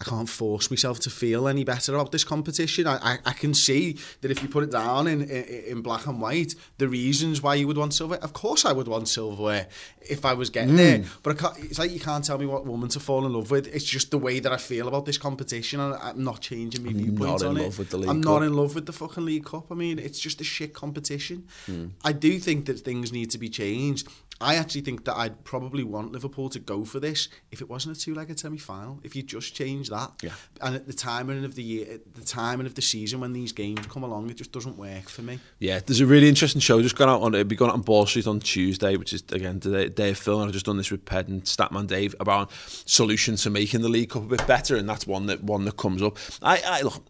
I 0.00 0.04
can't 0.04 0.28
force 0.28 0.70
myself 0.70 0.98
to 1.00 1.10
feel 1.10 1.46
any 1.46 1.62
better 1.62 1.94
about 1.94 2.10
this 2.10 2.24
competition. 2.24 2.86
I, 2.86 2.96
I, 3.02 3.18
I 3.26 3.32
can 3.32 3.52
see 3.52 3.98
that 4.22 4.30
if 4.30 4.42
you 4.42 4.48
put 4.48 4.64
it 4.64 4.70
down 4.70 5.06
in, 5.06 5.22
in, 5.22 5.44
in 5.44 5.82
black 5.82 6.06
and 6.06 6.20
white, 6.20 6.54
the 6.78 6.88
reasons 6.88 7.42
why 7.42 7.56
you 7.56 7.66
would 7.66 7.76
want 7.76 7.92
silverware. 7.92 8.22
Of 8.22 8.32
course, 8.32 8.64
I 8.64 8.72
would 8.72 8.88
want 8.88 9.08
silverware 9.08 9.68
if 10.08 10.24
I 10.24 10.32
was 10.32 10.48
getting 10.48 10.74
mm. 10.74 10.78
there. 10.78 11.04
But 11.22 11.30
I 11.32 11.34
can't, 11.34 11.64
it's 11.64 11.78
like 11.78 11.90
you 11.90 12.00
can't 12.00 12.24
tell 12.24 12.38
me 12.38 12.46
what 12.46 12.64
woman 12.64 12.88
to 12.90 13.00
fall 13.00 13.26
in 13.26 13.32
love 13.34 13.50
with. 13.50 13.66
It's 13.66 13.84
just 13.84 14.10
the 14.10 14.18
way 14.18 14.40
that 14.40 14.52
I 14.52 14.56
feel 14.56 14.88
about 14.88 15.04
this 15.04 15.18
competition, 15.18 15.80
and 15.80 15.94
I'm 15.94 16.24
not 16.24 16.40
changing 16.40 16.84
my 16.84 16.92
viewpoint 16.92 17.42
on 17.42 17.58
it. 17.58 17.78
I'm 17.92 18.22
Cup. 18.22 18.32
not 18.32 18.42
in 18.42 18.54
love 18.54 18.74
with 18.74 18.86
the 18.86 18.92
fucking 18.92 19.24
League 19.24 19.44
Cup. 19.44 19.66
I 19.70 19.74
mean, 19.74 19.98
it's 19.98 20.18
just 20.18 20.40
a 20.40 20.44
shit 20.44 20.72
competition. 20.72 21.46
Mm. 21.66 21.90
I 22.04 22.12
do 22.12 22.38
think 22.38 22.66
that 22.66 22.80
things 22.80 23.12
need 23.12 23.30
to 23.32 23.38
be 23.38 23.50
changed. 23.50 24.08
I 24.40 24.56
actually 24.56 24.80
think 24.80 25.04
that 25.04 25.16
I'd 25.18 25.44
probably 25.44 25.84
want 25.84 26.12
Liverpool 26.12 26.48
to 26.50 26.58
go 26.58 26.84
for 26.84 26.98
this 26.98 27.28
if 27.50 27.60
it 27.60 27.68
wasn't 27.68 27.96
a 27.96 28.00
two-legged 28.00 28.40
semi-final. 28.40 29.00
If 29.02 29.14
you 29.14 29.22
just 29.22 29.54
change 29.54 29.90
that, 29.90 30.12
yeah. 30.22 30.32
and 30.62 30.74
at 30.74 30.86
the 30.86 30.94
timing 30.94 31.44
of 31.44 31.56
the 31.56 31.62
year, 31.62 32.00
the 32.14 32.24
timing 32.24 32.66
of 32.66 32.74
the 32.74 32.80
season 32.80 33.20
when 33.20 33.34
these 33.34 33.52
games 33.52 33.86
come 33.86 34.02
along, 34.02 34.30
it 34.30 34.36
just 34.36 34.50
doesn't 34.50 34.78
work 34.78 35.10
for 35.10 35.20
me. 35.20 35.40
Yeah, 35.58 35.80
there's 35.84 36.00
a 36.00 36.06
really 36.06 36.28
interesting 36.28 36.60
show 36.60 36.80
just 36.80 36.96
gone 36.96 37.10
out 37.10 37.20
on. 37.20 37.34
It'll 37.34 37.44
be 37.44 37.54
going 37.54 37.70
out 37.70 37.74
on 37.74 37.82
Ball 37.82 38.06
Street 38.06 38.26
on 38.26 38.40
Tuesday, 38.40 38.96
which 38.96 39.12
is 39.12 39.22
again 39.30 39.60
the 39.60 39.90
day 39.90 40.10
of 40.10 40.18
film. 40.18 40.42
I've 40.42 40.52
just 40.52 40.66
done 40.66 40.78
this 40.78 40.90
with 40.90 41.04
Ped 41.04 41.28
and 41.28 41.44
Statman 41.44 41.86
Dave 41.86 42.14
about 42.18 42.50
solutions 42.52 43.42
to 43.42 43.50
making 43.50 43.82
the 43.82 43.88
League 43.88 44.10
Cup 44.10 44.22
a 44.22 44.26
bit 44.26 44.46
better, 44.46 44.76
and 44.76 44.88
that's 44.88 45.06
one 45.06 45.26
that 45.26 45.44
one 45.44 45.66
that 45.66 45.76
comes 45.76 46.02
up. 46.02 46.16
I, 46.42 46.62
I 46.64 46.80
look 46.82 47.04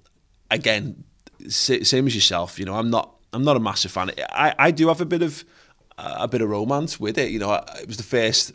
again, 0.50 1.04
same 1.48 2.06
as 2.06 2.14
yourself. 2.14 2.58
You 2.58 2.64
know, 2.64 2.74
I'm 2.74 2.90
not 2.90 3.14
I'm 3.32 3.44
not 3.44 3.56
a 3.56 3.60
massive 3.60 3.92
fan. 3.92 4.10
I 4.30 4.54
I 4.58 4.70
do 4.72 4.88
have 4.88 5.00
a 5.00 5.06
bit 5.06 5.22
of 5.22 5.44
a 6.00 6.28
bit 6.28 6.42
of 6.42 6.48
romance 6.48 6.98
with 6.98 7.18
it. 7.18 7.30
You 7.30 7.38
know, 7.38 7.52
it 7.54 7.86
was 7.86 7.96
the 7.96 8.02
first 8.02 8.52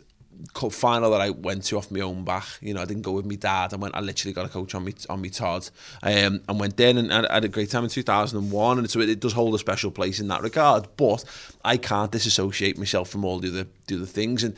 cup 0.54 0.72
final 0.72 1.10
that 1.10 1.20
I 1.20 1.30
went 1.30 1.64
to 1.64 1.78
off 1.78 1.90
my 1.90 2.00
own 2.00 2.24
back. 2.24 2.44
You 2.60 2.74
know, 2.74 2.82
I 2.82 2.84
didn't 2.84 3.02
go 3.02 3.12
with 3.12 3.26
my 3.26 3.36
dad. 3.36 3.72
I 3.72 3.76
went. 3.76 3.94
I 3.94 4.00
literally 4.00 4.32
got 4.32 4.46
a 4.46 4.48
coach 4.48 4.74
on 4.74 4.84
me 4.84 4.94
on 5.08 5.20
me 5.20 5.30
Todd, 5.30 5.68
um, 6.02 6.40
and 6.48 6.60
went 6.60 6.78
in 6.80 6.98
and, 6.98 7.10
had 7.10 7.44
a 7.44 7.48
great 7.48 7.70
time 7.70 7.84
in 7.84 7.90
2001. 7.90 8.78
And 8.78 8.90
so 8.90 9.00
it, 9.00 9.08
it 9.08 9.20
does 9.20 9.32
hold 9.32 9.54
a 9.54 9.58
special 9.58 9.90
place 9.90 10.20
in 10.20 10.28
that 10.28 10.42
regard. 10.42 10.88
But 10.96 11.24
I 11.64 11.76
can't 11.76 12.12
disassociate 12.12 12.78
myself 12.78 13.08
from 13.08 13.24
all 13.24 13.38
the 13.38 13.48
other 13.48 13.66
the 13.86 13.96
other 13.96 14.06
things. 14.06 14.42
And 14.42 14.56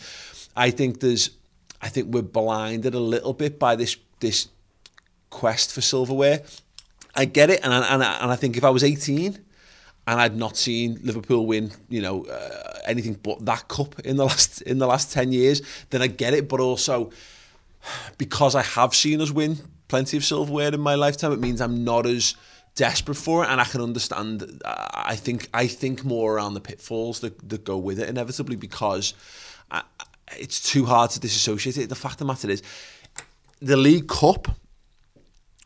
I 0.57 0.71
think 0.71 1.01
there's, 1.01 1.31
I 1.81 1.89
think 1.89 2.13
we're 2.13 2.23
blinded 2.23 2.95
a 2.95 3.01
little 3.01 3.33
bit 3.33 3.59
by 3.59 3.77
this 3.77 3.97
this 4.21 4.49
quest 5.31 5.73
for 5.73 5.81
silverware. 5.81 6.43
I 7.15 7.25
get 7.25 7.51
it, 7.51 7.61
and 7.65 7.73
I, 7.73 7.95
and 7.95 8.03
I, 8.03 8.19
and 8.21 8.31
I 8.31 8.37
think 8.37 8.57
if 8.57 8.65
I 8.65 8.71
was 8.71 8.85
18 8.85 9.45
and 10.09 10.19
I'd 10.23 10.37
not 10.37 10.57
seen 10.57 10.99
Liverpool 11.03 11.45
win, 11.45 11.71
you 11.91 12.01
know, 12.01 12.25
uh, 12.25 12.79
anything 12.87 13.13
but 13.23 13.45
that 13.45 13.69
cup 13.69 14.01
in 14.01 14.17
the 14.17 14.25
last 14.25 14.63
in 14.63 14.79
the 14.79 14.87
last 14.87 15.13
ten 15.13 15.33
years, 15.33 15.61
then 15.91 16.01
I 16.01 16.07
get 16.07 16.33
it. 16.33 16.49
But 16.49 16.61
also, 16.61 17.11
because 18.17 18.55
I 18.55 18.63
have 18.63 18.95
seen 18.95 19.21
us 19.21 19.31
win 19.31 19.59
plenty 19.89 20.17
of 20.17 20.25
silverware 20.25 20.73
in 20.73 20.81
my 20.81 20.95
lifetime, 20.95 21.33
it 21.33 21.41
means 21.41 21.61
I'm 21.61 21.85
not 21.85 22.07
as 22.07 22.37
desperate 22.75 23.17
for 23.17 23.45
it, 23.45 23.51
and 23.51 23.61
I 23.61 23.65
can 23.65 23.83
understand. 23.83 24.63
I 24.65 25.15
think 25.15 25.51
I 25.53 25.67
think 25.67 26.05
more 26.05 26.37
around 26.37 26.55
the 26.55 26.61
pitfalls 26.61 27.21
that, 27.21 27.47
that 27.51 27.65
go 27.65 27.77
with 27.77 28.01
it 28.01 28.09
inevitably 28.09 28.57
because 28.57 29.13
I, 29.71 29.83
it's 30.39 30.73
too 30.73 30.87
hard 30.87 31.11
to 31.11 31.21
disassociate 31.21 31.77
it. 31.77 31.91
The 31.91 31.95
fact 31.95 32.15
of 32.15 32.19
the 32.21 32.25
matter 32.25 32.49
is, 32.49 32.63
the 33.61 33.77
League 33.77 34.09
Cup, 34.09 34.49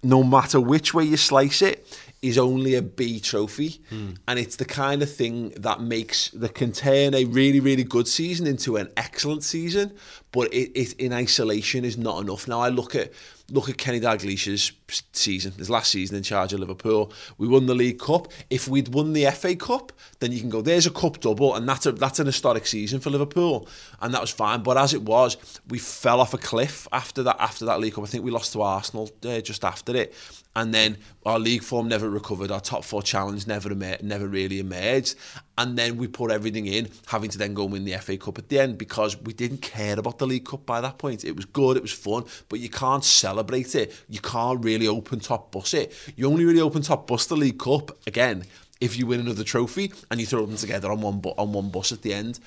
no 0.03 0.25
matter 0.25 0.61
which 0.61 0.93
way 0.93 1.05
you 1.05 1.17
slice 1.17 1.63
it, 1.63 1.87
is 2.23 2.39
only 2.39 2.77
a 2.77 2.83
B 2.83 3.19
trophy, 3.19 3.81
mm. 3.91 4.17
and 4.29 4.39
it's 4.39 4.57
the 4.57 4.65
kind 4.65 5.03
of 5.03 5.13
thing 5.13 5.51
that 5.51 5.81
makes 5.81 6.31
that 6.31 6.55
can 6.55 6.73
turn 6.73 7.15
a 7.15 7.25
really 7.25 7.61
really 7.61 7.85
good 7.85 8.07
season 8.07 8.47
into 8.47 8.77
an 8.77 8.89
excellent 8.97 9.43
season. 9.43 9.93
But 10.33 10.53
it, 10.53 10.73
it 10.75 10.95
in 10.95 11.13
isolation 11.13 11.85
is 11.85 11.97
not 11.97 12.23
enough. 12.23 12.49
Now 12.49 12.61
I 12.61 12.69
look 12.69 12.95
at 12.95 13.13
look 13.53 13.69
at 13.69 13.77
Kenny 13.77 14.01
Dalglish's 14.01 14.73
season, 15.13 15.53
his 15.53 15.69
last 15.69 15.91
season 15.91 16.17
in 16.17 16.23
charge 16.23 16.53
of 16.55 16.61
Liverpool. 16.61 17.13
We 17.37 17.47
won 17.47 17.67
the 17.67 17.75
League 17.75 17.99
Cup. 17.99 18.33
If 18.49 18.67
we'd 18.67 18.89
won 18.89 19.13
the 19.13 19.27
FA 19.31 19.55
Cup, 19.55 19.93
then 20.21 20.33
you 20.33 20.41
can 20.41 20.49
go, 20.49 20.63
there's 20.63 20.87
a 20.87 20.91
cup 20.91 21.21
double, 21.21 21.55
and 21.55 21.69
that's 21.69 21.85
a, 21.85 21.93
that's 21.93 22.19
an 22.19 22.27
historic 22.27 22.67
season 22.67 23.01
for 23.01 23.11
Liverpool, 23.11 23.69
and 24.01 24.15
that 24.15 24.21
was 24.21 24.31
fine. 24.31 24.63
But 24.63 24.79
as 24.79 24.95
it 24.95 25.03
was, 25.03 25.37
we 25.69 25.79
fell 25.79 26.21
off 26.21 26.33
a 26.33 26.39
cliff 26.39 26.89
after 26.93 27.23
that 27.25 27.37
after 27.39 27.67
that 27.67 27.79
League 27.81 27.95
Cup. 27.95 28.05
I 28.05 28.07
think 28.07 28.25
we 28.25 28.31
lost 28.31 28.53
to 28.55 28.63
Arsenal 28.63 29.11
uh, 29.27 29.41
just 29.41 29.65
after 29.65 29.95
it, 29.95 30.15
and 30.57 30.73
then 30.73 30.97
our 31.27 31.39
league 31.39 31.63
form 31.63 31.89
never 31.89 32.09
recovered. 32.09 32.51
Our 32.51 32.61
top 32.61 32.85
four 32.85 33.03
challenge 33.03 33.47
never 33.47 33.75
never 33.75 34.27
really 34.27 34.61
emerged, 34.61 35.17
and 35.59 35.77
then 35.77 35.97
we 35.97 36.09
put 36.09 36.31
everything 36.31 36.67
in, 36.67 36.89
having 37.07 37.31
to 37.31 37.39
then 37.39 37.55
go 37.55 37.65
and 37.65 37.73
win 37.73 37.85
the 37.85 37.97
FA 37.99 38.17
Cup 38.17 38.39
at 38.39 38.49
the 38.49 38.59
end 38.59 38.79
because 38.79 39.21
we 39.21 39.33
didn't 39.33 39.59
care 39.59 39.99
about 39.99 40.19
the 40.19 40.27
League 40.27 40.47
Cup 40.47 40.65
by 40.65 40.81
that 40.81 40.99
point. 40.99 41.25
It 41.25 41.37
was 41.37 41.45
good, 41.45 41.77
it 41.77 41.83
was 41.83 41.93
fun, 41.93 42.25
but 42.49 42.61
you 42.61 42.71
can't 42.71 43.05
celebrate 43.05 43.75
it. 43.75 43.95
You 44.09 44.21
can't 44.21 44.65
really 44.65 44.89
open 44.89 45.21
top 45.21 45.53
bus 45.53 45.75
it. 45.75 45.93
You 46.17 46.27
only 46.27 46.45
really 46.45 46.61
open 46.61 46.83
top 46.83 47.07
bus 47.07 47.27
the 47.27 47.37
League 47.37 47.59
Cup 47.59 47.97
again 48.07 48.45
if 48.81 48.99
you 48.99 49.07
win 49.07 49.21
another 49.21 49.45
trophy 49.45 49.93
and 50.11 50.19
you 50.19 50.27
throw 50.27 50.45
them 50.45 50.57
together 50.57 50.91
on 50.91 51.01
one 51.01 51.21
bu- 51.21 51.35
on 51.39 51.53
one 51.53 51.69
bus 51.69 51.93
at 51.93 52.03
the 52.03 52.15
end. 52.15 52.41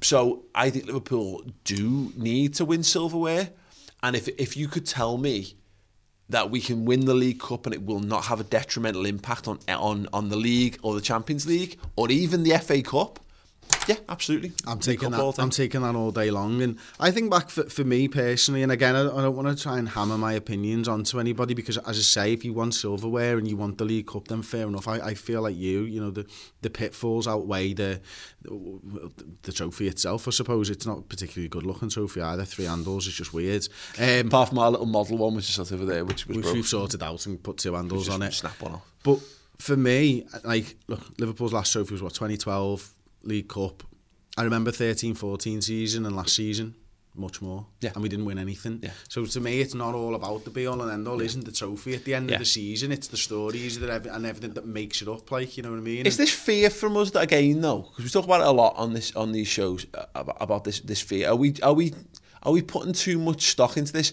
So 0.00 0.44
I 0.54 0.70
think 0.70 0.86
Liverpool 0.86 1.42
do 1.64 2.12
need 2.16 2.54
to 2.54 2.64
win 2.64 2.84
silverware, 2.84 3.50
and 4.02 4.14
if 4.14 4.28
if 4.38 4.56
you 4.56 4.68
could 4.68 4.86
tell 4.86 5.18
me 5.18 5.54
that 6.28 6.50
we 6.50 6.60
can 6.60 6.84
win 6.84 7.06
the 7.06 7.14
League 7.14 7.40
Cup 7.40 7.66
and 7.66 7.74
it 7.74 7.84
will 7.84 8.00
not 8.00 8.26
have 8.26 8.40
a 8.40 8.44
detrimental 8.44 9.06
impact 9.06 9.48
on 9.48 9.58
on 9.68 10.08
on 10.12 10.28
the 10.28 10.36
league 10.36 10.78
or 10.82 10.94
the 10.94 11.00
Champions 11.00 11.46
League 11.46 11.78
or 11.96 12.10
even 12.10 12.42
the 12.42 12.56
FA 12.58 12.82
Cup. 12.82 13.20
Yeah, 13.88 13.96
absolutely. 14.08 14.52
I'm 14.66 14.80
taking 14.80 15.10
that. 15.10 15.34
I'm 15.38 15.48
taking 15.48 15.80
that 15.80 15.94
all 15.94 16.10
day 16.10 16.30
long, 16.30 16.60
and 16.60 16.78
I 17.00 17.10
think 17.10 17.30
back 17.30 17.48
for, 17.48 17.64
for 17.64 17.84
me 17.84 18.06
personally. 18.06 18.62
And 18.62 18.70
again, 18.70 18.94
I, 18.94 19.00
I 19.00 19.22
don't 19.22 19.34
want 19.34 19.48
to 19.48 19.60
try 19.60 19.78
and 19.78 19.88
hammer 19.88 20.18
my 20.18 20.34
opinions 20.34 20.88
onto 20.88 21.18
anybody 21.18 21.54
because, 21.54 21.78
as 21.78 21.98
I 21.98 22.02
say, 22.02 22.32
if 22.34 22.44
you 22.44 22.52
want 22.52 22.74
silverware 22.74 23.38
and 23.38 23.48
you 23.48 23.56
want 23.56 23.78
the 23.78 23.86
League 23.86 24.06
Cup, 24.06 24.28
then 24.28 24.42
fair 24.42 24.66
enough. 24.68 24.86
I, 24.88 24.98
I 24.98 25.14
feel 25.14 25.42
like 25.42 25.56
you. 25.56 25.82
You 25.82 26.00
know, 26.00 26.10
the 26.10 26.26
the 26.60 26.70
pitfalls 26.70 27.26
outweigh 27.26 27.72
the, 27.72 28.00
the 28.42 29.10
the 29.42 29.52
trophy 29.52 29.88
itself. 29.88 30.28
I 30.28 30.32
suppose 30.32 30.68
it's 30.68 30.86
not 30.86 31.08
particularly 31.08 31.48
good 31.48 31.64
looking 31.64 31.88
trophy 31.88 32.20
either. 32.20 32.44
Three 32.44 32.66
handles 32.66 33.06
is 33.06 33.14
just 33.14 33.32
weird. 33.32 33.66
Um, 33.98 34.26
Apart 34.26 34.50
from 34.50 34.58
our 34.58 34.70
little 34.70 34.86
model 34.86 35.16
one, 35.16 35.34
which 35.34 35.48
is 35.48 35.54
sort 35.54 35.70
of 35.70 35.80
over 35.80 35.90
there, 35.90 36.04
which 36.04 36.26
was 36.26 36.36
which 36.36 36.46
we've 36.52 36.66
sorted 36.66 37.02
out 37.02 37.24
and 37.26 37.42
put 37.42 37.56
two 37.56 37.74
handles 37.74 38.08
on 38.08 38.22
it. 38.22 38.34
Snap 38.34 38.62
on 38.62 38.74
off. 38.74 38.92
But 39.02 39.20
for 39.58 39.76
me, 39.76 40.26
like, 40.44 40.76
look, 40.86 41.00
Liverpool's 41.18 41.52
last 41.52 41.72
trophy 41.72 41.92
was 41.92 42.02
what 42.02 42.14
2012 42.14 42.92
League 43.22 43.48
Cup. 43.48 43.82
I 44.36 44.42
remember 44.42 44.70
13-14 44.70 45.62
season 45.62 46.06
and 46.06 46.14
last 46.14 46.36
season 46.36 46.74
much 47.18 47.42
more. 47.42 47.66
Yeah. 47.80 47.90
And 47.94 48.02
we 48.02 48.08
didn't 48.08 48.24
win 48.24 48.38
anything. 48.38 48.80
Yeah. 48.82 48.90
So 49.08 49.24
to 49.24 49.40
me, 49.40 49.60
it's 49.60 49.74
not 49.74 49.94
all 49.94 50.14
about 50.14 50.44
the 50.44 50.50
be 50.50 50.66
all 50.66 50.80
and 50.80 50.90
end 50.90 51.08
all, 51.08 51.18
yeah. 51.18 51.26
isn't 51.26 51.44
the 51.44 51.52
trophy 51.52 51.94
at 51.94 52.04
the 52.04 52.14
end 52.14 52.30
yeah. 52.30 52.36
of 52.36 52.40
the 52.40 52.46
season. 52.46 52.92
It's 52.92 53.08
the 53.08 53.16
stories 53.16 53.78
that 53.80 54.06
and 54.06 54.24
everything 54.24 54.54
that 54.54 54.66
makes 54.66 55.02
it 55.02 55.08
up. 55.08 55.30
Like 55.30 55.56
you 55.56 55.62
know 55.62 55.70
what 55.70 55.78
I 55.78 55.82
mean. 55.82 56.06
Is 56.06 56.16
this 56.16 56.32
fear 56.32 56.70
from 56.70 56.96
us 56.96 57.10
that 57.10 57.22
again 57.22 57.60
though? 57.60 57.88
Because 57.90 58.04
we 58.04 58.10
talk 58.10 58.24
about 58.24 58.40
it 58.40 58.46
a 58.46 58.52
lot 58.52 58.76
on 58.76 58.92
this 58.94 59.14
on 59.16 59.32
these 59.32 59.48
shows 59.48 59.86
uh, 59.94 60.06
about, 60.14 60.64
this 60.64 60.80
this 60.80 61.00
fear. 61.00 61.28
Are 61.28 61.36
we 61.36 61.54
are 61.62 61.74
we 61.74 61.94
are 62.42 62.52
we 62.52 62.62
putting 62.62 62.92
too 62.92 63.18
much 63.18 63.50
stock 63.50 63.76
into 63.76 63.92
this? 63.92 64.12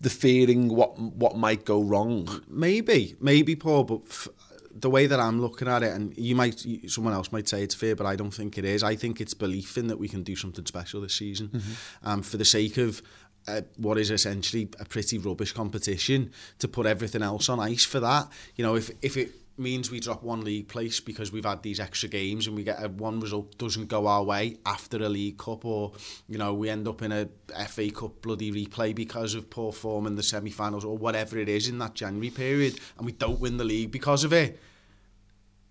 The 0.00 0.10
fearing 0.10 0.68
what 0.68 0.98
what 0.98 1.36
might 1.36 1.64
go 1.64 1.82
wrong. 1.82 2.42
Maybe, 2.48 3.16
maybe, 3.20 3.56
Paul. 3.56 3.84
But 3.84 4.28
the 4.76 4.90
way 4.90 5.06
that 5.06 5.20
I'm 5.20 5.40
looking 5.40 5.68
at 5.68 5.82
it, 5.82 5.92
and 5.92 6.16
you 6.16 6.34
might, 6.34 6.64
someone 6.88 7.14
else 7.14 7.30
might 7.30 7.48
say 7.48 7.62
it's 7.62 7.74
fair, 7.74 7.94
but 7.94 8.06
I 8.06 8.16
don't 8.16 8.32
think 8.32 8.58
it 8.58 8.64
is. 8.64 8.82
I 8.82 8.96
think 8.96 9.20
it's 9.20 9.34
belief 9.34 9.78
in 9.78 9.86
that 9.86 9.98
we 9.98 10.08
can 10.08 10.22
do 10.22 10.36
something 10.36 10.66
special 10.66 11.00
this 11.00 11.14
season, 11.14 11.48
mm-hmm. 11.48 12.08
um, 12.08 12.22
for 12.22 12.36
the 12.36 12.44
sake 12.44 12.76
of 12.76 13.00
uh, 13.46 13.60
what 13.76 13.98
is 13.98 14.10
essentially 14.10 14.68
a 14.80 14.84
pretty 14.84 15.18
rubbish 15.18 15.52
competition 15.52 16.32
to 16.58 16.68
put 16.68 16.86
everything 16.86 17.22
else 17.22 17.48
on 17.48 17.60
ice 17.60 17.84
for 17.84 18.00
that. 18.00 18.28
You 18.56 18.64
know, 18.64 18.74
if 18.74 18.90
if 19.02 19.16
it 19.16 19.30
means 19.56 19.90
we 19.90 20.00
drop 20.00 20.22
one 20.22 20.42
league 20.42 20.68
place 20.68 21.00
because 21.00 21.30
we've 21.30 21.44
had 21.44 21.62
these 21.62 21.78
extra 21.78 22.08
games 22.08 22.46
and 22.46 22.56
we 22.56 22.64
get 22.64 22.82
a 22.82 22.88
one 22.88 23.20
result 23.20 23.56
doesn't 23.56 23.88
go 23.88 24.06
our 24.06 24.22
way 24.22 24.56
after 24.66 24.96
a 24.98 25.08
league 25.08 25.38
cup 25.38 25.64
or 25.64 25.92
you 26.28 26.38
know 26.38 26.52
we 26.52 26.68
end 26.68 26.88
up 26.88 27.02
in 27.02 27.12
a 27.12 27.28
FA 27.66 27.90
Cup 27.90 28.20
bloody 28.22 28.50
replay 28.50 28.94
because 28.94 29.34
of 29.34 29.50
poor 29.50 29.72
form 29.72 30.06
in 30.06 30.16
the 30.16 30.22
semi-finals 30.22 30.84
or 30.84 30.98
whatever 30.98 31.38
it 31.38 31.48
is 31.48 31.68
in 31.68 31.78
that 31.78 31.94
January 31.94 32.30
period 32.30 32.78
and 32.96 33.06
we 33.06 33.12
don't 33.12 33.40
win 33.40 33.56
the 33.56 33.64
league 33.64 33.92
because 33.92 34.24
of 34.24 34.32
it 34.32 34.60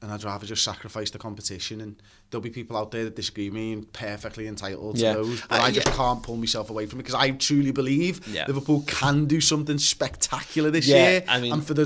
and 0.04 0.12
I'd 0.12 0.24
rather 0.24 0.46
just 0.46 0.63
sacrifice 0.63 1.10
the 1.10 1.18
competition 1.18 1.82
and 1.82 1.96
there'll 2.30 2.44
be 2.44 2.50
people 2.50 2.76
out 2.76 2.92
there 2.92 3.06
that 3.06 3.16
disagree 3.16 3.50
with 3.50 3.56
me 3.56 3.74
and 3.74 3.92
perfectly 3.94 4.48
entitled 4.48 4.98
to 4.98 5.02
those 5.02 5.42
but 5.42 5.62
uh, 5.62 5.63
I 5.63 5.72
just 5.72 5.88
yeah. 5.88 5.96
can't 5.96 6.22
pull 6.22 6.36
myself 6.36 6.70
away 6.70 6.86
from 6.86 7.00
it 7.00 7.04
because 7.04 7.16
I 7.16 7.32
truly 7.32 7.72
believe 7.72 8.28
yeah. 8.28 8.46
Liverpool 8.46 8.84
can 8.86 9.26
do 9.26 9.39
something 9.39 9.78
spectacular 9.78 10.70
this 10.70 10.88
yeah, 10.88 11.10
year 11.10 11.24
I 11.28 11.39
mean, 11.39 11.54
and 11.54 11.66
for 11.66 11.74
the 11.74 11.86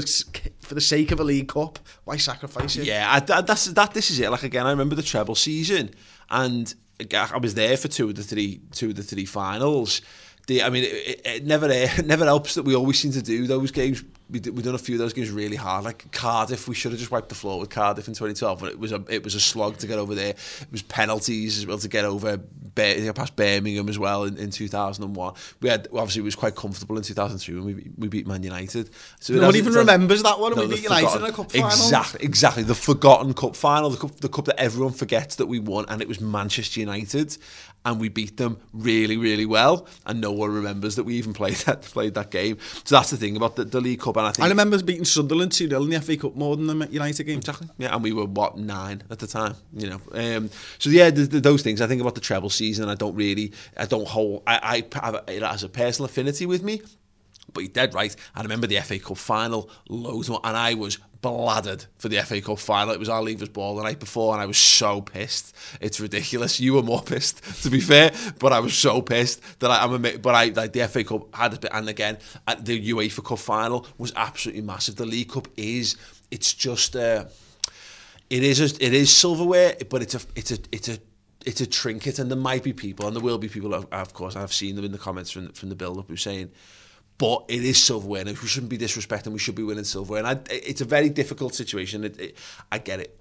for 0.62 0.74
the 0.74 0.82
sake 0.82 1.12
of 1.12 1.20
a 1.20 1.24
League 1.24 1.48
Cup 1.48 1.80
why 2.04 2.18
sacrifice 2.18 2.76
it 2.76 2.86
yeah 2.86 3.08
I, 3.10 3.42
that's 3.42 3.66
that 3.66 3.94
this 3.94 4.10
is 4.10 4.20
it 4.20 4.32
like 4.32 4.44
again 4.44 4.66
I 4.66 4.72
remember 4.72 4.96
the 4.96 5.04
treble 5.04 5.36
season 5.36 5.92
and 6.30 6.74
I 7.14 7.38
was 7.38 7.54
there 7.54 7.78
for 7.78 7.88
two 7.88 8.10
of 8.10 8.16
the 8.16 8.24
three 8.24 8.62
two 8.72 8.90
of 8.90 8.96
the 8.96 9.04
three 9.04 9.26
finals. 9.26 10.02
The, 10.48 10.64
I 10.64 10.70
mean, 10.70 10.86
it, 10.86 11.22
it 11.26 11.46
never 11.46 11.68
it 11.70 12.06
never 12.06 12.26
helps 12.26 12.56
that 12.56 12.64
we 12.64 12.76
always 12.76 13.00
seem 13.00 13.12
to 13.12 13.22
do 13.22 13.48
those 13.48 13.72
games. 13.72 14.04
We 14.30 14.40
we've 14.40 14.64
done 14.64 14.76
a 14.76 14.80
few 14.80 14.96
of 14.96 15.00
those 15.00 15.14
games 15.14 15.32
really 15.32 15.56
hard. 15.56 15.86
Like 15.86 16.12
Cardiff, 16.12 16.68
we 16.68 16.76
should 16.76 16.92
have 16.92 17.00
just 17.00 17.12
wiped 17.12 17.30
the 17.30 17.36
floor 17.36 17.60
with 17.60 17.70
Cardiff 17.70 18.08
in 18.08 18.14
2012, 18.14 18.60
but 18.60 18.72
it 18.72 18.80
was 18.80 18.92
a 18.92 19.04
it 19.10 19.24
was 19.24 19.36
a 19.36 19.40
slog 19.40 19.78
to 19.78 19.88
get 19.88 20.00
over 20.00 20.16
there. 20.16 20.32
It 20.32 20.72
was 20.72 20.82
penalties 20.82 21.58
as 21.58 21.66
well 21.66 21.78
to 21.78 21.88
get 21.88 22.06
over 22.06 22.40
past 22.78 23.36
Birmingham 23.36 23.90
as 23.90 23.98
well 23.98 24.24
in, 24.24 24.38
in 24.38 24.52
2001. 24.52 25.34
We 25.62 25.70
had 25.70 25.88
obviously 25.94 26.22
it 26.22 26.26
was 26.26 26.36
quite 26.36 26.56
comfortable 26.56 26.98
in 26.98 27.04
2003 27.04 27.56
when 27.56 27.66
we, 27.66 27.92
we 27.98 28.08
beat 28.08 28.28
Man 28.28 28.44
United. 28.44 28.90
So 29.20 29.34
no 29.34 29.48
one 29.48 29.56
even 29.56 29.74
remembers 29.74 30.24
that 30.24 30.40
one. 30.40 30.56
No, 30.56 30.64
we 30.64 30.76
beat 30.76 30.84
United 30.84 31.18
in 31.18 31.24
a 31.24 31.32
cup 31.32 31.52
final. 31.52 31.68
Exactly, 31.68 32.26
exactly. 32.26 32.64
The 32.64 32.76
forgotten 32.76 33.34
cup 33.34 33.56
final, 33.56 33.90
the 33.90 33.98
cup, 33.98 34.16
the 34.18 34.30
cup 34.30 34.46
that 34.46 34.60
everyone 34.60 34.94
forgets 34.94 35.36
that 35.36 35.48
we 35.48 35.60
won, 35.60 35.86
and 35.90 36.02
it 36.02 36.08
was 36.08 36.22
Manchester 36.22 36.80
United 36.80 37.38
and 37.86 38.02
we 38.02 38.10
beat 38.10 38.36
them 38.36 38.60
really, 38.74 39.16
really 39.16 39.46
well, 39.46 39.88
and 40.06 40.20
no 40.20 40.32
one 40.32 40.52
remembers 40.52 40.98
that 40.98 41.06
we 41.06 41.16
even 41.16 41.34
played 41.42 41.56
that 41.58 41.84
played 41.84 42.14
that 42.16 42.32
game. 42.32 42.58
So 42.84 42.96
that's 42.96 43.12
the 43.12 43.18
thing 43.18 43.38
about 43.38 43.56
the, 43.56 43.64
the 43.64 43.80
League 43.80 44.02
Cup, 44.02 44.17
and 44.20 44.28
I 44.28 44.32
think 44.32 44.46
I 44.46 44.50
remember 44.50 44.82
beating 44.82 45.06
Sunderland 45.06 45.52
two 45.52 45.68
0 45.68 45.84
in 45.84 45.90
the 45.90 46.02
FA 46.02 46.18
Cup 46.18 46.36
more 46.36 46.56
than 46.56 46.68
the 46.68 46.88
United 46.88 47.24
game. 47.24 47.40
Exactly, 47.40 47.68
yeah, 47.78 47.94
and 47.94 48.04
we 48.04 48.12
were 48.12 48.26
what 48.26 48.58
nine 48.58 49.04
at 49.10 49.20
the 49.20 49.28
time, 49.28 49.56
you 49.74 49.90
know. 49.90 50.02
Um, 50.12 50.50
so 50.80 50.90
yeah, 50.90 51.10
those 51.12 51.62
things. 51.62 51.82
I 51.82 51.88
think 51.88 52.02
about 52.02 52.16
the 52.16 52.22
treble 52.22 52.50
season. 52.50 52.90
I 52.90 52.96
don't 52.96 53.16
really, 53.16 53.54
I 53.76 53.86
don't 53.86 54.08
hold. 54.08 54.44
I, 54.48 54.84
I 54.94 55.00
have 55.02 55.24
it 55.28 55.44
as 55.44 55.64
a 55.64 55.70
personal 55.70 56.06
affinity 56.06 56.46
with 56.46 56.64
me. 56.64 56.82
But 57.58 57.64
you're 57.64 57.74
dead 57.74 57.96
right. 57.96 58.16
I 58.36 58.44
remember 58.44 58.68
the 58.68 58.80
FA 58.82 59.00
Cup 59.00 59.18
final 59.18 59.68
loads 59.90 60.30
more, 60.30 60.40
and 60.44 60.56
I 60.56 60.76
was 60.76 61.00
bladdered 61.24 61.88
for 61.98 62.08
the 62.08 62.18
FA 62.22 62.40
Cup 62.40 62.60
final. 62.60 62.94
It 62.94 63.00
was 63.00 63.10
our 63.10 63.24
leavers 63.24 63.52
ball 63.52 63.76
the 63.76 63.82
night 63.82 64.00
before, 64.00 64.34
and 64.34 64.42
I 64.44 64.46
was 64.46 64.60
so 64.60 65.02
pissed. 65.02 65.56
It's 65.82 66.00
ridiculous. 66.00 66.60
You 66.60 66.74
were 66.74 66.84
more 66.84 67.02
pissed, 67.06 67.64
to 67.64 67.72
be 67.72 67.80
fair, 67.80 68.12
but 68.38 68.54
I 68.54 68.60
was 68.60 68.76
so 68.76 69.02
pissed 69.02 69.42
that 69.60 69.72
I, 69.72 69.84
am 69.84 70.06
a. 70.06 70.18
But 70.18 70.36
I 70.36 70.50
like 70.50 70.74
the 70.74 70.88
FA 70.88 71.04
Cup 71.04 71.36
had 71.36 71.56
a 71.56 71.60
bit, 71.60 71.72
and 71.74 71.90
again, 71.90 72.20
the 72.60 72.92
UEFA 72.92 73.26
Cup 73.26 73.40
final 73.40 73.88
was 73.98 74.14
absolutely 74.16 74.62
massive. 74.62 74.98
The 74.98 75.08
League 75.08 75.32
Cup 75.32 75.48
is. 75.58 75.98
It's 76.30 76.54
just. 76.54 76.96
Uh, 76.96 77.26
it 78.30 78.44
is. 78.44 78.60
A, 78.60 78.86
it 78.86 78.94
is 78.94 79.12
silverware, 79.12 79.78
but 79.90 80.04
it's 80.04 80.14
a. 80.14 80.20
It's 80.36 80.52
a. 80.52 80.60
It's 80.72 80.90
a 80.90 81.00
it's 81.48 81.62
a 81.62 81.66
trinket, 81.66 82.20
and 82.20 82.30
there 82.30 82.38
might 82.38 82.62
be 82.62 82.74
people, 82.74 83.08
and 83.08 83.16
there 83.16 83.24
will 83.24 83.38
be 83.38 83.48
people, 83.48 83.74
of 83.74 84.14
course, 84.14 84.36
I've 84.36 84.52
seen 84.52 84.76
them 84.76 84.84
in 84.84 84.92
the 84.92 84.98
comments 84.98 85.32
from, 85.32 85.54
from 85.54 85.70
the 85.70 85.76
build-up 85.76 86.10
who 86.10 86.18
saying, 86.18 86.52
but 87.18 87.46
it 87.48 87.64
is 87.64 87.82
silverware, 87.82 88.22
and 88.22 88.38
we 88.38 88.48
shouldn't 88.48 88.70
be 88.70 88.78
disrespecting. 88.78 89.32
We 89.32 89.40
should 89.40 89.56
be 89.56 89.64
winning 89.64 89.84
silverware, 89.84 90.24
and 90.24 90.28
I, 90.28 90.40
it's 90.52 90.82
a 90.82 90.86
very 90.86 91.10
difficult 91.10 91.56
situation. 91.56 92.04
It, 92.04 92.20
it, 92.20 92.38
I 92.72 92.78
get 92.78 93.00
it, 93.00 93.20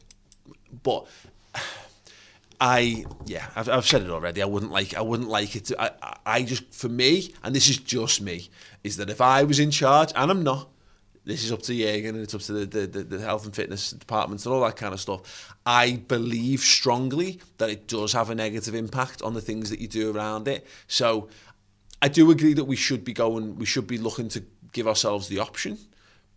but 0.83 1.07
I 2.61 3.05
yeah, 3.27 3.47
I've, 3.55 3.69
I've 3.69 3.87
said 3.87 4.03
it 4.03 4.11
already. 4.11 4.43
I 4.43 4.47
wouldn't 4.47 4.73
like 4.73 4.95
I 4.95 5.01
wouldn't 5.01 5.29
like 5.29 5.57
it. 5.57 5.67
To, 5.67 5.81
I 5.81 6.17
I 6.25 6.43
just 6.43 6.73
for 6.75 6.89
me, 6.89 7.35
and 7.43 7.55
this 7.55 7.69
is 7.69 7.79
just 7.79 8.21
me, 8.21 8.49
is 8.85 8.97
that 8.99 9.11
if 9.11 9.21
I 9.21 9.45
was 9.45 9.59
in 9.59 9.71
charge, 9.71 10.13
and 10.15 10.31
I'm 10.31 10.43
not. 10.43 10.69
This 11.25 11.43
is 11.43 11.51
up 11.51 11.61
to 11.63 11.73
Jürgen 11.73 12.11
and 12.11 12.19
it's 12.19 12.37
up 12.37 12.41
to 12.43 12.53
the, 12.53 12.67
the, 12.67 12.87
the, 12.87 13.03
the 13.03 13.19
health 13.19 13.47
and 13.47 13.53
fitness 13.53 13.91
departments 13.91 14.47
and 14.47 14.55
all 14.55 14.61
that 14.61 14.77
kind 14.77 14.95
of 14.95 15.01
stuff. 15.01 15.57
I 15.67 15.97
believe 16.07 16.61
strongly 16.61 17.41
that 17.59 17.69
it 17.69 17.89
does 17.89 18.13
have 18.13 18.31
a 18.31 18.35
negative 18.37 18.77
impact 18.77 19.23
on 19.23 19.35
the 19.35 19.41
things 19.41 19.69
that 19.71 19.81
you 19.81 19.89
do 19.89 20.15
around 20.15 20.47
it. 20.47 20.65
So 20.87 21.29
I 22.07 22.09
do 22.09 22.31
agree 22.31 22.55
that 22.55 22.67
we 22.67 22.77
should 22.77 23.03
be 23.03 23.13
going, 23.13 23.57
we 23.57 23.67
should 23.67 23.89
be 23.89 23.99
looking 23.99 24.29
to 24.29 24.45
give 24.73 24.87
ourselves 24.87 25.27
the 25.27 25.41
option 25.41 25.77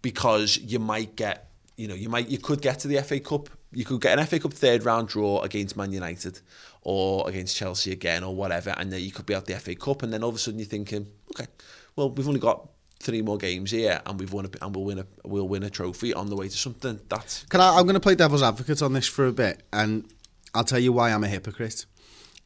because 0.01 0.57
you 0.57 0.79
might 0.79 1.15
get, 1.15 1.51
you 1.77 1.87
know, 1.87 1.93
you 1.93 2.09
might, 2.09 2.27
you 2.27 2.39
could 2.39 2.59
get 2.59 2.79
to 2.79 2.87
the 2.87 2.99
FA 3.03 3.19
Cup, 3.19 3.49
you 3.71 3.85
could 3.85 4.01
get 4.01 4.17
an 4.17 4.25
FA 4.25 4.39
Cup 4.39 4.51
third 4.51 4.83
round 4.83 5.09
draw 5.09 5.41
against 5.41 5.77
Man 5.77 5.91
United 5.91 6.41
or 6.81 7.29
against 7.29 7.55
Chelsea 7.55 7.91
again 7.91 8.23
or 8.23 8.35
whatever, 8.35 8.73
and 8.79 8.91
then 8.91 9.01
you 9.01 9.11
could 9.11 9.27
be 9.27 9.35
at 9.35 9.45
the 9.45 9.53
FA 9.59 9.75
Cup, 9.75 10.01
and 10.01 10.11
then 10.11 10.23
all 10.23 10.29
of 10.29 10.35
a 10.37 10.39
sudden 10.39 10.59
you're 10.59 10.67
thinking, 10.67 11.05
okay, 11.35 11.45
well 11.95 12.09
we've 12.09 12.27
only 12.27 12.39
got 12.39 12.67
three 12.99 13.21
more 13.21 13.37
games 13.37 13.69
here, 13.69 14.01
and 14.07 14.19
we've 14.19 14.33
won 14.33 14.45
a, 14.45 14.65
and 14.65 14.75
we'll 14.75 14.85
win 14.85 14.97
a 14.97 15.05
we'll 15.23 15.47
win 15.47 15.61
a 15.61 15.69
trophy 15.69 16.15
on 16.15 16.31
the 16.31 16.35
way 16.35 16.47
to 16.47 16.57
something. 16.57 16.99
That's 17.09 17.43
can 17.43 17.61
I? 17.61 17.77
I'm 17.77 17.83
going 17.83 17.93
to 17.93 17.99
play 17.99 18.15
devil's 18.15 18.41
advocate 18.41 18.81
on 18.81 18.93
this 18.93 19.07
for 19.07 19.27
a 19.27 19.31
bit, 19.31 19.61
and 19.71 20.11
I'll 20.55 20.63
tell 20.63 20.79
you 20.79 20.93
why 20.93 21.11
I'm 21.11 21.23
a 21.23 21.27
hypocrite 21.27 21.85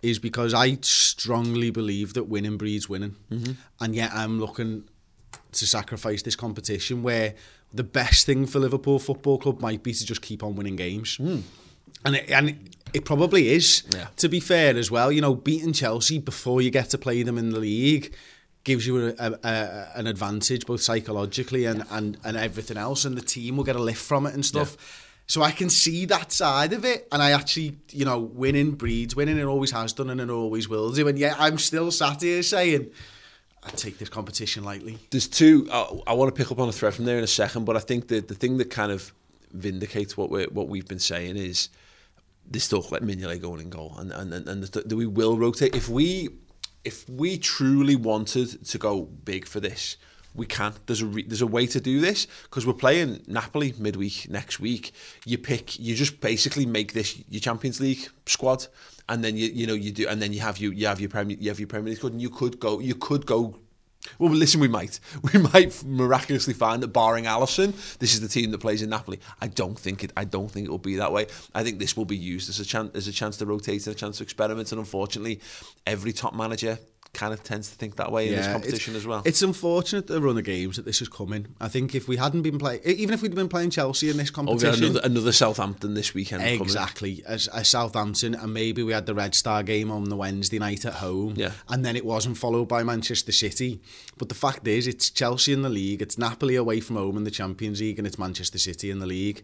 is 0.04 0.20
because 0.20 0.54
I 0.54 0.78
strongly 0.82 1.72
believe 1.72 2.14
that 2.14 2.26
winning 2.26 2.58
breeds 2.58 2.88
winning. 2.90 3.16
Mm-hmm. 3.32 3.54
And 3.80 3.96
yet 3.96 4.12
I'm 4.14 4.40
looking 4.40 4.84
to 5.54 5.66
sacrifice 5.66 6.22
this 6.22 6.36
competition 6.36 7.02
where 7.02 7.36
the 7.74 7.84
best 7.84 8.26
thing 8.26 8.46
for 8.46 8.60
Liverpool 8.60 9.00
Football 9.00 9.40
Club 9.40 9.62
might 9.62 9.82
be 9.82 9.94
to 9.94 10.06
just 10.06 10.22
keep 10.22 10.44
on 10.44 10.56
winning 10.56 10.76
games. 10.76 11.18
Mm. 11.18 11.42
And 12.06 12.16
it, 12.16 12.30
and 12.30 12.70
it 12.94 13.06
probably 13.06 13.50
is, 13.50 13.84
yeah. 13.96 14.08
to 14.18 14.28
be 14.28 14.40
fair 14.40 14.76
as 14.76 14.92
well. 14.92 15.12
You 15.12 15.22
know, 15.22 15.34
beating 15.34 15.74
Chelsea 15.74 16.20
before 16.20 16.62
you 16.62 16.70
get 16.70 16.90
to 16.90 16.98
play 16.98 17.24
them 17.24 17.38
in 17.38 17.52
the 17.52 17.60
league 17.60 18.14
gives 18.64 18.86
you 18.86 19.08
a, 19.08 19.14
a, 19.20 19.40
a, 19.44 19.88
an 19.96 20.08
advantage 20.08 20.66
both 20.66 20.82
psychologically 20.82 21.66
and, 21.66 21.80
yeah. 21.80 21.98
and, 21.98 22.18
and 22.24 22.38
everything 22.38 22.78
else. 22.78 23.06
And 23.06 23.18
the 23.18 23.22
team 23.22 23.58
will 23.58 23.64
get 23.64 23.76
a 23.76 23.82
lift 23.82 24.02
from 24.02 24.26
it 24.26 24.34
and 24.34 24.46
stuff. 24.46 24.76
Yeah. 24.78 24.86
So 25.34 25.42
I 25.42 25.50
can 25.50 25.72
see 25.72 26.06
that 26.06 26.32
side 26.32 26.74
of 26.74 26.86
it, 26.86 27.08
and 27.12 27.20
I 27.20 27.32
actually, 27.32 27.76
you 27.90 28.06
know, 28.06 28.20
winning 28.20 28.74
breeds 28.74 29.16
winning. 29.16 29.40
It 29.40 29.46
always 29.46 29.72
has 29.72 29.92
done, 29.92 30.12
and 30.12 30.22
it 30.22 30.30
always 30.30 30.70
will 30.70 30.92
do. 30.92 31.08
And 31.08 31.18
yet, 31.18 31.36
I'm 31.40 31.58
still 31.58 31.90
sat 31.90 32.22
here 32.22 32.44
saying, 32.44 32.92
I 33.64 33.72
take 33.72 33.98
this 33.98 34.10
competition 34.10 34.64
lightly. 34.64 35.00
There's 35.10 35.28
two. 35.28 35.68
I, 35.72 36.02
I 36.06 36.14
want 36.14 36.30
to 36.30 36.38
pick 36.40 36.52
up 36.52 36.60
on 36.60 36.70
a 36.70 36.72
thread 36.72 36.94
from 36.94 37.06
there 37.06 37.18
in 37.18 37.24
a 37.24 37.34
second, 37.42 37.66
but 37.66 37.76
I 37.76 37.80
think 37.80 38.10
that 38.10 38.28
the 38.28 38.36
thing 38.36 38.58
that 38.58 38.70
kind 38.70 38.92
of 38.92 39.12
vindicates 39.52 40.16
what 40.16 40.30
we 40.30 40.44
what 40.44 40.68
we've 40.68 40.88
been 40.88 41.00
saying 41.00 41.36
is 41.36 41.70
this 42.48 42.70
talk 42.70 42.88
about 42.90 43.02
Mignolet 43.02 43.42
going 43.42 43.60
in 43.60 43.72
goal, 43.72 43.96
and 43.98 44.12
and 44.12 44.32
and 44.48 44.64
that 44.66 44.94
we 44.94 45.08
will 45.08 45.40
rotate 45.40 45.76
if 45.76 45.90
we 45.90 46.30
if 46.86 47.10
we 47.10 47.40
truly 47.40 47.96
wanted 47.96 48.64
to 48.68 48.78
go 48.78 49.02
big 49.02 49.48
for 49.48 49.60
this 49.60 49.98
we 50.36 50.46
can. 50.46 50.74
There's 50.86 51.02
a 51.02 51.06
re- 51.06 51.24
there's 51.24 51.42
a 51.42 51.48
way 51.48 51.68
to 51.68 51.80
do 51.80 52.00
this 52.00 52.28
because 52.44 52.66
we're 52.66 52.74
playing 52.74 53.22
Napoli 53.28 53.74
midweek 53.78 54.30
next 54.30 54.60
week. 54.60 54.92
You 55.26 55.38
pick, 55.38 55.80
you 55.80 55.96
just 55.96 56.22
basically 56.22 56.66
make 56.66 56.94
this 56.94 57.22
your 57.30 57.42
Champions 57.42 57.80
League 57.80 58.08
squad, 58.26 58.68
and 59.10 59.24
then 59.24 59.38
you 59.38 59.48
you 59.48 59.68
know 59.68 59.74
you 59.74 59.92
do, 59.92 60.08
and 60.08 60.22
then 60.22 60.34
you 60.34 60.42
have 60.42 60.58
you 60.58 60.72
you 60.72 60.88
have 60.88 61.00
your 61.00 61.10
Premier 61.10 61.38
you 61.40 61.50
have 61.50 61.60
your 61.60 61.68
Premier 61.68 61.90
League 61.90 61.98
squad, 61.98 62.14
and 62.14 62.22
you 62.22 62.30
could 62.30 62.60
go 62.60 62.80
you 62.80 62.96
could 62.96 63.26
go. 63.26 63.60
Well, 64.20 64.34
listen, 64.34 64.60
we 64.60 64.68
might. 64.68 65.00
We 65.34 65.40
might 65.40 65.82
miraculously 65.86 66.54
find 66.54 66.84
that, 66.84 66.90
barring 66.90 67.24
Alisson, 67.24 67.72
this 68.00 68.14
is 68.14 68.20
the 68.20 68.28
team 68.28 68.52
that 68.52 68.58
plays 68.58 68.82
in 68.82 68.90
Napoli. 68.90 69.22
I 69.40 69.48
don't 69.48 69.80
think 69.80 70.04
it. 70.04 70.12
I 70.18 70.26
don't 70.26 70.52
think 70.52 70.68
it 70.68 70.70
will 70.70 70.78
be 70.78 70.98
that 70.98 71.14
way. 71.14 71.28
I 71.56 71.64
think 71.64 71.80
this 71.80 71.96
will 71.96 72.04
be 72.04 72.18
used 72.18 72.50
as 72.50 72.60
a 72.60 72.66
chance, 72.66 72.94
as 72.96 73.08
a 73.08 73.14
chance 73.14 73.38
to 73.38 73.46
rotate, 73.46 73.88
and 73.88 73.96
a 73.96 73.98
chance 73.98 74.18
to 74.18 74.24
experiment. 74.24 74.74
And 74.74 74.80
unfortunately, 74.80 75.40
every 75.88 76.12
top 76.12 76.36
manager 76.36 76.80
kind 77.14 77.32
of 77.32 77.44
tends 77.44 77.70
to 77.70 77.76
think 77.76 77.96
that 77.98 78.12
way 78.12 78.26
yeah, 78.26 78.32
in 78.32 78.36
this 78.38 78.48
competition 78.48 78.96
as 78.96 79.06
well. 79.06 79.22
It's 79.24 79.44
unfortunate 79.44 80.08
the 80.08 80.20
run 80.20 80.38
of 80.38 80.44
games 80.44 80.78
that 80.78 80.86
this 80.86 81.02
is 81.02 81.08
coming. 81.08 81.48
I 81.62 81.68
think 81.68 81.94
if 81.94 82.08
we 82.08 82.18
hadn't 82.18 82.42
been 82.42 82.58
playing, 82.58 82.82
even 82.86 83.14
if 83.14 83.22
we'd 83.22 83.36
been 83.36 83.50
playing 83.50 83.70
Chelsea 83.70 84.10
in 84.10 84.18
this 84.18 84.32
oh, 84.32 84.34
competition, 84.34 84.84
oh, 84.84 84.88
another, 84.88 85.02
another 85.04 85.32
Southampton 85.32 85.94
this 85.94 86.14
weekend. 86.14 86.44
Exactly, 86.44 87.24
as, 87.28 87.48
as 87.50 87.70
Southampton, 87.70 88.34
and 88.34 88.54
maybe 88.54 88.82
we 88.82 88.94
had 88.94 89.06
the 89.06 89.14
Red 89.14 89.36
Star 89.36 89.62
game 89.62 89.92
on 89.92 90.06
the 90.06 90.16
Wednesday 90.16 90.58
night 90.58 90.86
at 90.86 90.96
home, 90.96 91.36
yeah. 91.38 91.52
and 91.70 91.86
then 91.86 91.96
it 91.96 92.06
wasn't 92.06 92.38
followed 92.38 92.68
by 92.68 92.82
Manchester 92.84 93.32
City. 93.32 93.80
But 94.18 94.30
the 94.30 94.36
fact 94.36 94.68
is, 94.68 94.88
it's 94.88 95.12
Chelsea 95.12 95.54
in 95.54 95.62
the 95.62 95.70
league, 95.70 96.02
it's 96.02 96.18
Napoli 96.18 96.56
away 96.56 96.80
from 96.80 96.96
home 96.96 97.16
in 97.16 97.26
the 97.26 97.32
Champions 97.32 97.80
League, 97.80 98.00
and 98.00 98.08
it's 98.08 98.18
Manchester 98.18 98.58
City 98.58 98.90
in 98.90 99.00
the 99.00 99.08
league. 99.08 99.44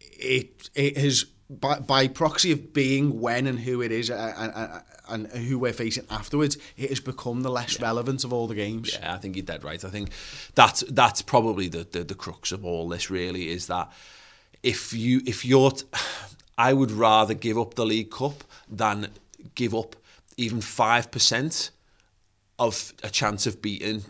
It 0.00 0.68
it 0.74 0.98
has 0.98 1.24
by, 1.60 1.78
by 1.78 2.08
proxy 2.08 2.52
of 2.52 2.72
being 2.72 3.20
when 3.20 3.46
and 3.46 3.60
who 3.60 3.82
it 3.82 3.92
is 3.92 4.10
and, 4.10 4.52
and, 4.54 4.82
and 5.08 5.46
who 5.46 5.58
we're 5.58 5.72
facing 5.72 6.04
afterwards, 6.10 6.56
it 6.76 6.88
has 6.88 7.00
become 7.00 7.42
the 7.42 7.50
less 7.50 7.78
yeah. 7.78 7.86
relevant 7.86 8.24
of 8.24 8.32
all 8.32 8.46
the 8.46 8.54
games. 8.54 8.96
Yeah, 8.98 9.14
I 9.14 9.18
think 9.18 9.36
you're 9.36 9.44
dead 9.44 9.64
right. 9.64 9.84
I 9.84 9.88
think 9.88 10.10
that's 10.54 10.82
that's 10.88 11.22
probably 11.22 11.68
the, 11.68 11.86
the, 11.90 12.04
the 12.04 12.14
crux 12.14 12.52
of 12.52 12.64
all 12.64 12.88
this. 12.88 13.10
Really, 13.10 13.50
is 13.50 13.66
that 13.66 13.92
if 14.62 14.92
you 14.92 15.20
if 15.26 15.44
you're, 15.44 15.72
t- 15.72 15.86
I 16.58 16.72
would 16.72 16.90
rather 16.90 17.34
give 17.34 17.58
up 17.58 17.74
the 17.74 17.86
League 17.86 18.10
Cup 18.10 18.44
than 18.68 19.08
give 19.54 19.74
up 19.74 19.96
even 20.36 20.60
five 20.60 21.10
percent 21.10 21.70
of 22.58 22.92
a 23.02 23.10
chance 23.10 23.46
of 23.46 23.60
beating 23.60 24.04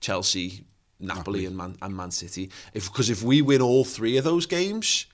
Chelsea, 0.00 0.64
Napoli, 1.00 1.16
Napoli. 1.16 1.46
and 1.46 1.56
Man, 1.56 1.76
and 1.80 1.96
Man 1.96 2.10
City. 2.10 2.50
If 2.72 2.90
because 2.92 3.10
if 3.10 3.22
we 3.22 3.42
win 3.42 3.62
all 3.62 3.84
three 3.84 4.16
of 4.16 4.24
those 4.24 4.46
games 4.46 5.06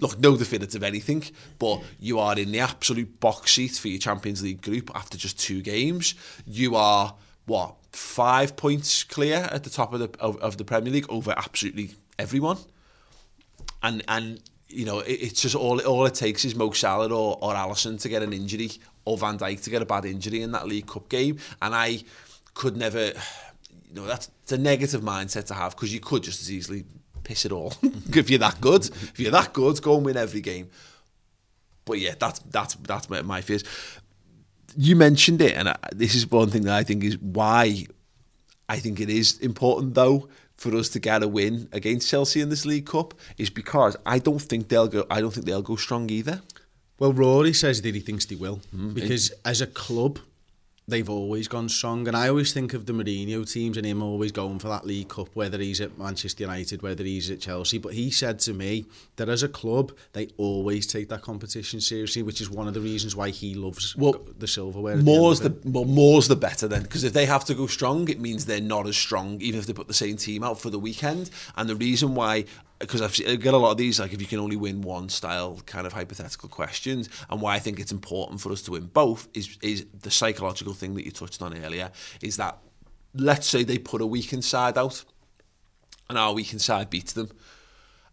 look, 0.00 0.18
no 0.18 0.36
definitive 0.36 0.82
anything, 0.82 1.24
but 1.58 1.82
you 1.98 2.18
are 2.18 2.38
in 2.38 2.52
the 2.52 2.60
absolute 2.60 3.20
box 3.20 3.52
seat 3.52 3.72
for 3.72 3.88
your 3.88 3.98
Champions 3.98 4.42
League 4.42 4.62
group 4.62 4.90
after 4.94 5.18
just 5.18 5.38
two 5.38 5.62
games. 5.62 6.14
You 6.46 6.76
are 6.76 7.14
what 7.46 7.74
five 7.92 8.56
points 8.56 9.04
clear 9.04 9.48
at 9.50 9.64
the 9.64 9.70
top 9.70 9.92
of 9.92 10.00
the 10.00 10.10
of, 10.20 10.36
of 10.38 10.56
the 10.56 10.64
Premier 10.64 10.92
League 10.92 11.06
over 11.08 11.32
absolutely 11.36 11.90
everyone, 12.18 12.58
and 13.82 14.02
and 14.08 14.40
you 14.68 14.84
know 14.84 15.00
it, 15.00 15.12
it's 15.12 15.42
just 15.42 15.54
all 15.54 15.80
all 15.80 16.06
it 16.06 16.14
takes 16.14 16.44
is 16.44 16.54
Mo 16.54 16.70
Salah 16.72 17.06
or 17.06 17.38
or 17.40 17.54
Alisson 17.54 18.00
to 18.02 18.08
get 18.08 18.22
an 18.22 18.32
injury 18.32 18.70
or 19.04 19.16
Van 19.16 19.38
Dijk 19.38 19.62
to 19.64 19.70
get 19.70 19.82
a 19.82 19.86
bad 19.86 20.04
injury 20.04 20.42
in 20.42 20.52
that 20.52 20.66
League 20.68 20.86
Cup 20.86 21.08
game, 21.08 21.38
and 21.62 21.74
I 21.74 22.00
could 22.54 22.76
never. 22.76 23.12
You 23.90 23.94
know 23.94 24.06
that's 24.06 24.30
it's 24.42 24.52
a 24.52 24.58
negative 24.58 25.00
mindset 25.00 25.46
to 25.46 25.54
have 25.54 25.74
because 25.74 25.94
you 25.94 26.00
could 26.00 26.22
just 26.22 26.42
as 26.42 26.52
easily 26.52 26.84
piss 27.28 27.44
it 27.44 27.52
all. 27.52 27.74
if 27.82 28.30
you're 28.30 28.38
that 28.38 28.58
good, 28.60 28.86
if 28.86 29.20
you're 29.20 29.30
that 29.30 29.52
good, 29.52 29.80
go 29.82 29.96
and 29.96 30.06
win 30.06 30.16
every 30.16 30.40
game. 30.40 30.70
but 31.84 32.00
yeah, 32.00 32.14
that's 32.18 32.38
that's 32.50 32.74
that's 32.76 33.10
my, 33.10 33.20
my 33.22 33.42
fears. 33.42 33.64
You 34.76 34.96
mentioned 34.96 35.40
it, 35.42 35.54
and 35.54 35.68
I, 35.68 35.76
this 35.94 36.14
is 36.14 36.30
one 36.30 36.48
thing 36.48 36.62
that 36.62 36.74
I 36.74 36.84
think 36.84 37.04
is 37.04 37.18
why 37.18 37.86
I 38.68 38.78
think 38.78 38.98
it 38.98 39.10
is 39.10 39.38
important 39.40 39.94
though 39.94 40.28
for 40.56 40.74
us 40.74 40.88
to 40.90 40.98
get 40.98 41.22
a 41.22 41.28
win 41.28 41.68
against 41.72 42.08
Chelsea 42.08 42.40
in 42.40 42.48
this 42.48 42.64
League 42.64 42.86
Cup 42.86 43.14
is 43.36 43.50
because 43.50 43.94
I 44.06 44.18
don't 44.18 44.40
think 44.40 44.68
they'll 44.68 44.88
go. 44.88 45.06
I 45.10 45.20
don't 45.20 45.32
think 45.34 45.44
they'll 45.46 45.70
go 45.72 45.76
strong 45.76 46.08
either. 46.08 46.40
Well, 46.98 47.12
Rory 47.12 47.52
says 47.52 47.82
that 47.82 47.94
he 47.94 48.00
thinks 48.00 48.24
they 48.24 48.36
will 48.36 48.60
mm, 48.74 48.94
because 48.94 49.30
it, 49.30 49.38
as 49.44 49.60
a 49.60 49.66
club, 49.66 50.18
they've 50.88 51.08
always 51.08 51.46
gone 51.46 51.68
strong. 51.68 52.08
And 52.08 52.16
I 52.16 52.28
always 52.28 52.52
think 52.52 52.72
of 52.72 52.86
the 52.86 52.94
Mourinho 52.94 53.50
teams 53.50 53.76
and 53.76 53.86
him 53.86 54.02
always 54.02 54.32
going 54.32 54.58
for 54.58 54.68
that 54.68 54.86
League 54.86 55.08
Cup, 55.08 55.28
whether 55.34 55.58
he's 55.58 55.80
at 55.80 55.98
Manchester 55.98 56.44
United, 56.44 56.82
whether 56.82 57.04
he's 57.04 57.30
at 57.30 57.40
Chelsea. 57.40 57.78
But 57.78 57.92
he 57.92 58.10
said 58.10 58.40
to 58.40 58.54
me 58.54 58.86
that 59.16 59.28
as 59.28 59.42
a 59.42 59.48
club, 59.48 59.92
they 60.14 60.28
always 60.38 60.86
take 60.86 61.10
that 61.10 61.22
competition 61.22 61.80
seriously, 61.80 62.22
which 62.22 62.40
is 62.40 62.50
one 62.50 62.66
of 62.66 62.74
the 62.74 62.80
reasons 62.80 63.14
why 63.14 63.28
he 63.28 63.54
loves 63.54 63.94
well, 63.94 64.26
the 64.38 64.48
silverware. 64.48 64.96
More's 64.96 65.40
the, 65.40 65.50
the 65.50 65.70
well, 65.70 65.84
more's 65.84 66.26
the 66.26 66.36
better 66.36 66.66
then, 66.66 66.82
because 66.82 67.04
if 67.04 67.12
they 67.12 67.26
have 67.26 67.44
to 67.44 67.54
go 67.54 67.66
strong, 67.66 68.08
it 68.08 68.18
means 68.18 68.46
they're 68.46 68.60
not 68.60 68.86
as 68.86 68.96
strong, 68.96 69.40
even 69.42 69.60
if 69.60 69.66
they 69.66 69.74
put 69.74 69.88
the 69.88 69.94
same 69.94 70.16
team 70.16 70.42
out 70.42 70.58
for 70.58 70.70
the 70.70 70.78
weekend. 70.78 71.30
And 71.56 71.68
the 71.68 71.76
reason 71.76 72.14
why 72.14 72.46
because 72.78 73.02
I've 73.02 73.18
I 73.26 73.36
get 73.36 73.54
a 73.54 73.56
lot 73.56 73.72
of 73.72 73.76
these 73.76 74.00
like 74.00 74.12
if 74.12 74.20
you 74.20 74.26
can 74.26 74.38
only 74.38 74.56
win 74.56 74.82
one 74.82 75.08
style 75.08 75.60
kind 75.66 75.86
of 75.86 75.92
hypothetical 75.92 76.48
questions 76.48 77.08
and 77.28 77.40
why 77.40 77.54
I 77.54 77.58
think 77.58 77.80
it's 77.80 77.92
important 77.92 78.40
for 78.40 78.52
us 78.52 78.62
to 78.62 78.72
win 78.72 78.86
both 78.86 79.28
is 79.34 79.58
is 79.62 79.86
the 80.00 80.10
psychological 80.10 80.74
thing 80.74 80.94
that 80.94 81.04
you 81.04 81.10
touched 81.10 81.42
on 81.42 81.56
earlier 81.64 81.90
is 82.22 82.36
that 82.36 82.58
let's 83.14 83.46
say 83.46 83.64
they 83.64 83.78
put 83.78 84.00
a 84.00 84.06
weakened 84.06 84.44
side 84.44 84.78
out 84.78 85.04
and 86.08 86.18
our 86.18 86.32
weakened 86.32 86.62
side 86.62 86.90
beats 86.90 87.12
them 87.12 87.30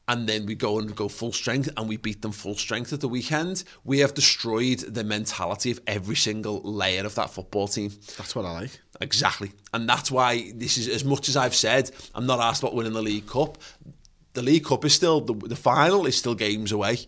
and 0.08 0.30
then 0.30 0.46
we 0.46 0.54
go 0.54 0.78
and 0.78 0.96
go 0.96 1.08
full 1.08 1.32
strength 1.32 1.70
and 1.78 1.90
we 1.90 1.98
beat 1.98 2.22
them 2.22 2.32
full 2.32 2.56
strength 2.56 2.94
at 2.94 3.02
the 3.02 3.08
weekend 3.08 3.64
we 3.84 4.00
have 4.00 4.14
destroyed 4.14 4.80
the 4.80 5.04
mentality 5.04 5.72
of 5.72 5.80
every 5.88 6.16
single 6.16 6.62
layer 6.62 7.06
of 7.06 7.16
that 7.16 7.30
football 7.30 7.68
team. 7.68 7.92
That's 8.18 8.36
what 8.36 8.46
I 8.46 8.52
like. 8.52 8.80
Exactly. 9.02 9.52
And 9.74 9.90
that's 9.90 10.12
why 10.12 10.52
this 10.56 10.78
is 10.78 10.88
as 10.88 11.04
much 11.04 11.28
as 11.28 11.36
I've 11.36 11.56
said 11.56 11.92
I'm 12.14 12.26
not 12.26 12.40
asked 12.40 12.64
about 12.64 12.76
winning 12.76 12.94
the 12.94 13.02
League 13.02 13.28
Cup 13.28 13.58
the 14.36 14.42
League 14.42 14.66
Cup 14.66 14.86
is 14.86 14.94
still 14.94 15.22
the, 15.22 15.34
the 15.34 15.56
final 15.56 16.06
is 16.06 16.18
still 16.18 16.36
games 16.36 16.72
away. 16.72 17.00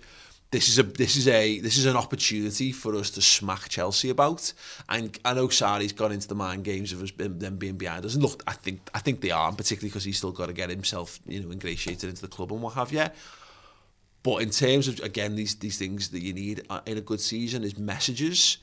This 0.49 0.69
is 0.69 0.79
a 0.79 0.83
this 0.83 1.17
is 1.17 1.27
a 1.27 1.59
this 1.59 1.77
is 1.77 1.85
an 1.85 1.97
opportunity 1.97 2.71
for 2.71 2.95
us 2.95 3.09
to 3.11 3.21
smack 3.21 3.67
Chelsea 3.67 4.09
about. 4.09 4.53
And 4.87 5.17
I 5.25 5.33
know 5.33 5.49
Sarri's 5.49 5.91
gone 5.91 6.13
into 6.13 6.27
the 6.27 6.35
mind 6.35 6.63
games 6.63 6.93
of 6.93 7.03
us 7.03 7.11
them 7.17 7.57
being 7.57 7.75
behind 7.75 8.05
us. 8.05 8.13
And 8.13 8.23
look, 8.23 8.43
I 8.47 8.53
think 8.53 8.89
I 8.93 8.99
think 8.99 9.19
they 9.19 9.31
are, 9.31 9.51
particularly 9.51 9.89
because 9.89 10.05
he's 10.05 10.17
still 10.17 10.31
got 10.31 10.47
to 10.47 10.53
get 10.53 10.69
himself 10.69 11.19
you 11.27 11.41
know 11.41 11.51
ingratiated 11.51 12.09
into 12.09 12.21
the 12.21 12.29
club 12.29 12.51
and 12.53 12.61
what 12.61 12.75
have 12.75 12.93
you. 12.93 13.05
But 14.23 14.41
in 14.41 14.49
terms 14.49 14.87
of 14.87 14.99
again 15.01 15.35
these 15.35 15.55
these 15.55 15.77
things 15.77 16.09
that 16.09 16.21
you 16.21 16.33
need 16.33 16.63
uh, 16.69 16.79
in 16.85 16.97
a 16.97 17.01
good 17.01 17.19
season 17.19 17.63
is 17.63 17.77
messages 17.77 18.57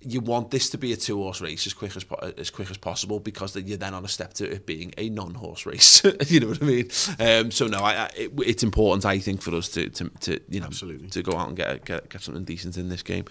you 0.00 0.20
want 0.20 0.52
this 0.52 0.70
to 0.70 0.78
be 0.78 0.92
a 0.92 0.96
two 0.96 1.16
horse 1.16 1.40
race 1.40 1.66
as 1.66 1.74
quick 1.74 1.96
as 1.96 2.06
as 2.36 2.50
quick 2.50 2.70
as 2.70 2.76
possible 2.76 3.18
because 3.18 3.54
then 3.54 3.66
you're 3.66 3.76
then 3.76 3.94
on 3.94 4.04
a 4.04 4.08
step 4.08 4.32
to 4.34 4.48
it 4.48 4.64
being 4.64 4.94
a 4.96 5.08
non 5.08 5.34
horse 5.34 5.66
race. 5.66 6.04
you 6.28 6.40
know 6.40 6.48
what 6.48 6.62
I 6.62 6.66
mean? 6.66 6.90
Um, 7.18 7.50
so 7.50 7.66
no, 7.66 7.78
I, 7.78 8.04
I, 8.04 8.10
it, 8.16 8.32
it's 8.46 8.62
important 8.62 9.04
I 9.04 9.18
think 9.18 9.42
for 9.42 9.54
us 9.54 9.68
to 9.70 9.88
to, 9.90 10.08
to 10.20 10.40
you 10.48 10.60
know 10.60 10.66
Absolutely. 10.66 11.08
to 11.08 11.22
go 11.22 11.36
out 11.36 11.48
and 11.48 11.56
get 11.56 11.84
get, 11.84 12.08
get 12.08 12.22
something 12.22 12.44
decent 12.44 12.76
in 12.76 12.88
this 12.88 13.02
game. 13.02 13.24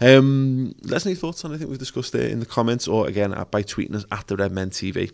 Um, 0.00 0.74
let 0.82 0.98
us 0.98 1.04
know 1.04 1.10
your 1.10 1.18
thoughts 1.18 1.44
on 1.44 1.50
anything 1.50 1.68
we've 1.68 1.78
discussed 1.78 2.12
there 2.12 2.28
in 2.28 2.38
the 2.38 2.46
comments 2.46 2.86
or 2.86 3.08
again 3.08 3.30
by 3.50 3.62
tweeting 3.62 3.96
us 3.96 4.04
at 4.12 4.28
the 4.28 4.36
Redmen 4.36 4.70
TV 4.70 5.10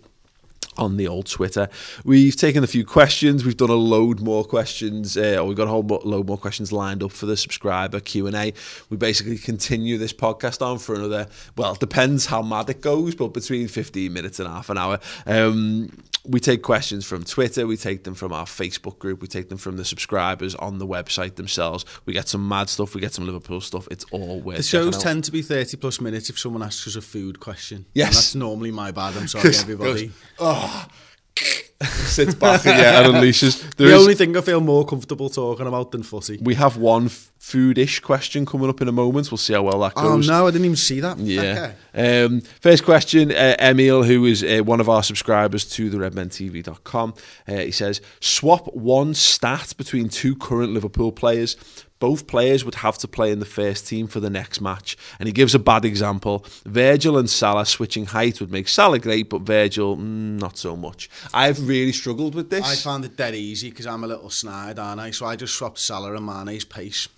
on 0.79 0.97
the 0.97 1.09
old 1.09 1.27
Twitter. 1.27 1.69
We've 2.05 2.37
taken 2.37 2.65
a 2.65 2.67
few 2.67 2.85
questions. 2.85 3.45
We've 3.45 3.57
done 3.57 3.71
a 3.71 3.75
load 3.75 4.21
more 4.21 4.45
questions, 4.45 5.17
uh, 5.17 5.37
or 5.39 5.45
we've 5.45 5.57
got 5.57 5.67
a 5.67 5.71
whole 5.71 5.83
load 5.83 6.27
more 6.27 6.39
questions 6.39 6.73
lined 6.73 7.03
up 7.03 7.13
for 7.13 7.27
the 7.27 7.37
subscriber 7.37 8.01
Q 8.01 8.27
and 8.27 8.37
A. 8.37 8.53
We 8.89 8.97
basically 8.97 9.39
continue 9.39 9.99
this 9.99 10.13
podcast 10.13 10.65
on 10.65 10.79
for 10.79 10.95
another. 10.95 11.27
Well, 11.57 11.73
it 11.73 11.81
depends 11.81 12.27
how 12.27 12.43
mad 12.43 12.71
it 12.71 12.81
goes, 12.81 13.15
but 13.15 13.29
between 13.29 13.69
fifteen 13.69 14.13
minutes 14.13 14.39
and 14.39 14.49
half 14.49 14.71
an 14.71 14.79
hour. 14.79 15.01
Um, 15.27 15.91
we 16.25 16.41
take 16.41 16.63
questions 16.63 17.05
from 17.07 17.25
Twitter, 17.25 17.67
we 17.67 17.77
take 17.77 18.05
them 18.05 18.15
from 18.15 18.33
our 18.33 18.45
Facebook 18.45 18.99
group, 18.99 19.21
we 19.21 19.29
take 19.29 19.49
them 19.49 19.59
from 19.59 19.77
the 19.77 19.85
subscribers 19.85 20.55
on 20.55 20.79
the 20.79 20.87
website 20.87 21.37
themselves. 21.37 21.85
We 22.05 22.13
get 22.13 22.29
some 22.29 22.47
mad 22.47 22.69
stuff, 22.69 22.95
we 22.95 23.01
get 23.01 23.13
some 23.15 23.27
Liverpool 23.27 23.61
stuff. 23.61 23.89
It's 23.91 24.05
all 24.11 24.41
worth 24.41 24.59
The 24.59 24.63
shows 24.63 24.99
tend 24.99 25.25
to 25.25 25.33
be 25.33 25.43
30 25.43 25.77
plus 25.77 26.01
minutes 26.01 26.31
if 26.31 26.39
someone 26.39 26.63
asks 26.63 26.87
us 26.87 26.97
a 26.97 27.03
food 27.03 27.41
question. 27.41 27.87
Yes. 27.95 28.09
And 28.09 28.17
that's 28.17 28.35
normally 28.35 28.71
my 28.71 28.91
bad. 28.91 29.17
I'm 29.17 29.29
sorry, 29.29 29.55
everybody. 29.55 30.13
oh, 30.39 30.87
sits 31.85 32.35
back 32.35 32.67
and, 32.67 32.77
yeah, 32.77 33.01
and 33.01 33.15
unleashes. 33.15 33.63
There 33.77 33.87
the 33.87 33.95
is, 33.95 34.03
only 34.03 34.15
thing 34.17 34.37
I 34.37 34.41
feel 34.41 34.61
more 34.61 34.85
comfortable 34.85 35.31
talking 35.31 35.67
about 35.67 35.93
than 35.93 36.03
footy. 36.03 36.39
We 36.43 36.57
have 36.57 36.77
one 36.77 37.09
foodish 37.09 38.03
question 38.03 38.45
coming 38.45 38.69
up 38.69 38.81
in 38.81 38.89
a 38.89 38.93
moment. 38.93 39.31
We'll 39.31 39.39
see 39.39 39.53
how 39.53 39.63
well 39.63 39.79
that 39.81 39.93
oh, 39.95 40.17
goes. 40.17 40.29
Oh 40.29 40.33
no, 40.33 40.47
I 40.49 40.51
didn't 40.51 40.65
even 40.65 40.77
see 40.77 40.99
that. 41.01 41.19
Yeah. 41.19 41.73
Um, 41.95 42.41
first 42.41 42.85
question, 42.85 43.31
uh, 43.31 43.55
Emil, 43.61 44.03
who 44.03 44.25
is 44.25 44.43
uh, 44.43 44.59
one 44.65 44.81
of 44.81 44.89
our 44.89 45.05
subscribers 45.05 45.65
to 45.71 45.89
the 45.89 45.99
redmentv.com. 45.99 47.15
Uh, 47.47 47.53
he 47.55 47.71
says, 47.71 48.01
swap 48.21 48.75
one 48.75 49.15
stat 49.15 49.75
between 49.77 50.09
two 50.09 50.35
current 50.35 50.73
Liverpool 50.73 51.13
players 51.13 51.57
both 51.99 52.27
players 52.27 52.65
would 52.65 52.77
have 52.77 52.99
to 52.99 53.09
play 53.09 53.31
in 53.31 53.41
the 53.41 53.47
first 53.47 53.87
team 53.87 54.07
for 54.07 54.21
the 54.21 54.31
next 54.31 54.61
match. 54.61 54.97
And 55.19 55.27
he 55.27 55.33
gives 55.33 55.55
a 55.55 55.59
bad 55.59 55.85
example. 55.85 56.45
Virgil 56.65 57.19
and 57.19 57.29
Salah 57.29 57.67
switching 57.67 58.07
height 58.07 58.41
would 58.41 58.53
make 58.53 58.69
Salah 58.69 58.99
great, 58.99 59.29
but 59.29 59.43
Virgil, 59.43 59.97
mm, 59.97 60.39
not 60.41 60.57
so 60.57 60.77
much. 60.77 61.11
I've 61.35 61.67
really 61.67 61.93
struggled 61.93 62.35
with 62.35 62.51
this. 62.51 62.65
I 62.65 62.77
found 62.77 63.05
it 63.05 63.17
dead 63.17 63.35
easy 63.35 63.71
because 63.71 63.87
I'm 63.87 64.05
a 64.05 64.07
little 64.07 64.31
snide, 64.31 64.79
aren't 64.79 65.01
I? 65.01 65.11
So 65.11 65.27
I 65.27 65.37
just 65.37 65.55
swapped 65.55 65.79
Salah 65.79 66.15
and 66.15 66.27
Mane's 66.27 66.65
pace. 66.65 67.09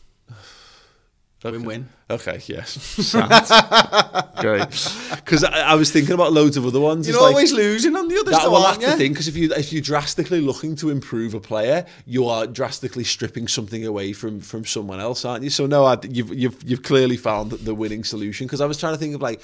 Okay. 1.43 1.57
Win-win. 1.57 1.88
Okay, 2.11 2.41
yes. 2.47 3.14
Great. 4.41 4.97
Because 5.11 5.45
I, 5.45 5.72
I, 5.72 5.74
was 5.74 5.93
thinking 5.93 6.14
about 6.14 6.32
loads 6.32 6.57
of 6.57 6.66
other 6.66 6.80
ones. 6.80 7.07
You're 7.07 7.14
it's 7.14 7.24
always 7.24 7.53
like, 7.53 7.62
losing 7.62 7.95
on 7.95 8.09
the 8.09 8.18
other 8.18 8.32
that, 8.32 8.43
though, 8.43 8.51
well, 8.51 8.62
that's 8.62 8.80
you? 8.80 8.91
the 8.91 8.97
thing. 8.97 9.12
Because 9.12 9.28
if 9.28 9.36
you 9.36 9.53
if 9.53 9.72
you're 9.72 9.82
drastically 9.82 10.41
looking 10.41 10.74
to 10.76 10.91
improve 10.91 11.34
a 11.34 11.41
player, 11.41 11.86
you 12.05 12.26
are 12.26 12.49
drastically 12.49 13.05
stripping 13.05 13.47
something 13.47 13.86
away 13.86 14.12
from 14.12 14.41
from 14.41 14.64
someone 14.64 14.99
else, 14.99 15.24
aren't 15.24 15.45
you? 15.45 15.51
So 15.51 15.66
no, 15.66 15.84
I, 15.84 15.99
you've 16.03 16.34
you've 16.34 16.61
you've 16.64 16.82
clearly 16.82 17.16
found 17.16 17.53
the 17.53 17.74
winning 17.74 18.03
solution. 18.03 18.47
Because 18.47 18.61
I 18.61 18.66
was 18.66 18.78
trying 18.78 18.95
to 18.95 18.99
think 18.99 19.14
of 19.14 19.22
like 19.22 19.41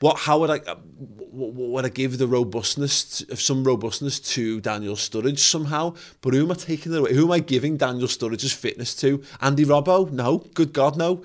what 0.00 0.18
how 0.18 0.38
would 0.40 0.50
I 0.50 0.60
would 1.30 1.84
I 1.84 1.88
give 1.88 2.18
the 2.18 2.26
robustness 2.26 3.22
of 3.30 3.40
some 3.40 3.64
robustness 3.64 4.18
to 4.20 4.60
Daniel 4.60 4.94
Sturridge 4.94 5.38
somehow? 5.38 5.94
But 6.20 6.34
who 6.34 6.44
am 6.44 6.52
I 6.52 6.54
taking 6.54 6.92
it 6.92 6.98
away? 6.98 7.14
Who 7.14 7.26
am 7.26 7.32
I 7.32 7.40
giving 7.40 7.76
Daniel 7.76 8.08
Sturridge's 8.08 8.52
fitness 8.52 8.94
to? 8.96 9.22
Andy 9.40 9.64
Robbo? 9.64 10.10
No, 10.10 10.38
good 10.54 10.72
God, 10.72 10.96
no. 10.96 11.24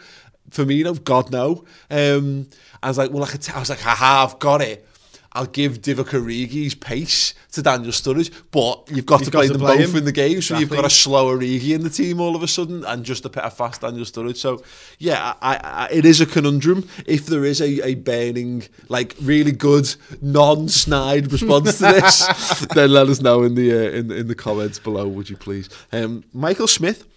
Firmino? 0.50 1.04
God, 1.04 1.32
no. 1.32 1.66
Um, 1.90 2.48
I 2.82 2.90
was 2.90 2.98
like, 2.98 3.12
well, 3.12 3.24
I, 3.24 3.28
could 3.28 3.42
t- 3.42 3.54
I 3.54 3.60
was 3.60 3.70
like, 3.70 3.80
haha, 3.80 4.26
I've 4.26 4.40
got 4.40 4.62
it. 4.62 4.88
I'll 5.34 5.48
give 5.48 5.82
Divock 5.82 6.10
Origi's 6.10 6.76
pace 6.76 7.34
to 7.54 7.62
Daniel 7.62 7.92
Sturridge, 7.92 8.32
but 8.52 8.88
you've 8.90 9.06
got 9.06 9.22
you've 9.22 9.26
to 9.26 9.32
got 9.32 9.40
play 9.40 9.48
to 9.48 9.54
them 9.54 9.62
play 9.62 9.78
both 9.78 9.90
him. 9.92 9.98
in 9.98 10.06
the 10.06 10.12
game, 10.12 10.34
so 10.34 10.56
exactly. 10.56 10.60
you've 10.62 10.70
got 10.70 10.86
a 10.86 10.90
slow 10.90 11.36
Origi 11.36 11.74
in 11.74 11.84
the 11.84 11.90
team 11.90 12.20
all 12.20 12.36
of 12.36 12.44
a 12.44 12.48
sudden, 12.48 12.86
and 12.86 13.04
just 13.04 13.26
a, 13.26 13.46
a 13.46 13.50
fast 13.50 13.82
Daniel 13.82 14.06
Sturridge. 14.06 14.38
So, 14.38 14.64
yeah, 15.00 15.34
I, 15.42 15.58
I, 15.58 15.88
it 15.92 16.06
is 16.06 16.22
a 16.22 16.26
conundrum. 16.26 16.88
If 17.06 17.26
there 17.26 17.44
is 17.46 17.62
a, 17.62 17.88
a 17.88 17.96
burning, 17.96 18.64
like 18.90 19.16
really 19.22 19.52
good, 19.52 19.94
non-snide 20.22 21.32
response 21.32 21.80
to 21.80 21.86
this, 21.86 22.66
then 22.76 22.92
let 22.92 23.08
us 23.10 23.22
know 23.22 23.44
in 23.44 23.56
the 23.56 23.72
uh, 23.72 23.92
in, 23.92 24.12
in 24.12 24.28
the 24.28 24.36
comments 24.36 24.80
below, 24.80 25.08
would 25.08 25.30
you 25.30 25.38
please? 25.38 25.70
Um, 25.92 26.24
Michael 26.34 26.68
Smith 26.68 27.08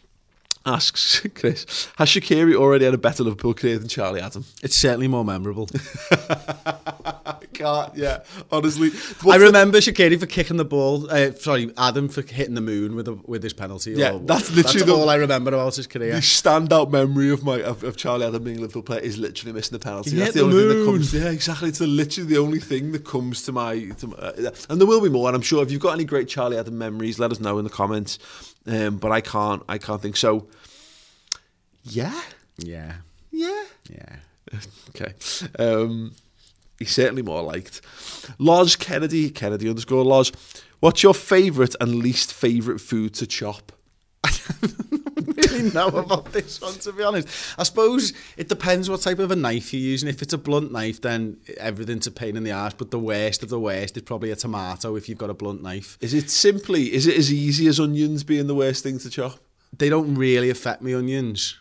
asks 0.66 1.26
Chris, 1.34 1.88
has 1.96 2.08
Shaqiri 2.08 2.54
already 2.54 2.84
had 2.84 2.94
a 2.94 2.98
better 2.98 3.22
Liverpool 3.22 3.54
career 3.54 3.78
than 3.78 3.88
Charlie 3.88 4.20
Adam? 4.20 4.44
It's 4.62 4.76
certainly 4.76 5.08
more 5.08 5.24
memorable. 5.24 5.68
Can't, 7.52 7.96
yeah, 7.96 8.18
honestly. 8.52 8.90
I 9.30 9.36
remember 9.36 9.80
the... 9.80 9.92
Shaqiri 9.92 10.20
for 10.20 10.26
kicking 10.26 10.58
the 10.58 10.64
ball, 10.64 11.10
uh, 11.10 11.32
sorry, 11.32 11.72
Adam 11.78 12.08
for 12.08 12.20
hitting 12.20 12.54
the 12.54 12.60
moon 12.60 12.94
with 12.94 13.08
a, 13.08 13.14
with 13.24 13.42
his 13.42 13.54
penalty. 13.54 13.92
Yeah, 13.92 14.12
or, 14.12 14.18
that's 14.18 14.50
literally 14.50 14.80
that's 14.80 14.84
the, 14.84 14.94
all 14.94 15.08
I 15.08 15.14
remember 15.14 15.54
about 15.54 15.76
his 15.76 15.86
career. 15.86 16.12
The 16.12 16.18
standout 16.18 16.90
memory 16.90 17.30
of 17.30 17.44
my 17.44 17.62
of, 17.62 17.82
of 17.82 17.96
Charlie 17.96 18.26
Adam 18.26 18.44
being 18.44 18.58
a 18.58 18.60
Liverpool 18.60 18.82
player 18.82 19.00
is 19.00 19.16
literally 19.16 19.54
missing 19.54 19.78
the 19.78 19.82
penalty. 19.82 20.10
He 20.10 20.16
that's 20.16 20.34
the, 20.34 20.40
the 20.40 20.44
only 20.44 20.56
moon. 20.56 20.68
thing 20.68 20.78
that 20.78 20.92
comes. 20.92 21.14
Yeah, 21.14 21.30
exactly. 21.30 21.68
It's 21.70 21.80
literally 21.80 22.28
the 22.28 22.38
only 22.38 22.60
thing 22.60 22.92
that 22.92 23.04
comes 23.04 23.42
to 23.44 23.52
my, 23.52 23.88
to 23.98 24.08
my 24.08 24.16
uh, 24.16 24.50
and 24.68 24.80
there 24.80 24.86
will 24.86 25.00
be 25.00 25.08
more. 25.08 25.28
And 25.28 25.36
I'm 25.36 25.42
sure 25.42 25.62
if 25.62 25.70
you've 25.70 25.80
got 25.80 25.94
any 25.94 26.04
great 26.04 26.28
Charlie 26.28 26.58
Adam 26.58 26.76
memories, 26.76 27.18
let 27.18 27.32
us 27.32 27.40
know 27.40 27.56
in 27.58 27.64
the 27.64 27.70
comments. 27.70 28.18
Um, 28.66 28.96
but 28.98 29.12
I 29.12 29.20
can't, 29.20 29.62
I 29.68 29.78
can't 29.78 30.02
think 30.02 30.16
so. 30.16 30.48
Yeah. 31.84 32.20
Yeah. 32.58 32.96
Yeah. 33.30 33.64
Yeah. 33.88 34.16
okay. 34.90 35.14
Um, 35.58 36.12
he's 36.78 36.92
certainly 36.92 37.22
more 37.22 37.42
liked. 37.42 37.80
Lodge 38.38 38.78
Kennedy, 38.78 39.30
Kennedy 39.30 39.68
underscore 39.68 40.04
Lodge. 40.04 40.32
What's 40.80 41.02
your 41.02 41.14
favourite 41.14 41.74
and 41.80 41.96
least 41.96 42.32
favourite 42.32 42.80
food 42.80 43.14
to 43.14 43.26
chop? 43.26 43.72
I 44.24 44.30
don't 45.20 45.36
really 45.36 45.70
know 45.70 45.88
about 45.88 46.32
this 46.32 46.60
one, 46.60 46.74
to 46.74 46.92
be 46.92 47.02
honest. 47.02 47.28
I 47.58 47.62
suppose 47.62 48.12
it 48.36 48.48
depends 48.48 48.90
what 48.90 49.00
type 49.00 49.18
of 49.18 49.30
a 49.30 49.36
knife 49.36 49.72
you're 49.72 49.82
using. 49.82 50.08
If 50.08 50.22
it's 50.22 50.32
a 50.32 50.38
blunt 50.38 50.72
knife, 50.72 51.00
then 51.00 51.38
everything's 51.58 52.06
a 52.06 52.10
pain 52.10 52.36
in 52.36 52.44
the 52.44 52.50
ass. 52.50 52.74
But 52.74 52.90
the 52.90 52.98
worst 52.98 53.42
of 53.42 53.48
the 53.48 53.60
worst 53.60 53.96
is 53.96 54.02
probably 54.02 54.30
a 54.30 54.36
tomato 54.36 54.96
if 54.96 55.08
you've 55.08 55.18
got 55.18 55.30
a 55.30 55.34
blunt 55.34 55.62
knife. 55.62 55.96
Is 56.00 56.14
it 56.14 56.30
simply, 56.30 56.92
is 56.92 57.06
it 57.06 57.16
as 57.16 57.32
easy 57.32 57.66
as 57.66 57.78
onions 57.78 58.24
being 58.24 58.46
the 58.46 58.54
worst 58.54 58.82
thing 58.82 58.98
to 58.98 59.10
chop? 59.10 59.38
They 59.76 59.88
don't 59.88 60.14
really 60.14 60.50
affect 60.50 60.82
me, 60.82 60.94
onions. 60.94 61.58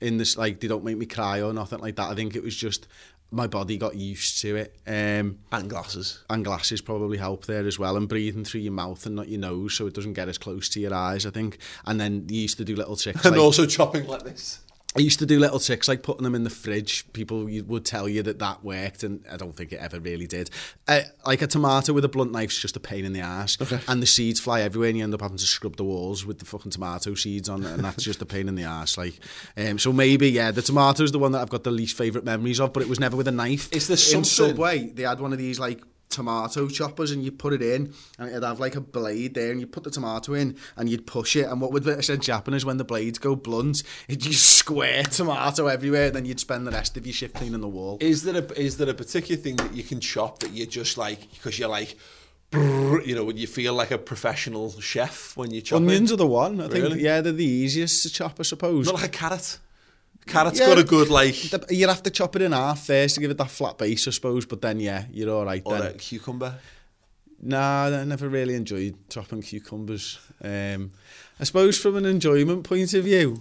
in 0.00 0.18
this 0.18 0.36
like 0.36 0.60
they 0.60 0.68
don't 0.68 0.84
make 0.84 0.96
me 0.96 1.06
cry 1.06 1.42
or 1.42 1.52
nothing 1.52 1.80
like 1.80 1.96
that. 1.96 2.10
I 2.10 2.14
think 2.14 2.36
it 2.36 2.42
was 2.42 2.56
just 2.56 2.86
my 3.30 3.46
body 3.46 3.76
got 3.76 3.94
used 3.94 4.40
to 4.42 4.56
it. 4.56 4.74
Um, 4.86 5.38
And 5.52 5.68
glasses. 5.68 6.24
and 6.30 6.44
glasses 6.44 6.80
probably 6.80 7.18
help 7.18 7.44
there 7.46 7.66
as 7.66 7.78
well 7.78 7.96
and 7.96 8.08
breathing 8.08 8.44
through 8.44 8.62
your 8.62 8.72
mouth 8.72 9.04
and 9.06 9.14
not 9.16 9.28
your 9.28 9.40
nose 9.40 9.74
so 9.74 9.86
it 9.86 9.94
doesn't 9.94 10.14
get 10.14 10.28
as 10.28 10.38
close 10.38 10.68
to 10.70 10.80
your 10.80 10.94
eyes 10.94 11.26
I 11.26 11.30
think 11.30 11.58
and 11.86 12.00
then 12.00 12.24
you 12.28 12.40
used 12.42 12.56
to 12.58 12.64
do 12.64 12.74
little 12.74 12.96
tricks 12.96 13.22
And 13.26 13.36
like, 13.36 13.44
also 13.44 13.66
chopping 13.66 14.06
like 14.06 14.22
this. 14.24 14.60
I 14.96 15.00
used 15.00 15.18
to 15.18 15.26
do 15.26 15.38
little 15.38 15.60
tricks 15.60 15.86
like 15.86 16.02
putting 16.02 16.24
them 16.24 16.34
in 16.34 16.44
the 16.44 16.50
fridge. 16.50 17.04
People 17.12 17.44
would 17.44 17.84
tell 17.84 18.08
you 18.08 18.22
that 18.22 18.38
that 18.38 18.64
worked 18.64 19.02
and 19.02 19.22
I 19.30 19.36
don't 19.36 19.54
think 19.54 19.72
it 19.72 19.80
ever 19.80 20.00
really 20.00 20.26
did. 20.26 20.48
Uh, 20.88 21.02
like 21.26 21.42
a 21.42 21.46
tomato 21.46 21.92
with 21.92 22.06
a 22.06 22.08
blunt 22.08 22.32
knife 22.32 22.50
is 22.50 22.58
just 22.58 22.74
a 22.74 22.80
pain 22.80 23.04
in 23.04 23.12
the 23.12 23.20
ass 23.20 23.60
okay. 23.60 23.80
and 23.86 24.02
the 24.02 24.06
seeds 24.06 24.40
fly 24.40 24.62
everywhere 24.62 24.88
and 24.88 24.96
you 24.96 25.04
end 25.04 25.12
up 25.12 25.20
having 25.20 25.36
to 25.36 25.44
scrub 25.44 25.76
the 25.76 25.84
walls 25.84 26.24
with 26.24 26.38
the 26.38 26.46
fucking 26.46 26.72
tomato 26.72 27.14
seeds 27.14 27.50
on 27.50 27.64
it 27.64 27.70
and 27.70 27.84
that's 27.84 28.02
just 28.02 28.22
a 28.22 28.26
pain 28.26 28.48
in 28.48 28.54
the 28.54 28.64
ass 28.64 28.96
like. 28.96 29.14
Um, 29.58 29.78
so 29.78 29.92
maybe 29.92 30.30
yeah 30.30 30.52
the 30.52 30.62
tomato 30.62 31.02
is 31.02 31.12
the 31.12 31.18
one 31.18 31.32
that 31.32 31.42
I've 31.42 31.50
got 31.50 31.64
the 31.64 31.70
least 31.70 31.96
favourite 31.96 32.24
memories 32.24 32.58
of 32.58 32.72
but 32.72 32.82
it 32.82 32.88
was 32.88 32.98
never 32.98 33.16
with 33.16 33.28
a 33.28 33.32
knife. 33.32 33.70
Is 33.72 33.88
there 33.88 34.18
in 34.18 34.24
Subway 34.24 34.86
they 34.86 35.02
had 35.02 35.20
one 35.20 35.34
of 35.34 35.38
these 35.38 35.60
like 35.60 35.82
tomato 36.08 36.68
choppers 36.68 37.10
and 37.10 37.22
you 37.22 37.30
put 37.30 37.52
it 37.52 37.60
in 37.62 37.92
and 38.18 38.30
it'd 38.30 38.42
have 38.42 38.58
like 38.60 38.74
a 38.76 38.80
blade 38.80 39.34
there 39.34 39.50
and 39.50 39.60
you 39.60 39.66
put 39.66 39.84
the 39.84 39.90
tomato 39.90 40.32
in 40.34 40.56
and 40.76 40.88
you'd 40.88 41.06
push 41.06 41.36
it 41.36 41.42
and 41.46 41.60
what 41.60 41.70
would 41.72 41.86
essentially 41.86 42.32
happen 42.34 42.54
is 42.54 42.64
when 42.64 42.78
the 42.78 42.84
blades 42.84 43.18
go 43.18 43.36
blunt 43.36 43.82
it'd 44.08 44.22
just 44.22 44.56
square 44.56 45.02
tomato 45.02 45.66
everywhere 45.66 46.06
and 46.06 46.16
then 46.16 46.24
you'd 46.24 46.40
spend 46.40 46.66
the 46.66 46.70
rest 46.70 46.96
of 46.96 47.06
your 47.06 47.12
shift 47.12 47.34
cleaning 47.34 47.60
the 47.60 47.68
wall 47.68 47.98
Is 48.00 48.22
there 48.22 48.36
a 48.36 48.44
is 48.58 48.76
there 48.78 48.88
a 48.88 48.94
particular 48.94 49.40
thing 49.40 49.56
that 49.56 49.74
you 49.74 49.82
can 49.82 50.00
chop 50.00 50.38
that 50.40 50.50
you 50.52 50.66
just 50.66 50.96
like 50.98 51.30
because 51.32 51.58
you're 51.58 51.68
like, 51.68 51.96
you 52.52 53.14
know, 53.14 53.24
when 53.24 53.36
you 53.36 53.46
feel 53.46 53.74
like 53.74 53.90
a 53.90 53.98
professional 53.98 54.70
chef 54.80 55.36
when 55.36 55.50
you 55.50 55.60
chop 55.60 55.76
onions 55.76 56.10
it? 56.10 56.14
are 56.14 56.16
the 56.16 56.26
one 56.26 56.60
I 56.60 56.68
think 56.68 56.84
Really? 56.84 57.02
yeah 57.02 57.20
they're 57.20 57.32
the 57.32 57.44
easiest 57.44 58.02
to 58.04 58.10
chop 58.10 58.40
I 58.40 58.42
suppose 58.44 58.86
Not 58.86 58.94
like 58.94 59.04
a 59.04 59.08
carrot. 59.08 59.58
Carrot's 60.28 60.58
Yeah, 60.60 60.66
got 60.66 60.78
a 60.78 60.84
good 60.84 61.08
like, 61.08 61.34
The- 61.34 61.66
you'd 61.70 61.88
have 61.88 62.02
to 62.04 62.10
chop 62.10 62.36
it 62.36 62.42
in 62.42 62.52
half 62.52 62.86
first 62.86 63.14
to 63.16 63.20
give 63.20 63.30
it 63.30 63.38
that 63.38 63.50
flat 63.50 63.78
base 63.78 64.06
I 64.06 64.10
suppose 64.12 64.46
but 64.46 64.60
then 64.62 64.80
yeah 64.80 65.04
you're 65.10 65.30
alright 65.30 65.62
or 65.64 65.78
then 65.78 65.86
a 65.94 65.94
cucumber. 65.94 66.54
Nah, 67.40 67.84
I 67.86 68.04
never 68.04 68.28
really 68.28 68.54
enjoyed 68.54 68.96
chopping 69.08 69.42
cucumbers. 69.42 70.18
Um, 70.42 70.90
I 71.38 71.44
suppose 71.44 71.78
from 71.78 71.96
an 71.96 72.04
enjoyment 72.04 72.64
point 72.64 72.92
of 72.94 73.04
view, 73.04 73.40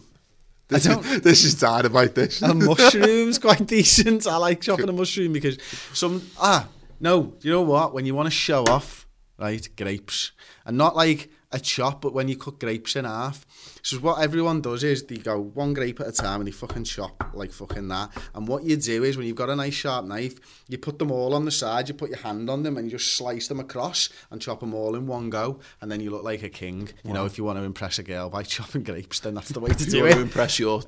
I 0.71 0.77
don't. 0.77 1.23
this 1.23 1.43
is 1.43 1.55
dynamite, 1.55 2.13
this. 2.19 2.41
mushroom's 2.53 3.39
quite 3.39 3.65
decent. 3.65 4.27
I 4.27 4.37
like 4.37 4.61
chopping 4.61 4.89
a 4.89 4.93
mushroom 4.93 5.33
because 5.33 5.57
some 5.93 6.21
ah 6.39 6.67
no, 6.99 7.33
you 7.41 7.51
know 7.51 7.63
what? 7.63 7.93
When 7.95 8.05
you 8.05 8.13
want 8.13 8.27
to 8.27 8.31
show 8.31 8.65
off, 8.65 9.06
right, 9.37 9.67
grapes, 9.75 10.31
and 10.65 10.77
not 10.77 10.95
like 10.95 11.29
a 11.51 11.59
chop, 11.59 12.01
but 12.01 12.13
when 12.13 12.27
you 12.27 12.35
cut 12.35 12.59
grapes 12.59 12.95
in 12.97 13.05
half. 13.05 13.45
So 13.81 13.97
what 13.99 14.21
everyone 14.21 14.59
does 14.61 14.83
is 14.83 15.03
they 15.05 15.15
go 15.15 15.39
one 15.39 15.73
grape 15.73 16.01
at 16.01 16.07
a 16.07 16.11
time 16.11 16.41
and 16.41 16.47
they 16.47 16.51
fucking 16.51 16.83
chop 16.83 17.23
like 17.33 17.53
fucking 17.53 17.87
that. 17.87 18.09
And 18.35 18.47
what 18.49 18.63
you 18.63 18.75
do 18.75 19.05
is 19.05 19.15
when 19.15 19.25
you've 19.27 19.37
got 19.37 19.49
a 19.49 19.55
nice 19.55 19.73
sharp 19.73 20.03
knife, 20.05 20.63
you 20.67 20.77
put 20.77 20.99
them 20.99 21.09
all 21.09 21.33
on 21.33 21.45
the 21.45 21.51
side, 21.51 21.87
you 21.87 21.93
put 21.93 22.09
your 22.09 22.19
hand 22.19 22.49
on 22.49 22.63
them 22.63 22.75
and 22.75 22.91
you 22.91 22.97
just 22.97 23.15
slice 23.15 23.47
them 23.47 23.61
across 23.61 24.09
and 24.29 24.41
chop 24.41 24.59
them 24.59 24.73
all 24.73 24.93
in 24.95 25.07
one 25.07 25.29
go, 25.29 25.59
and 25.79 25.89
then 25.89 26.01
you 26.01 26.09
look 26.11 26.23
like 26.23 26.43
a 26.43 26.49
king. 26.49 26.89
You 27.05 27.13
know, 27.13 27.25
if 27.25 27.37
you 27.37 27.45
want 27.45 27.59
to 27.59 27.63
impress 27.63 27.97
a 27.97 28.03
girl 28.03 28.29
by 28.29 28.43
chopping 28.55 28.83
grapes, 28.83 29.21
then 29.21 29.35
that's 29.35 29.49
the 29.49 29.61
way 29.61 29.69
to 29.69 29.85
Do 29.85 29.91
do 29.91 29.97
you 29.99 30.05
it. 30.07 30.17
impress 30.17 30.59
your 30.59 30.81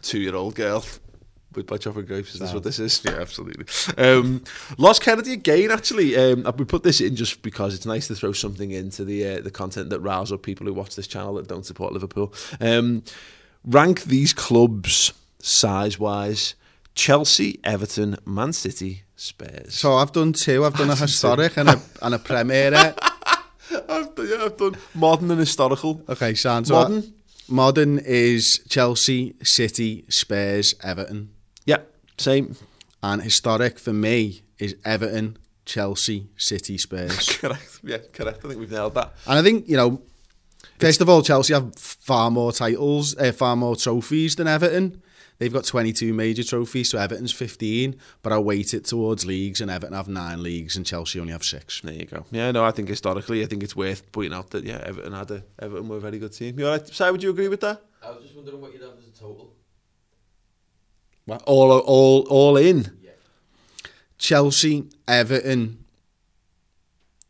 two-year-old 0.00 0.54
girl 0.54 0.84
with 1.54 1.66
by 1.66 1.76
chopping 1.78 2.04
grapes? 2.04 2.34
Is 2.34 2.40
this 2.40 2.52
what 2.52 2.62
this 2.62 2.78
is? 2.78 3.02
yeah, 3.06 3.12
absolutely. 3.20 3.66
Um, 3.96 4.42
Lodge 4.76 5.00
Kennedy 5.00 5.32
again. 5.32 5.70
Actually, 5.70 6.16
um, 6.16 6.44
we 6.56 6.64
put 6.64 6.82
this 6.82 7.00
in 7.00 7.16
just 7.16 7.42
because 7.42 7.74
it's 7.74 7.86
nice 7.86 8.08
to 8.08 8.14
throw 8.14 8.32
something 8.32 8.70
into 8.70 9.04
the 9.04 9.26
uh, 9.26 9.40
the 9.40 9.50
content 9.50 9.90
that 9.90 10.00
riles 10.00 10.32
up 10.32 10.42
people 10.42 10.66
who 10.66 10.74
watch 10.74 10.96
this 10.96 11.06
channel 11.06 11.34
that 11.34 11.48
don't 11.48 11.66
support 11.66 11.92
Liverpool. 11.92 12.32
Um, 12.60 13.02
rank 13.64 14.02
these 14.04 14.32
clubs 14.32 15.12
size 15.40 15.98
wise: 15.98 16.54
Chelsea, 16.94 17.60
Everton, 17.64 18.16
Man 18.26 18.52
City, 18.52 19.02
Spurs. 19.16 19.74
So 19.74 19.94
I've 19.94 20.12
done 20.12 20.32
two. 20.32 20.64
I've 20.64 20.74
done 20.76 20.90
a 20.90 20.96
historic 20.96 21.56
and 21.56 21.68
a 21.70 21.80
and 22.02 22.14
a 22.14 22.18
premiere. 22.18 22.74
I've, 23.88 24.14
done- 24.14 24.28
yeah, 24.28 24.44
I've 24.44 24.56
done 24.56 24.76
modern 24.94 25.30
and 25.30 25.40
historical. 25.40 26.02
Okay, 26.08 26.34
sounds 26.34 26.70
Modern? 26.70 27.12
Modern 27.50 27.98
is 27.98 28.60
Chelsea, 28.68 29.34
City, 29.42 30.04
Spurs, 30.10 30.74
Everton, 30.82 31.30
same. 32.18 32.56
and 33.02 33.22
historic 33.22 33.78
for 33.78 33.92
me 33.92 34.42
is 34.58 34.76
Everton, 34.84 35.38
Chelsea, 35.64 36.28
City, 36.36 36.78
Spurs. 36.78 37.36
Correct. 37.40 37.80
Yeah, 37.84 37.98
correct. 38.12 38.44
I 38.44 38.48
think 38.48 38.60
we've 38.60 38.70
nailed 38.70 38.94
that. 38.94 39.12
and 39.26 39.38
I 39.38 39.42
think 39.42 39.68
you 39.68 39.76
know, 39.76 40.02
first 40.78 41.00
of 41.00 41.08
all, 41.08 41.22
Chelsea 41.22 41.54
have 41.54 41.74
far 41.76 42.30
more 42.30 42.52
titles, 42.52 43.16
uh, 43.16 43.32
far 43.32 43.54
more 43.56 43.76
trophies 43.76 44.36
than 44.36 44.48
Everton. 44.48 45.02
They've 45.38 45.52
got 45.52 45.62
22 45.64 46.12
major 46.12 46.42
trophies, 46.42 46.90
so 46.90 46.98
Everton's 46.98 47.30
15, 47.32 47.94
but 48.22 48.32
I 48.32 48.38
weight 48.38 48.74
it 48.74 48.84
towards 48.86 49.24
leagues, 49.24 49.60
and 49.60 49.70
Everton 49.70 49.94
have 49.94 50.08
nine 50.08 50.42
leagues, 50.42 50.76
and 50.76 50.84
Chelsea 50.84 51.20
only 51.20 51.32
have 51.32 51.44
six. 51.44 51.80
There 51.80 51.94
you 51.94 52.06
go. 52.06 52.26
Yeah, 52.32 52.50
no, 52.50 52.64
I 52.64 52.72
think 52.72 52.88
historically, 52.88 53.44
I 53.44 53.46
think 53.46 53.62
it's 53.62 53.76
worth 53.76 54.10
pointing 54.10 54.36
out 54.36 54.50
that 54.50 54.64
yeah, 54.64 54.82
Everton 54.84 55.12
had 55.12 55.30
a 55.30 55.44
Everton 55.60 55.86
were 55.88 55.98
a 55.98 56.00
very 56.00 56.18
good 56.18 56.32
team. 56.32 56.58
You 56.58 56.66
all 56.66 56.72
right? 56.72 56.88
Si, 56.88 57.08
would 57.08 57.22
you 57.22 57.30
agree 57.30 57.46
with 57.46 57.60
that? 57.60 57.80
I 58.04 58.10
was 58.10 58.22
just 58.24 58.34
wondering 58.34 58.60
what 58.60 58.72
you'd 58.72 58.82
have 58.82 58.98
as 58.98 59.06
a 59.06 59.12
total. 59.12 59.54
All, 61.28 61.72
all, 61.72 62.26
all 62.28 62.56
in. 62.56 62.98
Chelsea, 64.18 64.84
Everton, 65.06 65.84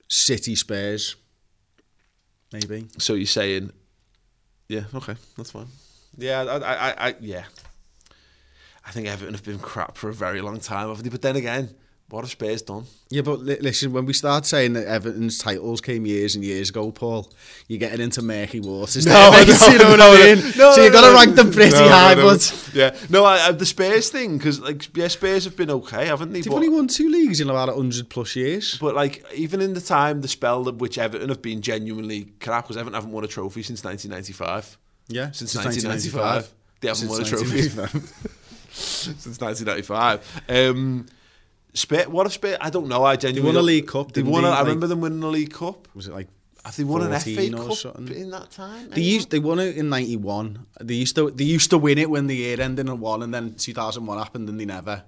City, 0.09 0.55
Spurs, 0.55 1.17
maybe. 2.51 2.89
So 2.99 3.15
you're 3.15 3.27
saying, 3.27 3.73
yeah, 4.69 4.85
okay, 4.95 5.15
that's 5.37 5.51
fine. 5.51 5.67
Yeah, 6.17 6.43
I, 6.43 6.57
I, 6.57 6.73
I, 6.73 7.09
I 7.09 7.15
yeah. 7.21 7.45
I 8.87 8.91
think 8.91 9.07
Everton 9.07 9.35
have 9.35 9.45
been 9.45 9.59
crap 9.59 9.99
for 9.99 10.09
a 10.09 10.15
very 10.15 10.41
long 10.41 10.61
time, 10.61 10.89
haven't 10.89 11.05
they? 11.05 11.11
But 11.11 11.21
then 11.21 11.37
again, 11.37 11.75
what 12.11 12.23
have 12.23 12.31
Spurs 12.31 12.63
done? 12.63 12.85
Yeah, 13.11 13.21
but 13.23 13.41
li- 13.41 13.59
listen, 13.61 13.93
when 13.93 14.07
we 14.07 14.15
start 14.15 14.47
saying 14.47 14.73
that 14.73 14.87
Everton's 14.87 15.37
titles 15.37 15.81
came 15.83 16.07
years 16.07 16.35
and 16.35 16.43
years 16.43 16.71
ago, 16.71 16.91
Paul, 16.91 17.31
you're 17.67 17.79
getting 17.79 18.01
into 18.01 18.23
murky 18.23 18.61
waters. 18.61 19.05
No, 19.07 19.13
there, 19.31 19.31
I 19.31 19.45
mate, 19.45 19.49
know, 19.49 19.67
you 19.69 19.79
know 19.79 19.91
what 19.91 19.99
no, 19.99 20.13
I 20.15 20.35
mean? 20.35 20.45
no, 20.57 20.73
so 20.73 20.83
you've 20.85 20.93
got 20.93 21.09
to 21.09 21.15
rank 21.15 21.37
them 21.37 21.51
pretty 21.53 21.73
no, 21.73 21.81
no, 21.85 21.89
high, 21.89 22.15
no. 22.15 22.23
but 22.25 22.71
yeah, 22.75 22.97
no, 23.11 23.25
I, 23.25 23.49
I, 23.49 23.53
the 23.53 23.67
Spurs 23.67 24.09
thing 24.11 24.39
because 24.39 24.59
like 24.61 24.97
yeah, 24.97 25.09
Spurs 25.09 25.45
have 25.45 25.57
been 25.57 25.71
okay, 25.71 26.07
haven't 26.07 26.33
they? 26.33 26.41
they've 26.41 26.51
But- 26.51 26.57
only 26.57 26.71
won 26.71 26.89
two 26.89 27.11
leagues 27.11 27.41
in 27.41 27.51
about 27.51 27.69
100 27.69 28.09
plus 28.09 28.35
years. 28.37 28.79
But 28.79 28.95
like 28.95 29.23
even 29.35 29.61
in 29.61 29.75
the 29.75 29.81
time, 29.83 30.23
the 30.23 30.29
spell 30.29 30.67
of 30.67 30.81
which 30.81 30.97
Everton 30.97 31.29
have 31.29 31.43
been 31.43 31.61
genuinely 31.61 32.33
crap, 32.41 32.65
because 32.65 32.77
Everton 32.79 32.95
haven't 32.95 33.13
won 33.13 33.25
a 33.25 33.29
trophy 33.29 33.63
since 33.63 33.85
1995. 33.85 34.79
Yeah, 35.11 35.31
Since 35.31 35.55
1995, 35.57 36.53
they 36.81 36.89
haven't 36.89 37.09
won 37.09 37.21
a 37.23 37.25
trophy. 37.25 37.63
since 38.71 39.41
1995. 39.41 40.43
Um, 40.49 41.07
Spit, 41.79 42.11
what 42.11 42.27
if 42.27 42.33
Spit? 42.33 42.59
I 42.61 42.71
don't 42.71 42.89
know. 42.89 43.05
I 43.05 43.17
genuinely 43.17 43.55
won 43.55 43.63
a 43.63 43.67
League 43.67 43.87
Cup, 43.87 44.13
They 44.13 44.23
won. 44.23 44.43
they? 44.43 44.49
A, 44.49 44.53
I 44.53 44.55
Like- 44.57 44.65
remember 44.65 44.87
them 44.89 45.01
winning 45.01 45.23
a 45.23 45.29
League 45.29 45.53
Cup. 45.53 45.89
Was 45.95 46.09
it 46.09 46.13
like 46.13 46.29
Have 46.65 46.77
they 46.77 46.85
won 46.85 47.03
an 47.03 47.13
FA 47.21 47.51
Cup 47.51 47.73
something? 47.77 48.17
in 48.17 48.31
that 48.31 48.51
time? 48.51 48.91
They 48.91 49.01
used 49.03 49.31
they 49.31 49.39
won 49.39 49.59
it 49.59 49.77
in 49.77 49.89
'91. 49.89 50.67
They 50.81 50.95
used 50.95 51.15
to 51.17 51.31
they 51.31 51.45
used 51.45 51.71
to 51.71 51.79
win 51.79 51.99
it 51.99 52.11
when 52.11 52.27
the 52.27 52.37
year 52.37 52.61
ended 52.61 52.87
in 52.89 53.01
one, 53.01 53.23
and 53.23 53.33
then 53.33 53.55
2001 53.55 54.19
happened, 54.19 54.49
and 54.49 54.59
they 54.61 54.65
never. 54.67 55.05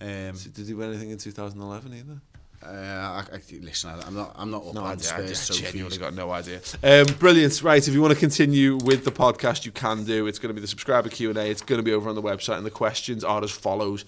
Um, 0.00 0.32
Did 0.54 0.54
they 0.66 0.72
win 0.72 0.88
anything 0.90 1.10
in 1.10 1.18
2011 1.18 1.92
either? 1.94 2.20
uh, 2.62 2.66
I, 2.70 3.24
I, 3.36 3.40
listen, 3.62 3.90
I- 3.90 4.06
I'm 4.06 4.14
not 4.14 4.32
I'm 4.36 4.50
not 4.50 4.66
up 4.66 4.74
No 4.74 4.80
on 4.82 4.92
idea. 4.92 5.04
Spurs 5.04 5.50
I 5.50 5.54
trophies. 5.54 5.60
genuinely 5.60 5.98
got 5.98 6.14
no 6.14 6.30
idea. 6.30 6.60
Um, 6.82 7.06
brilliant. 7.18 7.62
Right, 7.62 7.86
if 7.86 7.92
you 7.92 8.00
want 8.00 8.14
to 8.14 8.18
continue 8.20 8.76
with 8.76 9.04
the 9.04 9.12
podcast, 9.12 9.64
you 9.66 9.72
can 9.72 10.04
do. 10.04 10.26
It's 10.26 10.38
going 10.38 10.48
to 10.48 10.54
be 10.54 10.60
the 10.62 10.66
subscriber 10.66 11.08
Q 11.10 11.28
and 11.30 11.38
A. 11.38 11.46
It's 11.50 11.62
going 11.62 11.78
to 11.78 11.82
be 11.82 11.92
over 11.92 12.08
on 12.08 12.14
the 12.14 12.22
website, 12.22 12.56
and 12.56 12.64
the 12.66 12.70
questions 12.70 13.22
are 13.24 13.42
as 13.44 13.50
follows. 13.50 14.04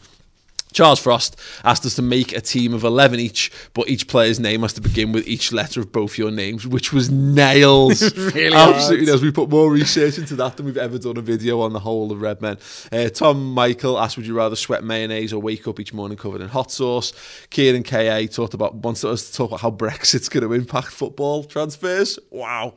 Charles 0.73 0.99
Frost 0.99 1.39
asked 1.65 1.85
us 1.87 1.95
to 1.97 2.03
make 2.03 2.33
a 2.33 2.41
team 2.41 2.75
of 2.75 2.85
11 2.85 3.21
each, 3.21 3.51
but 3.75 3.89
each 3.89 4.09
player's 4.09 4.41
name 4.41 4.63
has 4.63 4.73
to 4.75 4.81
begin 4.81 5.13
with 5.13 5.27
each 5.27 5.53
letter 5.53 5.81
of 5.81 5.93
both 5.93 6.19
your 6.19 6.31
names, 6.31 6.67
which 6.67 6.93
was 6.93 7.11
nails. 7.11 8.03
really 8.35 8.55
Absolutely 8.55 9.07
nails. 9.07 9.23
We 9.23 9.31
put 9.31 9.49
more 9.49 9.71
research 9.71 10.19
into 10.19 10.37
that 10.37 10.57
than 10.57 10.67
we've 10.67 10.77
ever 10.77 10.99
done 10.99 11.17
a 11.17 11.23
video 11.23 11.61
on 11.61 11.73
the 11.73 11.81
whole 11.81 12.11
of 12.13 12.21
Red 12.21 12.41
Men. 12.41 12.59
Uh, 12.91 13.09
Tom 13.09 13.53
Michael 13.53 13.99
asked, 13.99 14.17
would 14.17 14.27
you 14.27 14.35
rather 14.35 14.57
sweat 14.57 14.85
mayonnaise 14.85 15.33
or 15.33 15.41
wake 15.41 15.67
up 15.69 15.79
each 15.81 15.93
morning 15.93 16.17
covered 16.17 16.41
in 16.41 16.49
hot 16.49 16.71
sauce? 16.71 17.13
Kieran 17.51 17.83
KA 17.83 18.27
talked 18.27 18.55
about, 18.55 18.75
wants 18.77 19.05
us 19.05 19.31
to 19.31 19.37
talk 19.37 19.51
about 19.51 19.61
how 19.61 19.71
Brexit's 19.71 20.29
going 20.29 20.47
to 20.47 20.53
impact 20.53 20.89
football 20.89 21.45
transfers. 21.45 22.19
Wow. 22.31 22.75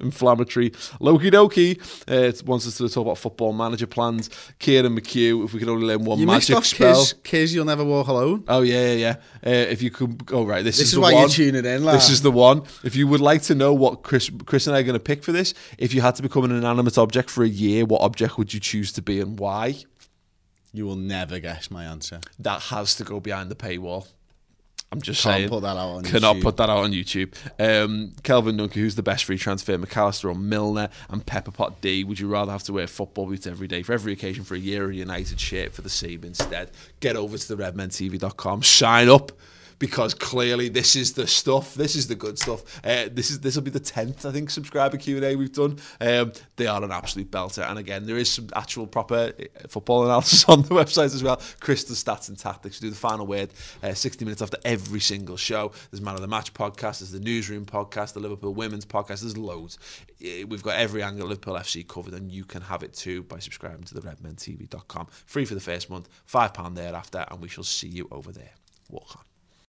Inflammatory. 0.00 0.72
Loki 1.00 1.30
Doki 1.30 1.78
uh, 2.08 2.32
wants 2.44 2.66
us 2.66 2.78
to 2.78 2.88
talk 2.88 3.02
about 3.02 3.18
football 3.18 3.52
manager 3.52 3.86
plans. 3.86 4.30
Kieran 4.58 4.98
McHugh, 4.98 5.44
if 5.44 5.52
we 5.52 5.60
could 5.60 5.68
only 5.68 5.86
learn 5.86 6.04
one 6.04 6.18
You 6.18 6.26
magic 6.26 6.64
spell. 6.64 7.04
Kiz, 7.38 7.54
you'll 7.54 7.64
never 7.64 7.84
walk 7.84 8.08
alone. 8.08 8.44
Oh 8.48 8.62
yeah, 8.62 8.92
yeah, 8.92 8.94
yeah. 8.94 9.14
Uh, 9.46 9.50
if 9.74 9.82
you 9.82 9.90
could, 9.90 10.22
oh 10.32 10.44
right, 10.44 10.64
this, 10.64 10.76
This 10.78 10.88
is, 10.88 10.88
is 10.88 10.94
the 10.94 11.00
why 11.00 11.12
one. 11.12 11.22
you're 11.22 11.28
tuning 11.30 11.64
in, 11.64 11.84
lad. 11.84 11.94
This 11.94 12.10
is 12.10 12.22
the 12.22 12.30
one. 12.32 12.62
If 12.84 12.96
you 12.96 13.06
would 13.06 13.20
like 13.20 13.42
to 13.42 13.54
know 13.54 13.72
what 13.72 14.02
Chris, 14.02 14.30
Chris 14.46 14.66
and 14.66 14.74
I 14.74 14.80
are 14.80 14.82
going 14.82 14.94
to 14.94 15.00
pick 15.00 15.22
for 15.22 15.32
this, 15.32 15.54
if 15.78 15.94
you 15.94 16.00
had 16.00 16.14
to 16.16 16.22
become 16.22 16.44
an 16.44 16.52
inanimate 16.52 16.98
object 16.98 17.30
for 17.30 17.44
a 17.44 17.48
year, 17.48 17.84
what 17.84 18.00
object 18.02 18.38
would 18.38 18.52
you 18.52 18.60
choose 18.60 18.92
to 18.92 19.02
be 19.02 19.20
and 19.20 19.38
why? 19.38 19.76
You 20.72 20.86
will 20.86 20.96
never 20.96 21.38
guess 21.38 21.70
my 21.70 21.84
answer. 21.84 22.20
That 22.38 22.62
has 22.62 22.94
to 22.96 23.04
go 23.04 23.20
behind 23.20 23.50
the 23.50 23.56
paywall. 23.56 24.08
I'm 24.90 25.02
just 25.02 25.22
Can't 25.22 25.36
saying. 25.36 25.48
put 25.50 25.60
that 25.62 25.76
out 25.76 25.96
on 25.96 26.02
Cannot 26.02 26.36
YouTube. 26.36 26.42
put 26.42 26.56
that 26.56 26.70
out 26.70 26.78
on 26.78 26.92
YouTube. 26.92 27.34
Um, 27.58 28.12
Kelvin 28.22 28.56
Duncan, 28.56 28.80
who's 28.80 28.94
the 28.94 29.02
best 29.02 29.24
free 29.24 29.36
transfer? 29.36 29.76
McAllister 29.76 30.30
or 30.30 30.34
Milner? 30.34 30.88
And 31.10 31.24
Pepperpot 31.26 31.74
D. 31.82 32.04
Would 32.04 32.18
you 32.18 32.26
rather 32.28 32.52
have 32.52 32.62
to 32.64 32.72
wear 32.72 32.86
football 32.86 33.26
boots 33.26 33.46
every 33.46 33.68
day 33.68 33.82
for 33.82 33.92
every 33.92 34.14
occasion 34.14 34.44
for 34.44 34.54
a 34.54 34.58
year 34.58 34.86
or 34.86 34.90
a 34.90 34.94
United 34.94 35.38
shirt 35.38 35.74
for 35.74 35.82
the 35.82 35.90
same 35.90 36.24
instead? 36.24 36.70
Get 37.00 37.16
over 37.16 37.36
to 37.36 37.54
the 37.54 37.62
redmentv.com. 37.62 38.62
Sign 38.62 39.10
up. 39.10 39.32
Because 39.78 40.12
clearly 40.14 40.68
this 40.68 40.96
is 40.96 41.12
the 41.12 41.26
stuff. 41.26 41.74
This 41.74 41.94
is 41.94 42.08
the 42.08 42.14
good 42.14 42.38
stuff. 42.38 42.84
Uh, 42.84 43.08
this 43.12 43.30
is 43.30 43.40
this 43.40 43.54
will 43.54 43.62
be 43.62 43.70
the 43.70 43.78
tenth, 43.78 44.26
I 44.26 44.32
think, 44.32 44.50
subscriber 44.50 44.96
Q 44.96 45.16
and 45.16 45.24
A 45.24 45.36
we've 45.36 45.52
done. 45.52 45.78
Um, 46.00 46.32
they 46.56 46.66
are 46.66 46.82
an 46.82 46.90
absolute 46.90 47.30
belter, 47.30 47.68
and 47.68 47.78
again, 47.78 48.06
there 48.06 48.16
is 48.16 48.30
some 48.30 48.48
actual 48.56 48.86
proper 48.86 49.32
uh, 49.38 49.68
football 49.68 50.04
analysis 50.04 50.44
on 50.48 50.62
the 50.62 50.68
website 50.68 51.14
as 51.14 51.22
well. 51.22 51.36
Does 51.36 51.84
stats 52.04 52.28
and 52.28 52.38
tactics. 52.38 52.80
We 52.80 52.88
do 52.88 52.90
the 52.90 52.98
final 52.98 53.26
word, 53.26 53.50
uh, 53.82 53.94
sixty 53.94 54.24
minutes 54.24 54.42
after 54.42 54.58
every 54.64 55.00
single 55.00 55.36
show. 55.36 55.72
There's 55.90 56.00
Man 56.00 56.14
of 56.14 56.22
the 56.22 56.28
Match 56.28 56.52
podcast. 56.54 56.98
There's 56.98 57.12
the 57.12 57.20
Newsroom 57.20 57.64
podcast. 57.64 58.14
The 58.14 58.20
Liverpool 58.20 58.54
Women's 58.54 58.86
podcast. 58.86 59.20
There's 59.20 59.38
loads. 59.38 59.78
Uh, 60.20 60.46
We've 60.48 60.62
got 60.62 60.76
every 60.76 61.02
angle 61.02 61.24
of 61.24 61.30
Liverpool 61.30 61.54
FC 61.54 61.86
covered, 61.86 62.14
and 62.14 62.32
you 62.32 62.44
can 62.44 62.62
have 62.62 62.82
it 62.82 62.94
too 62.94 63.22
by 63.22 63.38
subscribing 63.38 63.84
to 63.84 63.94
the 63.94 64.00
redmentv.com. 64.00 65.06
Free 65.26 65.44
for 65.44 65.54
the 65.54 65.60
first 65.60 65.88
month, 65.90 66.08
five 66.24 66.52
pound 66.54 66.76
thereafter, 66.76 67.24
and 67.30 67.40
we 67.40 67.48
shall 67.48 67.64
see 67.64 67.88
you 67.88 68.08
over 68.10 68.32
there. 68.32 68.50
Walk 68.90 69.16
on. 69.16 69.27